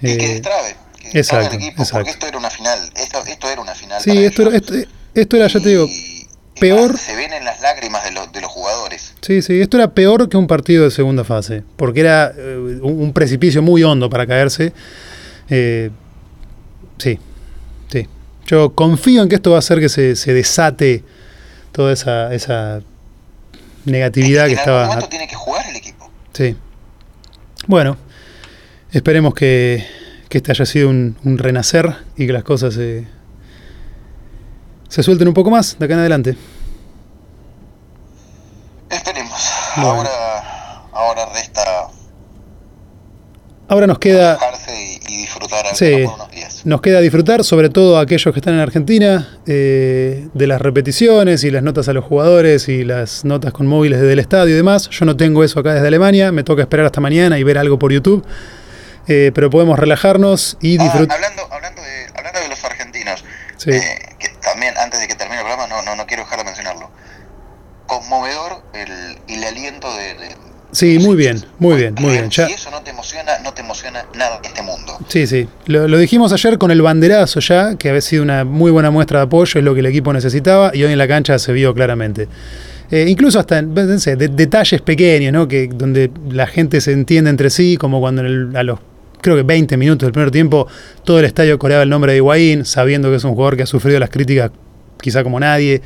Y 0.00 0.16
que 0.16 0.24
eh, 0.24 0.28
destrabe, 0.34 0.76
que 1.00 1.18
destrabe 1.18 1.44
exacto, 1.46 1.56
el 1.56 1.62
equipo, 1.62 1.82
exacto. 1.82 1.96
porque 2.04 2.10
esto 2.12 2.26
era 2.28 2.38
una 2.38 2.50
final, 2.50 2.78
esto, 2.96 3.18
esto 3.26 3.50
era 3.50 3.60
una 3.60 3.74
final. 3.74 4.00
sí, 4.00 4.24
esto, 4.24 4.52
esto, 4.52 4.72
esto 5.14 5.36
era, 5.36 5.46
ya 5.46 5.60
te 5.60 5.68
digo, 5.68 5.86
peor. 6.60 6.98
Se 6.98 7.14
ven 7.14 7.32
en 7.32 7.44
las 7.44 7.60
lágrimas 7.60 8.04
de, 8.04 8.12
los 8.12 8.32
de 8.32 8.40
los 8.40 8.50
jugadores. 8.50 9.14
Sí, 9.20 9.42
sí, 9.42 9.60
esto 9.60 9.76
era 9.76 9.92
peor 9.92 10.28
que 10.28 10.36
un 10.36 10.46
partido 10.46 10.84
de 10.84 10.90
segunda 10.90 11.24
fase, 11.24 11.62
porque 11.76 12.00
era 12.00 12.32
eh, 12.36 12.78
un, 12.82 13.12
precipicio 13.12 13.62
muy 13.62 13.82
hondo 13.82 14.10
para 14.10 14.26
caerse. 14.26 14.72
Eh, 15.48 15.90
sí, 16.98 17.18
sí. 17.90 18.06
Yo 18.46 18.74
confío 18.74 19.22
en 19.22 19.28
que 19.28 19.36
esto 19.36 19.50
va 19.50 19.56
a 19.56 19.58
hacer 19.60 19.80
que 19.80 19.88
se, 19.88 20.16
se 20.16 20.32
desate 20.32 21.04
toda 21.72 21.92
esa, 21.92 22.34
esa 22.34 22.82
negatividad 23.84 24.46
que 24.46 24.52
en 24.52 24.58
estaba. 24.58 24.92
algún 24.92 25.08
tiene 25.08 25.28
que 25.28 25.36
jugar 25.36 25.66
el 25.68 25.76
equipo. 25.76 26.10
Sí. 26.32 26.56
Bueno, 27.66 27.96
esperemos 28.92 29.34
que, 29.34 29.86
que 30.28 30.38
este 30.38 30.52
haya 30.52 30.66
sido 30.66 30.88
un, 30.88 31.16
un 31.24 31.38
renacer 31.38 31.94
y 32.16 32.26
que 32.26 32.32
las 32.32 32.44
cosas 32.44 32.74
se, 32.74 33.06
se 34.94 35.02
suelten 35.02 35.26
un 35.26 35.34
poco 35.34 35.50
más 35.50 35.76
de 35.76 35.84
acá 35.84 35.94
en 35.94 36.00
adelante. 36.00 36.36
Esperemos. 38.90 39.50
Bueno. 39.76 39.88
Ahora, 39.90 40.82
ahora 40.92 41.26
resta 41.34 41.62
Ahora 43.66 43.86
nos 43.86 43.98
queda. 43.98 44.38
y, 44.68 45.00
y 45.12 45.16
disfrutar 45.22 45.64
Sí. 45.74 46.02
unos 46.04 46.30
días. 46.30 46.60
Nos 46.64 46.80
queda 46.82 47.00
disfrutar, 47.00 47.42
sobre 47.42 47.70
todo 47.70 47.98
aquellos 47.98 48.32
que 48.32 48.38
están 48.38 48.54
en 48.54 48.60
Argentina, 48.60 49.38
eh, 49.46 50.28
de 50.32 50.46
las 50.46 50.60
repeticiones 50.60 51.42
y 51.44 51.50
las 51.50 51.62
notas 51.62 51.88
a 51.88 51.92
los 51.94 52.04
jugadores 52.04 52.68
y 52.68 52.84
las 52.84 53.24
notas 53.24 53.52
con 53.52 53.66
móviles 53.66 54.00
desde 54.00 54.12
el 54.12 54.18
estadio 54.20 54.52
y 54.54 54.56
demás. 54.56 54.88
Yo 54.90 55.06
no 55.06 55.16
tengo 55.16 55.42
eso 55.42 55.60
acá 55.60 55.74
desde 55.74 55.88
Alemania, 55.88 56.30
me 56.30 56.44
toca 56.44 56.62
esperar 56.62 56.86
hasta 56.86 57.00
mañana 57.00 57.38
y 57.38 57.42
ver 57.42 57.58
algo 57.58 57.78
por 57.78 57.90
YouTube. 57.90 58.24
Eh, 59.08 59.32
pero 59.34 59.50
podemos 59.50 59.78
relajarnos 59.78 60.56
y 60.60 60.78
Ah, 60.78 60.82
disfrutar. 60.84 61.16
hablando, 61.16 61.42
hablando, 61.50 61.82
de, 61.82 62.06
hablando 62.16 62.40
de 62.40 62.48
los 62.48 62.64
argentinos, 62.64 63.24
Sí. 63.56 63.70
eh, 63.70 63.82
también 64.44 64.74
antes 64.78 65.00
de 65.00 65.08
que 65.08 65.14
termine 65.14 65.40
el 65.40 65.46
programa, 65.46 65.66
no, 65.66 65.82
no, 65.82 65.96
no 65.96 66.06
quiero 66.06 66.22
dejar 66.24 66.38
de 66.38 66.44
mencionarlo. 66.44 66.90
Conmovedor 67.86 68.62
el, 68.72 69.18
el 69.28 69.44
aliento 69.44 69.88
de, 69.96 70.14
de- 70.14 70.36
Sí, 70.72 70.98
muy 70.98 71.14
bien, 71.14 71.44
muy 71.60 71.76
bien, 71.76 71.94
muy 72.00 72.12
bien. 72.12 72.30
Ya- 72.30 72.48
Si 72.48 72.52
eso 72.54 72.68
no 72.70 72.80
te 72.82 72.90
emociona, 72.90 73.38
no 73.44 73.54
te 73.54 73.60
emociona 73.60 74.04
nada 74.16 74.38
en 74.42 74.46
este 74.46 74.62
mundo. 74.62 74.98
Sí, 75.06 75.26
sí. 75.28 75.48
Lo, 75.66 75.86
lo 75.86 75.98
dijimos 75.98 76.32
ayer 76.32 76.58
con 76.58 76.72
el 76.72 76.82
banderazo 76.82 77.38
ya, 77.40 77.76
que 77.76 77.90
había 77.90 78.00
sido 78.00 78.24
una 78.24 78.42
muy 78.44 78.72
buena 78.72 78.90
muestra 78.90 79.20
de 79.20 79.26
apoyo, 79.26 79.58
es 79.60 79.64
lo 79.64 79.72
que 79.74 79.80
el 79.80 79.86
equipo 79.86 80.12
necesitaba, 80.12 80.72
y 80.74 80.82
hoy 80.82 80.90
en 80.92 80.98
la 80.98 81.06
cancha 81.06 81.38
se 81.38 81.52
vio 81.52 81.72
claramente. 81.74 82.26
Eh, 82.90 83.04
incluso 83.08 83.38
hasta 83.38 83.58
en- 83.58 83.72
no 83.72 83.98
sé, 84.00 84.16
de- 84.16 84.28
detalles 84.28 84.80
pequeños, 84.82 85.32
¿no? 85.32 85.46
Que, 85.46 85.68
donde 85.72 86.10
la 86.28 86.46
gente 86.48 86.80
se 86.80 86.90
entiende 86.92 87.30
entre 87.30 87.50
sí, 87.50 87.76
como 87.76 88.00
cuando 88.00 88.22
en 88.22 88.26
el- 88.26 88.56
a 88.56 88.62
los 88.64 88.80
creo 89.24 89.36
que 89.36 89.42
20 89.42 89.78
minutos 89.78 90.06
del 90.06 90.12
primer 90.12 90.30
tiempo 90.30 90.68
todo 91.02 91.18
el 91.18 91.24
estadio 91.24 91.58
coreaba 91.58 91.82
el 91.82 91.88
nombre 91.88 92.12
de 92.12 92.18
Higuaín, 92.18 92.66
sabiendo 92.66 93.08
que 93.08 93.16
es 93.16 93.24
un 93.24 93.34
jugador 93.34 93.56
que 93.56 93.62
ha 93.62 93.66
sufrido 93.66 93.98
las 93.98 94.10
críticas 94.10 94.50
quizá 95.00 95.24
como 95.24 95.40
nadie. 95.40 95.80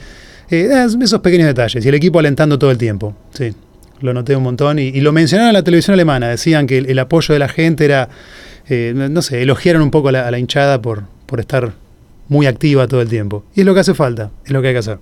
Eh, 0.51 0.87
esos 1.01 1.21
pequeños 1.21 1.47
detalles, 1.47 1.85
y 1.85 1.89
el 1.89 1.95
equipo 1.95 2.19
alentando 2.19 2.59
todo 2.59 2.73
el 2.73 2.79
tiempo, 2.79 3.15
sí. 3.33 3.55
Lo 4.01 4.13
noté 4.13 4.35
un 4.35 4.43
montón 4.43 4.79
y, 4.79 4.93
lo 5.01 5.13
mencionaron 5.13 5.51
en 5.51 5.55
la 5.55 5.63
televisión 5.63 5.95
alemana. 5.95 6.29
Decían 6.29 6.67
que 6.67 6.79
el, 6.79 6.99
apoyo 6.99 7.33
de 7.33 7.39
la 7.39 7.49
gente 7.49 7.85
era, 7.85 8.09
eh, 8.69 8.93
no 8.95 9.23
sé, 9.23 9.43
elogiaron 9.43 9.83
un 9.83 9.91
poco 9.91 10.09
a 10.09 10.13
la, 10.13 10.27
a 10.27 10.31
la 10.31 10.39
hinchada 10.39 10.81
por, 10.83 11.05
por 11.27 11.41
estar 11.41 11.73
muy 12.29 12.47
activa 12.47 12.87
todo 12.87 13.03
el 13.03 13.09
tiempo. 13.09 13.45
Y 13.55 13.61
es 13.61 13.67
lo 13.67 13.75
que 13.75 13.81
hace 13.81 13.95
falta, 13.95 14.31
es 14.45 14.51
lo 14.51 14.63
que 14.63 14.69
hay 14.69 14.75
que 14.75 14.79
hacer. 14.79 14.99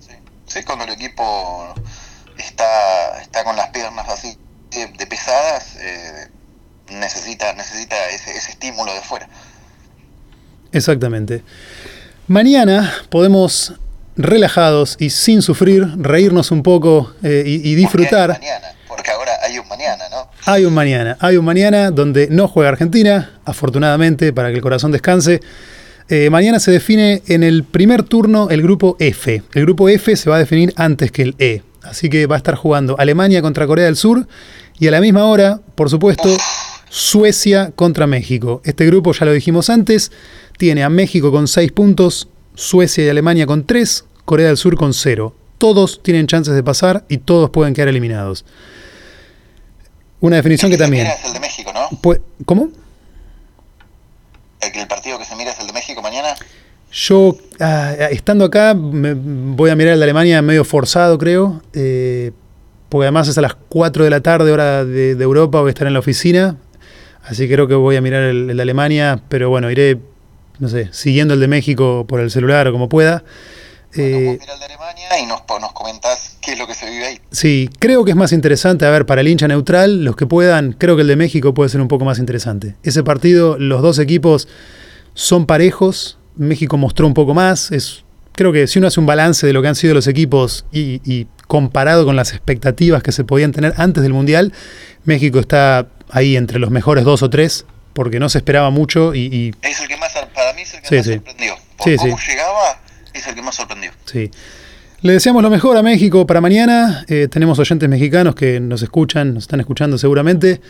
Sí, 0.00 0.14
Sí, 0.46 0.64
cuando 0.64 0.84
el 0.84 0.90
equipo 0.90 1.74
está, 2.38 3.20
está 3.20 3.44
con 3.44 3.56
las 3.56 3.68
piernas 3.68 4.08
así 4.08 4.36
de, 4.72 4.86
de 4.86 5.06
pesadas, 5.06 5.76
eh, 5.76 6.28
necesita, 7.70 7.96
ese, 8.10 8.30
ese 8.36 8.50
estímulo 8.50 8.92
de 8.94 9.00
fuera. 9.00 9.28
Exactamente. 10.72 11.42
Mañana 12.26 12.92
podemos, 13.08 13.74
relajados 14.16 14.96
y 14.98 15.10
sin 15.10 15.42
sufrir, 15.42 15.86
reírnos 15.96 16.50
un 16.50 16.62
poco 16.62 17.12
eh, 17.22 17.42
y, 17.46 17.54
y 17.54 17.58
Porque 17.58 17.68
hay 17.68 17.74
disfrutar. 17.76 18.28
mañana, 18.30 18.68
porque 18.86 19.10
ahora 19.10 19.32
hay 19.42 19.58
un 19.58 19.68
mañana, 19.68 20.04
¿no? 20.10 20.30
Hay 20.46 20.64
un 20.64 20.74
mañana, 20.74 21.16
hay 21.20 21.36
un 21.36 21.44
mañana 21.44 21.90
donde 21.90 22.28
no 22.30 22.46
juega 22.48 22.68
Argentina, 22.70 23.40
afortunadamente, 23.44 24.32
para 24.32 24.50
que 24.50 24.56
el 24.56 24.62
corazón 24.62 24.92
descanse. 24.92 25.40
Eh, 26.08 26.28
mañana 26.30 26.58
se 26.58 26.70
define 26.72 27.22
en 27.28 27.42
el 27.44 27.62
primer 27.64 28.02
turno 28.02 28.48
el 28.50 28.62
grupo 28.62 28.96
F. 28.98 29.42
El 29.54 29.62
grupo 29.62 29.88
F 29.88 30.16
se 30.16 30.28
va 30.30 30.36
a 30.36 30.38
definir 30.40 30.72
antes 30.76 31.12
que 31.12 31.22
el 31.22 31.36
E. 31.38 31.62
Así 31.82 32.10
que 32.10 32.26
va 32.26 32.34
a 32.34 32.38
estar 32.38 32.56
jugando 32.56 32.96
Alemania 32.98 33.42
contra 33.42 33.66
Corea 33.66 33.86
del 33.86 33.96
Sur 33.96 34.26
y 34.78 34.88
a 34.88 34.90
la 34.90 35.00
misma 35.00 35.24
hora, 35.24 35.60
por 35.76 35.88
supuesto, 35.88 36.28
Suecia 36.90 37.70
contra 37.76 38.06
México. 38.08 38.60
Este 38.64 38.84
grupo, 38.84 39.12
ya 39.12 39.24
lo 39.24 39.32
dijimos 39.32 39.70
antes, 39.70 40.10
tiene 40.58 40.82
a 40.82 40.88
México 40.90 41.30
con 41.30 41.46
6 41.46 41.70
puntos, 41.72 42.28
Suecia 42.56 43.04
y 43.04 43.08
Alemania 43.08 43.46
con 43.46 43.64
3, 43.64 44.04
Corea 44.24 44.48
del 44.48 44.56
Sur 44.56 44.76
con 44.76 44.92
0. 44.92 45.32
Todos 45.56 46.02
tienen 46.02 46.26
chances 46.26 46.52
de 46.54 46.62
pasar 46.64 47.04
y 47.08 47.18
todos 47.18 47.50
pueden 47.50 47.74
quedar 47.74 47.88
eliminados. 47.88 48.44
Una 50.18 50.36
definición 50.36 50.70
que 50.70 50.76
también... 50.76 51.04
mira 51.04 51.14
es 51.14 51.24
el 51.24 51.32
de 51.32 51.40
México, 51.40 51.72
¿no? 51.72 51.88
Pues, 52.02 52.20
¿Cómo? 52.44 52.68
El, 54.60 54.86
partido 54.88 55.18
que 55.18 55.24
se 55.24 55.36
mira 55.36 55.52
es 55.52 55.60
el 55.60 55.68
de 55.68 55.72
México 55.72 56.02
mañana. 56.02 56.34
Yo, 56.92 57.36
ah, 57.60 57.94
estando 58.10 58.44
acá, 58.44 58.74
me- 58.74 59.14
voy 59.14 59.70
a 59.70 59.76
mirar 59.76 59.92
el 59.94 60.00
de 60.00 60.04
Alemania 60.04 60.42
medio 60.42 60.64
forzado, 60.64 61.16
creo. 61.18 61.62
eh, 61.72 62.32
porque 62.88 63.04
además 63.04 63.28
es 63.28 63.38
a 63.38 63.40
las 63.40 63.54
4 63.68 64.02
de 64.02 64.10
la 64.10 64.20
tarde, 64.20 64.50
hora 64.50 64.84
de, 64.84 65.14
de 65.14 65.22
Europa, 65.24 65.60
voy 65.60 65.68
a 65.68 65.70
estar 65.70 65.86
en 65.86 65.92
la 65.92 66.00
oficina. 66.00 66.56
Así 67.30 67.46
que 67.46 67.54
creo 67.54 67.68
que 67.68 67.74
voy 67.74 67.96
a 67.96 68.00
mirar 68.00 68.22
el, 68.24 68.50
el 68.50 68.56
de 68.56 68.62
Alemania, 68.62 69.22
pero 69.28 69.48
bueno, 69.50 69.70
iré, 69.70 69.98
no 70.58 70.68
sé, 70.68 70.88
siguiendo 70.92 71.34
el 71.34 71.40
de 71.40 71.48
México 71.48 72.04
por 72.08 72.20
el 72.20 72.30
celular 72.30 72.66
o 72.68 72.72
como 72.72 72.88
pueda. 72.88 73.22
Bueno, 73.94 74.16
Eh, 74.18 74.38
vos 74.38 74.48
el 74.52 74.58
de 74.58 74.64
Alemania 74.66 75.08
y 75.22 75.26
nos, 75.26 75.40
nos 75.60 75.72
comentás 75.72 76.36
qué 76.42 76.52
es 76.52 76.58
lo 76.58 76.66
que 76.66 76.74
se 76.74 76.88
vive 76.90 77.06
ahí. 77.06 77.20
Sí, 77.30 77.68
creo 77.78 78.04
que 78.04 78.10
es 78.12 78.16
más 78.16 78.32
interesante, 78.32 78.84
a 78.86 78.90
ver, 78.90 79.06
para 79.06 79.20
el 79.20 79.28
hincha 79.28 79.48
neutral, 79.48 80.04
los 80.04 80.16
que 80.16 80.26
puedan, 80.26 80.72
creo 80.72 80.94
que 80.96 81.02
el 81.02 81.08
de 81.08 81.16
México 81.16 81.54
puede 81.54 81.70
ser 81.70 81.80
un 81.80 81.88
poco 81.88 82.04
más 82.04 82.18
interesante. 82.18 82.76
Ese 82.82 83.02
partido, 83.02 83.58
los 83.58 83.82
dos 83.82 83.98
equipos 83.98 84.48
son 85.14 85.46
parejos, 85.46 86.18
México 86.36 86.76
mostró 86.76 87.06
un 87.06 87.14
poco 87.14 87.34
más, 87.34 87.72
es, 87.72 88.04
creo 88.32 88.52
que 88.52 88.66
si 88.68 88.78
uno 88.78 88.88
hace 88.88 89.00
un 89.00 89.06
balance 89.06 89.46
de 89.46 89.52
lo 89.52 89.60
que 89.60 89.68
han 89.68 89.74
sido 89.74 89.94
los 89.94 90.06
equipos 90.06 90.64
y, 90.72 91.00
y 91.04 91.26
comparado 91.48 92.04
con 92.04 92.14
las 92.14 92.32
expectativas 92.32 93.02
que 93.02 93.10
se 93.10 93.24
podían 93.24 93.50
tener 93.50 93.74
antes 93.76 94.04
del 94.04 94.12
Mundial, 94.12 94.52
México 95.04 95.40
está 95.40 95.88
ahí 96.12 96.36
entre 96.36 96.58
los 96.58 96.70
mejores 96.70 97.04
dos 97.04 97.22
o 97.22 97.30
tres, 97.30 97.66
porque 97.92 98.20
no 98.20 98.28
se 98.28 98.38
esperaba 98.38 98.70
mucho 98.70 99.14
y, 99.14 99.20
y 99.26 99.54
Es 99.62 99.80
el 99.80 99.88
que 99.88 99.96
más, 99.96 100.12
para 100.34 100.52
mí 100.54 100.62
es 100.62 100.74
el 100.74 100.80
que 100.82 100.88
Sí, 100.88 100.96
más 100.96 101.04
sí. 101.06 101.12
sorprendió. 101.14 101.54
Por 101.76 101.88
Sí, 101.88 101.96
cómo 101.96 102.18
sí. 102.18 102.30
llegaba, 102.30 102.80
es 103.14 103.26
el 103.26 103.34
que 103.34 103.42
más 103.42 103.54
sorprendió. 103.56 103.90
Sí. 104.04 104.30
Le 105.02 105.14
deseamos 105.14 105.42
lo 105.42 105.48
mejor 105.50 105.76
a 105.78 105.82
México 105.82 106.26
para 106.26 106.40
mañana. 106.42 107.04
Eh, 107.08 107.26
tenemos 107.30 107.58
oyentes 107.58 107.88
mexicanos 107.88 108.34
que 108.34 108.60
nos 108.60 108.82
escuchan, 108.82 109.32
nos 109.34 109.44
están 109.44 109.58
escuchando 109.60 109.96
seguramente. 109.96 110.60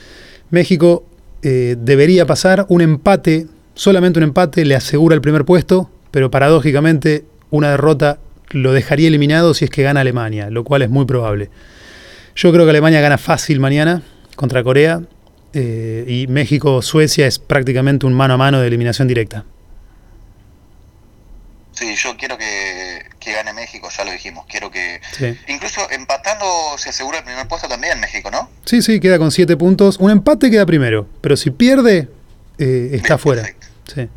México 0.51 1.05
eh, 1.43 1.77
debería 1.79 2.27
pasar 2.27 2.65
un 2.69 2.81
empate, 2.81 3.47
solamente 3.75 4.19
un 4.21 4.25
empate 4.25 4.65
le 4.65 4.77
asegura 4.77 5.15
el 5.17 5.21
primer 5.21 5.45
puesto, 5.45 5.91
pero 6.13 6.31
paradójicamente 6.31 7.25
una 7.51 7.71
derrota 7.71 8.19
lo 8.51 8.73
dejaría 8.73 9.09
eliminado 9.09 9.53
si 9.55 9.65
es 9.65 9.71
que 9.71 9.83
gana 9.83 10.01
Alemania, 10.01 10.49
lo 10.51 10.63
cual 10.65 10.83
es 10.83 10.91
muy 10.91 11.07
probable. 11.07 11.51
Yo 12.37 12.53
creo 12.53 12.65
que 12.65 12.71
Alemania 12.71 13.01
gana 13.01 13.19
fácil 13.19 13.59
mañana 13.61 14.03
contra 14.37 14.63
Corea 14.63 15.03
eh, 15.55 16.05
y 16.07 16.27
México-Suecia 16.27 17.27
es 17.27 17.39
prácticamente 17.39 18.07
un 18.07 18.15
mano 18.15 18.35
a 18.35 18.37
mano 18.37 18.61
de 18.61 18.67
eliminación 18.69 19.09
directa. 19.09 19.45
Sí, 21.73 21.95
yo 21.97 22.17
quiero 22.17 22.37
que, 22.37 23.07
que 23.21 23.33
gane 23.33 23.53
México, 23.55 23.89
ya 23.97 24.05
lo 24.05 24.13
dijimos. 24.13 24.45
Quiero 24.49 24.71
que. 24.71 25.01
Sí. 25.13 25.39
Incluso 25.49 25.89
empatando 25.91 26.45
se 26.77 26.91
asegura 26.91 27.19
el 27.19 27.25
primer 27.25 27.49
puesto 27.49 27.69
también 27.69 27.99
México, 28.01 28.31
¿no? 28.31 28.51
Sí, 28.67 28.83
sí, 28.83 29.01
queda 29.01 29.19
con 29.19 29.31
7 29.31 29.57
puntos. 29.57 29.97
Un 29.99 30.11
empate 30.11 30.51
queda 30.51 30.67
primero, 30.67 31.07
pero 31.23 31.37
si 31.37 31.51
pierde, 31.51 32.09
eh, 32.59 32.91
está 32.93 33.15
Bien, 33.15 33.19
fuera. 33.19 33.43
perfecto. 33.43 33.67
Sí. 33.95 34.09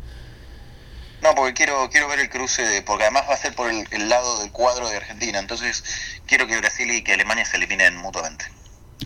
No, 1.22 1.34
porque 1.34 1.54
quiero 1.54 1.88
quiero 1.90 2.06
ver 2.08 2.18
el 2.20 2.28
cruce, 2.28 2.60
de- 2.62 2.82
porque 2.82 3.04
además 3.04 3.24
va 3.30 3.34
a 3.34 3.38
ser 3.38 3.54
por 3.54 3.70
el, 3.70 3.86
el 3.92 4.08
lado 4.10 4.40
del 4.40 4.50
cuadro 4.50 4.86
de 4.90 4.96
Argentina. 4.98 5.38
Entonces, 5.38 5.82
quiero 6.26 6.46
que 6.46 6.58
Brasil 6.58 6.90
y 6.90 7.02
que 7.02 7.14
Alemania 7.14 7.46
se 7.46 7.56
eliminen 7.56 7.96
mutuamente. 7.96 8.44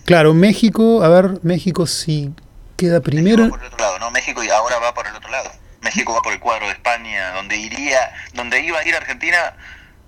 Claro, 0.05 0.35
México, 0.35 1.03
a 1.03 1.09
ver, 1.09 1.39
México 1.43 1.87
si 1.87 2.33
queda 2.77 3.01
México 3.01 3.11
primero. 3.11 3.45
va 3.45 3.51
por 3.51 3.61
el 3.61 3.67
otro 3.67 3.79
lado, 3.79 3.99
¿no? 3.99 4.11
México 4.11 4.43
y 4.43 4.51
ahora 4.51 4.79
va 4.79 4.95
por 4.95 5.07
el 5.07 5.15
otro 5.15 5.31
lado. 5.31 5.51
México 5.83 6.13
va 6.15 6.23
por 6.23 6.33
el 6.33 6.41
cuadro 6.41 6.67
de 6.67 6.73
España, 6.73 7.33
donde 7.35 7.57
iría, 7.57 7.99
donde 8.35 8.61
iba 8.61 8.79
a 8.79 8.87
ir 8.87 8.95
Argentina, 8.95 9.55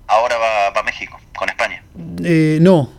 ahora 0.06 0.36
va, 0.36 0.70
va 0.70 0.82
México, 0.82 1.18
con 1.36 1.48
España. 1.48 1.82
Eh, 2.24 2.58
no. 2.60 2.92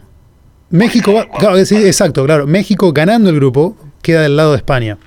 México 0.70 1.14
va. 1.14 1.28
Claro, 1.28 1.64
sí, 1.66 1.76
exacto, 1.86 2.26
claro. 2.26 2.48
México 2.48 2.92
ganando 2.94 3.30
el 3.30 3.36
grupo 3.36 3.78
queda 4.02 4.22
del 4.22 4.38
lado 4.38 4.52
de 4.52 4.58
España. 4.58 4.98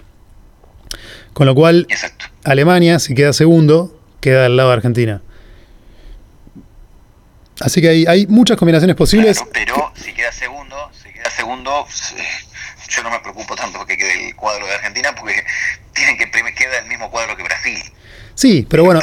Con 1.33 1.47
lo 1.47 1.55
cual, 1.55 1.87
Exacto. 1.89 2.27
Alemania, 2.45 2.99
si 2.99 3.15
queda 3.15 3.33
segundo, 3.33 3.99
queda 4.21 4.45
del 4.45 4.57
lado 4.57 4.69
de 4.69 4.75
Argentina. 4.77 5.23
Así 7.61 7.81
que 7.81 7.89
hay, 7.89 8.07
hay 8.07 8.27
muchas 8.27 8.57
combinaciones 8.57 8.95
posibles. 8.97 9.39
Claro, 9.39 9.51
pero 9.53 9.93
si 9.95 10.13
queda 10.13 10.33
segundo, 10.33 10.64
segundo, 11.83 12.23
eh, 12.23 12.25
yo 12.89 13.03
no 13.03 13.11
me 13.11 13.21
preocupo 13.21 13.57
tanto 13.57 13.85
que 13.87 13.97
quede 13.97 14.29
el 14.29 14.37
cuadro 14.37 14.67
de 14.67 14.75
Argentina, 14.75 15.15
porque 15.15 15.43
tienen 15.95 16.17
que 16.17 16.31
queda 16.55 16.79
el 16.83 16.89
mismo 16.89 17.11
cuadro 17.11 17.37
que 17.37 17.43
Brasil. 17.43 17.79
Sí, 18.35 18.67
pero 18.69 18.85
bueno, 18.85 19.01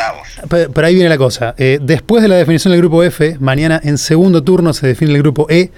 pero 0.49 0.87
ahí 0.87 0.93
viene 0.93 1.09
la 1.09 1.17
cosa. 1.17 1.55
Eh, 1.57 1.79
después 1.81 2.21
de 2.21 2.27
la 2.27 2.35
definición 2.35 2.71
del 2.71 2.81
grupo 2.81 3.03
F, 3.03 3.37
mañana 3.39 3.79
en 3.83 3.97
segundo 3.97 4.43
turno 4.43 4.73
se 4.73 4.87
define 4.87 5.13
el 5.13 5.19
grupo 5.19 5.47
E. 5.49 5.71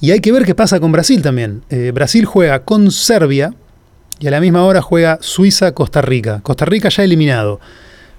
Y 0.00 0.10
hay 0.10 0.20
que 0.20 0.32
ver 0.32 0.44
qué 0.44 0.54
pasa 0.54 0.80
con 0.80 0.92
Brasil 0.92 1.22
también. 1.22 1.62
Eh, 1.70 1.90
Brasil 1.92 2.24
juega 2.24 2.64
con 2.64 2.90
Serbia 2.90 3.54
y 4.18 4.26
a 4.28 4.30
la 4.30 4.40
misma 4.40 4.64
hora 4.64 4.82
juega 4.82 5.18
Suiza-Costa 5.20 6.02
Rica. 6.02 6.40
Costa 6.42 6.64
Rica 6.64 6.88
ya 6.88 7.02
eliminado. 7.02 7.60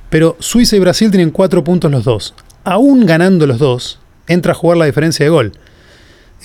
Pero 0.09 0.35
Suiza 0.39 0.75
y 0.75 0.79
Brasil 0.79 1.09
tienen 1.09 1.31
cuatro 1.31 1.63
puntos 1.63 1.91
los 1.91 2.03
dos. 2.03 2.33
Aún 2.63 3.05
ganando 3.05 3.45
los 3.45 3.59
dos, 3.59 3.99
entra 4.27 4.53
a 4.53 4.55
jugar 4.55 4.77
la 4.77 4.85
diferencia 4.85 5.25
de 5.25 5.29
gol. 5.29 5.53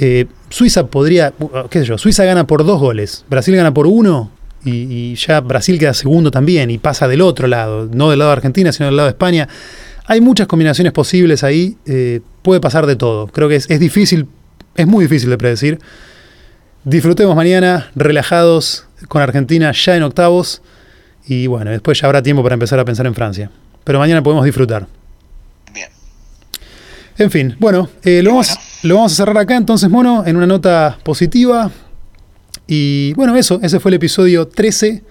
Eh, 0.03 0.27
Suiza 0.49 0.87
podría, 0.87 1.35
uh, 1.39 1.69
qué 1.69 1.81
sé 1.81 1.85
yo, 1.85 1.99
Suiza 1.99 2.25
gana 2.25 2.47
por 2.47 2.65
dos 2.65 2.81
goles, 2.81 3.27
Brasil 3.29 3.55
gana 3.55 3.75
por 3.75 3.87
uno 3.87 4.31
y, 4.65 4.71
y 4.71 5.15
ya 5.15 5.41
Brasil 5.41 5.79
queda 5.79 5.93
segundo 5.93 6.31
también 6.31 6.71
y 6.71 6.79
pasa 6.79 7.07
del 7.07 7.21
otro 7.21 7.47
lado, 7.47 7.87
no 7.93 8.09
del 8.09 8.19
lado 8.19 8.31
de 8.31 8.37
Argentina, 8.39 8.73
sino 8.73 8.87
del 8.87 8.97
lado 8.97 9.09
de 9.09 9.11
España. 9.11 9.47
Hay 10.07 10.23
muchas 10.23 10.47
combinaciones 10.47 10.95
posibles 10.95 11.45
ahí, 11.45 11.77
eh, 11.85 12.21
puede 12.41 12.61
pasar 12.61 12.87
de 12.87 12.97
todo. 12.97 13.27
Creo 13.27 13.51
que 13.51 13.57
es, 13.57 13.69
es 13.69 13.79
difícil, 13.79 14.27
es 14.75 14.87
muy 14.87 15.05
difícil 15.05 15.29
de 15.29 15.37
predecir. 15.37 15.79
Disfrutemos 16.85 17.37
mañana, 17.37 17.91
relajados 17.95 18.87
con 19.09 19.21
Argentina 19.21 19.71
ya 19.73 19.97
en 19.97 20.03
octavos 20.03 20.63
y 21.27 21.47
bueno, 21.47 21.73
después 21.73 22.01
ya 22.01 22.07
habrá 22.07 22.23
tiempo 22.23 22.43
para 22.43 22.55
empezar 22.55 22.81
a 22.81 22.87
pensar 22.87 23.07
en 23.07 23.15
Francia. 23.15 23.51
Pero 23.85 23.99
mañana 23.99 24.23
podemos 24.23 24.47
disfrutar. 24.47 24.87
Bien. 25.75 25.89
En 27.19 27.31
fin, 27.31 27.55
bueno, 27.59 27.91
eh, 28.03 28.23
lo, 28.23 28.31
vamos, 28.31 28.49
Bueno. 28.49 28.70
Lo 28.83 28.95
vamos 28.97 29.13
a 29.13 29.17
cerrar 29.17 29.39
acá 29.39 29.57
entonces, 29.57 29.91
Mono, 29.91 30.25
en 30.27 30.37
una 30.37 30.47
nota 30.47 30.99
positiva. 31.05 31.71
Y 32.67 33.13
bueno, 33.15 33.37
eso, 33.37 33.61
ese 33.63 33.81
fue 33.81 33.91
el 33.91 33.97
episodio 33.97 34.49
13. 34.49 35.03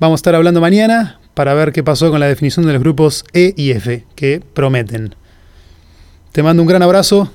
Vamos 0.00 0.18
a 0.18 0.20
estar 0.20 0.34
hablando 0.34 0.60
mañana 0.60 1.20
para 1.34 1.54
ver 1.54 1.72
qué 1.72 1.82
pasó 1.82 2.10
con 2.10 2.20
la 2.20 2.26
definición 2.26 2.66
de 2.66 2.72
los 2.72 2.82
grupos 2.82 3.24
E 3.32 3.54
y 3.56 3.70
F, 3.70 4.04
que 4.16 4.42
prometen. 4.54 5.14
Te 6.32 6.42
mando 6.42 6.62
un 6.62 6.68
gran 6.68 6.82
abrazo 6.82 7.30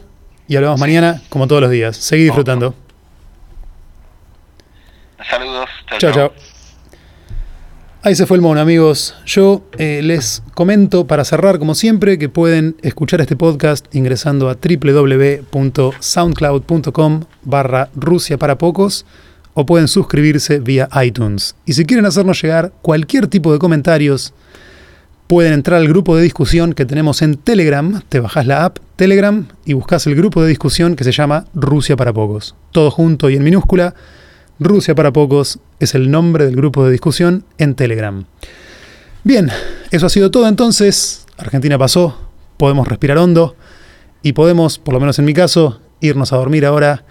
y 0.48 0.56
hablamos 0.56 0.80
mañana 0.80 1.22
como 1.30 1.48
todos 1.48 1.62
los 1.62 1.72
días. 1.72 1.96
Seguí 1.96 2.24
disfrutando. 2.24 2.74
Saludos. 5.30 5.70
Chao, 6.00 6.12
chao. 6.12 6.34
Ahí 8.04 8.14
se 8.16 8.28
fue 8.28 8.38
el 8.38 8.42
mono, 8.42 8.62
amigos. 8.62 9.16
Yo 9.26 9.64
eh, 9.78 10.00
les 10.04 10.44
comento 10.54 11.08
para 11.08 11.26
cerrar, 11.26 11.58
como 11.58 11.74
siempre, 11.74 12.20
que 12.20 12.30
pueden 12.30 12.76
escuchar 12.84 13.22
este 13.22 13.36
podcast 13.36 13.88
ingresando 13.94 14.50
a 14.50 14.56
www.soundcloud.com 14.56 17.24
barra 17.44 17.90
Rusia 17.96 18.38
para 18.38 18.58
pocos 18.58 19.06
o 19.56 19.66
pueden 19.66 19.88
suscribirse 19.88 20.60
vía 20.60 20.88
iTunes. 21.04 21.56
Y 21.66 21.74
si 21.74 21.86
quieren 21.86 22.06
hacernos 22.06 22.40
llegar 22.40 22.72
cualquier 22.84 23.26
tipo 23.28 23.52
de 23.52 23.58
comentarios, 23.58 24.32
pueden 25.26 25.54
entrar 25.54 25.80
al 25.80 25.88
grupo 25.88 26.16
de 26.16 26.22
discusión 26.22 26.74
que 26.74 26.86
tenemos 26.86 27.24
en 27.24 27.36
Telegram. 27.36 28.04
Te 28.08 28.20
bajas 28.20 28.46
la 28.46 28.66
app 28.66 28.78
Telegram 28.96 29.48
y 29.66 29.74
buscas 29.74 30.06
el 30.06 30.16
grupo 30.16 30.44
de 30.44 30.50
discusión 30.50 30.96
que 30.96 31.04
se 31.04 31.12
llama 31.12 31.46
Rusia 31.56 31.96
para 31.96 32.14
pocos. 32.14 32.54
Todo 32.72 32.92
junto 32.92 33.32
y 33.32 33.36
en 33.36 33.44
minúscula. 33.44 33.96
Rusia 34.60 34.96
para 34.96 35.14
pocos 35.14 35.60
es 35.80 35.94
el 35.94 36.10
nombre 36.10 36.46
del 36.46 36.56
grupo 36.56 36.84
de 36.86 36.92
discusión 36.92 37.44
en 37.58 37.76
Telegram. 37.76 38.26
Bien, 39.24 39.50
eso 39.92 40.06
ha 40.06 40.10
sido 40.10 40.32
todo 40.32 40.48
entonces. 40.48 41.26
Argentina 41.38 41.78
pasó, 41.78 42.18
podemos 42.58 42.88
respirar 42.88 43.18
hondo 43.18 43.56
y 44.24 44.34
podemos, 44.34 44.80
por 44.80 44.94
lo 44.94 45.00
menos 45.00 45.20
en 45.20 45.26
mi 45.26 45.34
caso, 45.34 45.80
irnos 46.02 46.34
a 46.34 46.38
dormir 46.38 46.66
ahora 46.66 47.04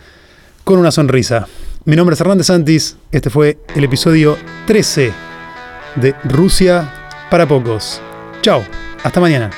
con 0.64 0.78
una 0.78 0.90
sonrisa. 0.90 1.47
Mi 1.84 1.94
nombre 1.94 2.14
es 2.14 2.20
Hernández 2.20 2.49
Santis, 2.49 2.97
este 3.12 3.30
fue 3.30 3.59
el 3.76 3.84
episodio 3.84 4.36
13 4.66 5.12
de 5.97 6.14
Rusia 6.24 6.92
para 7.30 7.47
pocos. 7.47 8.01
Chao, 8.42 8.64
hasta 9.05 9.20
mañana. 9.20 9.51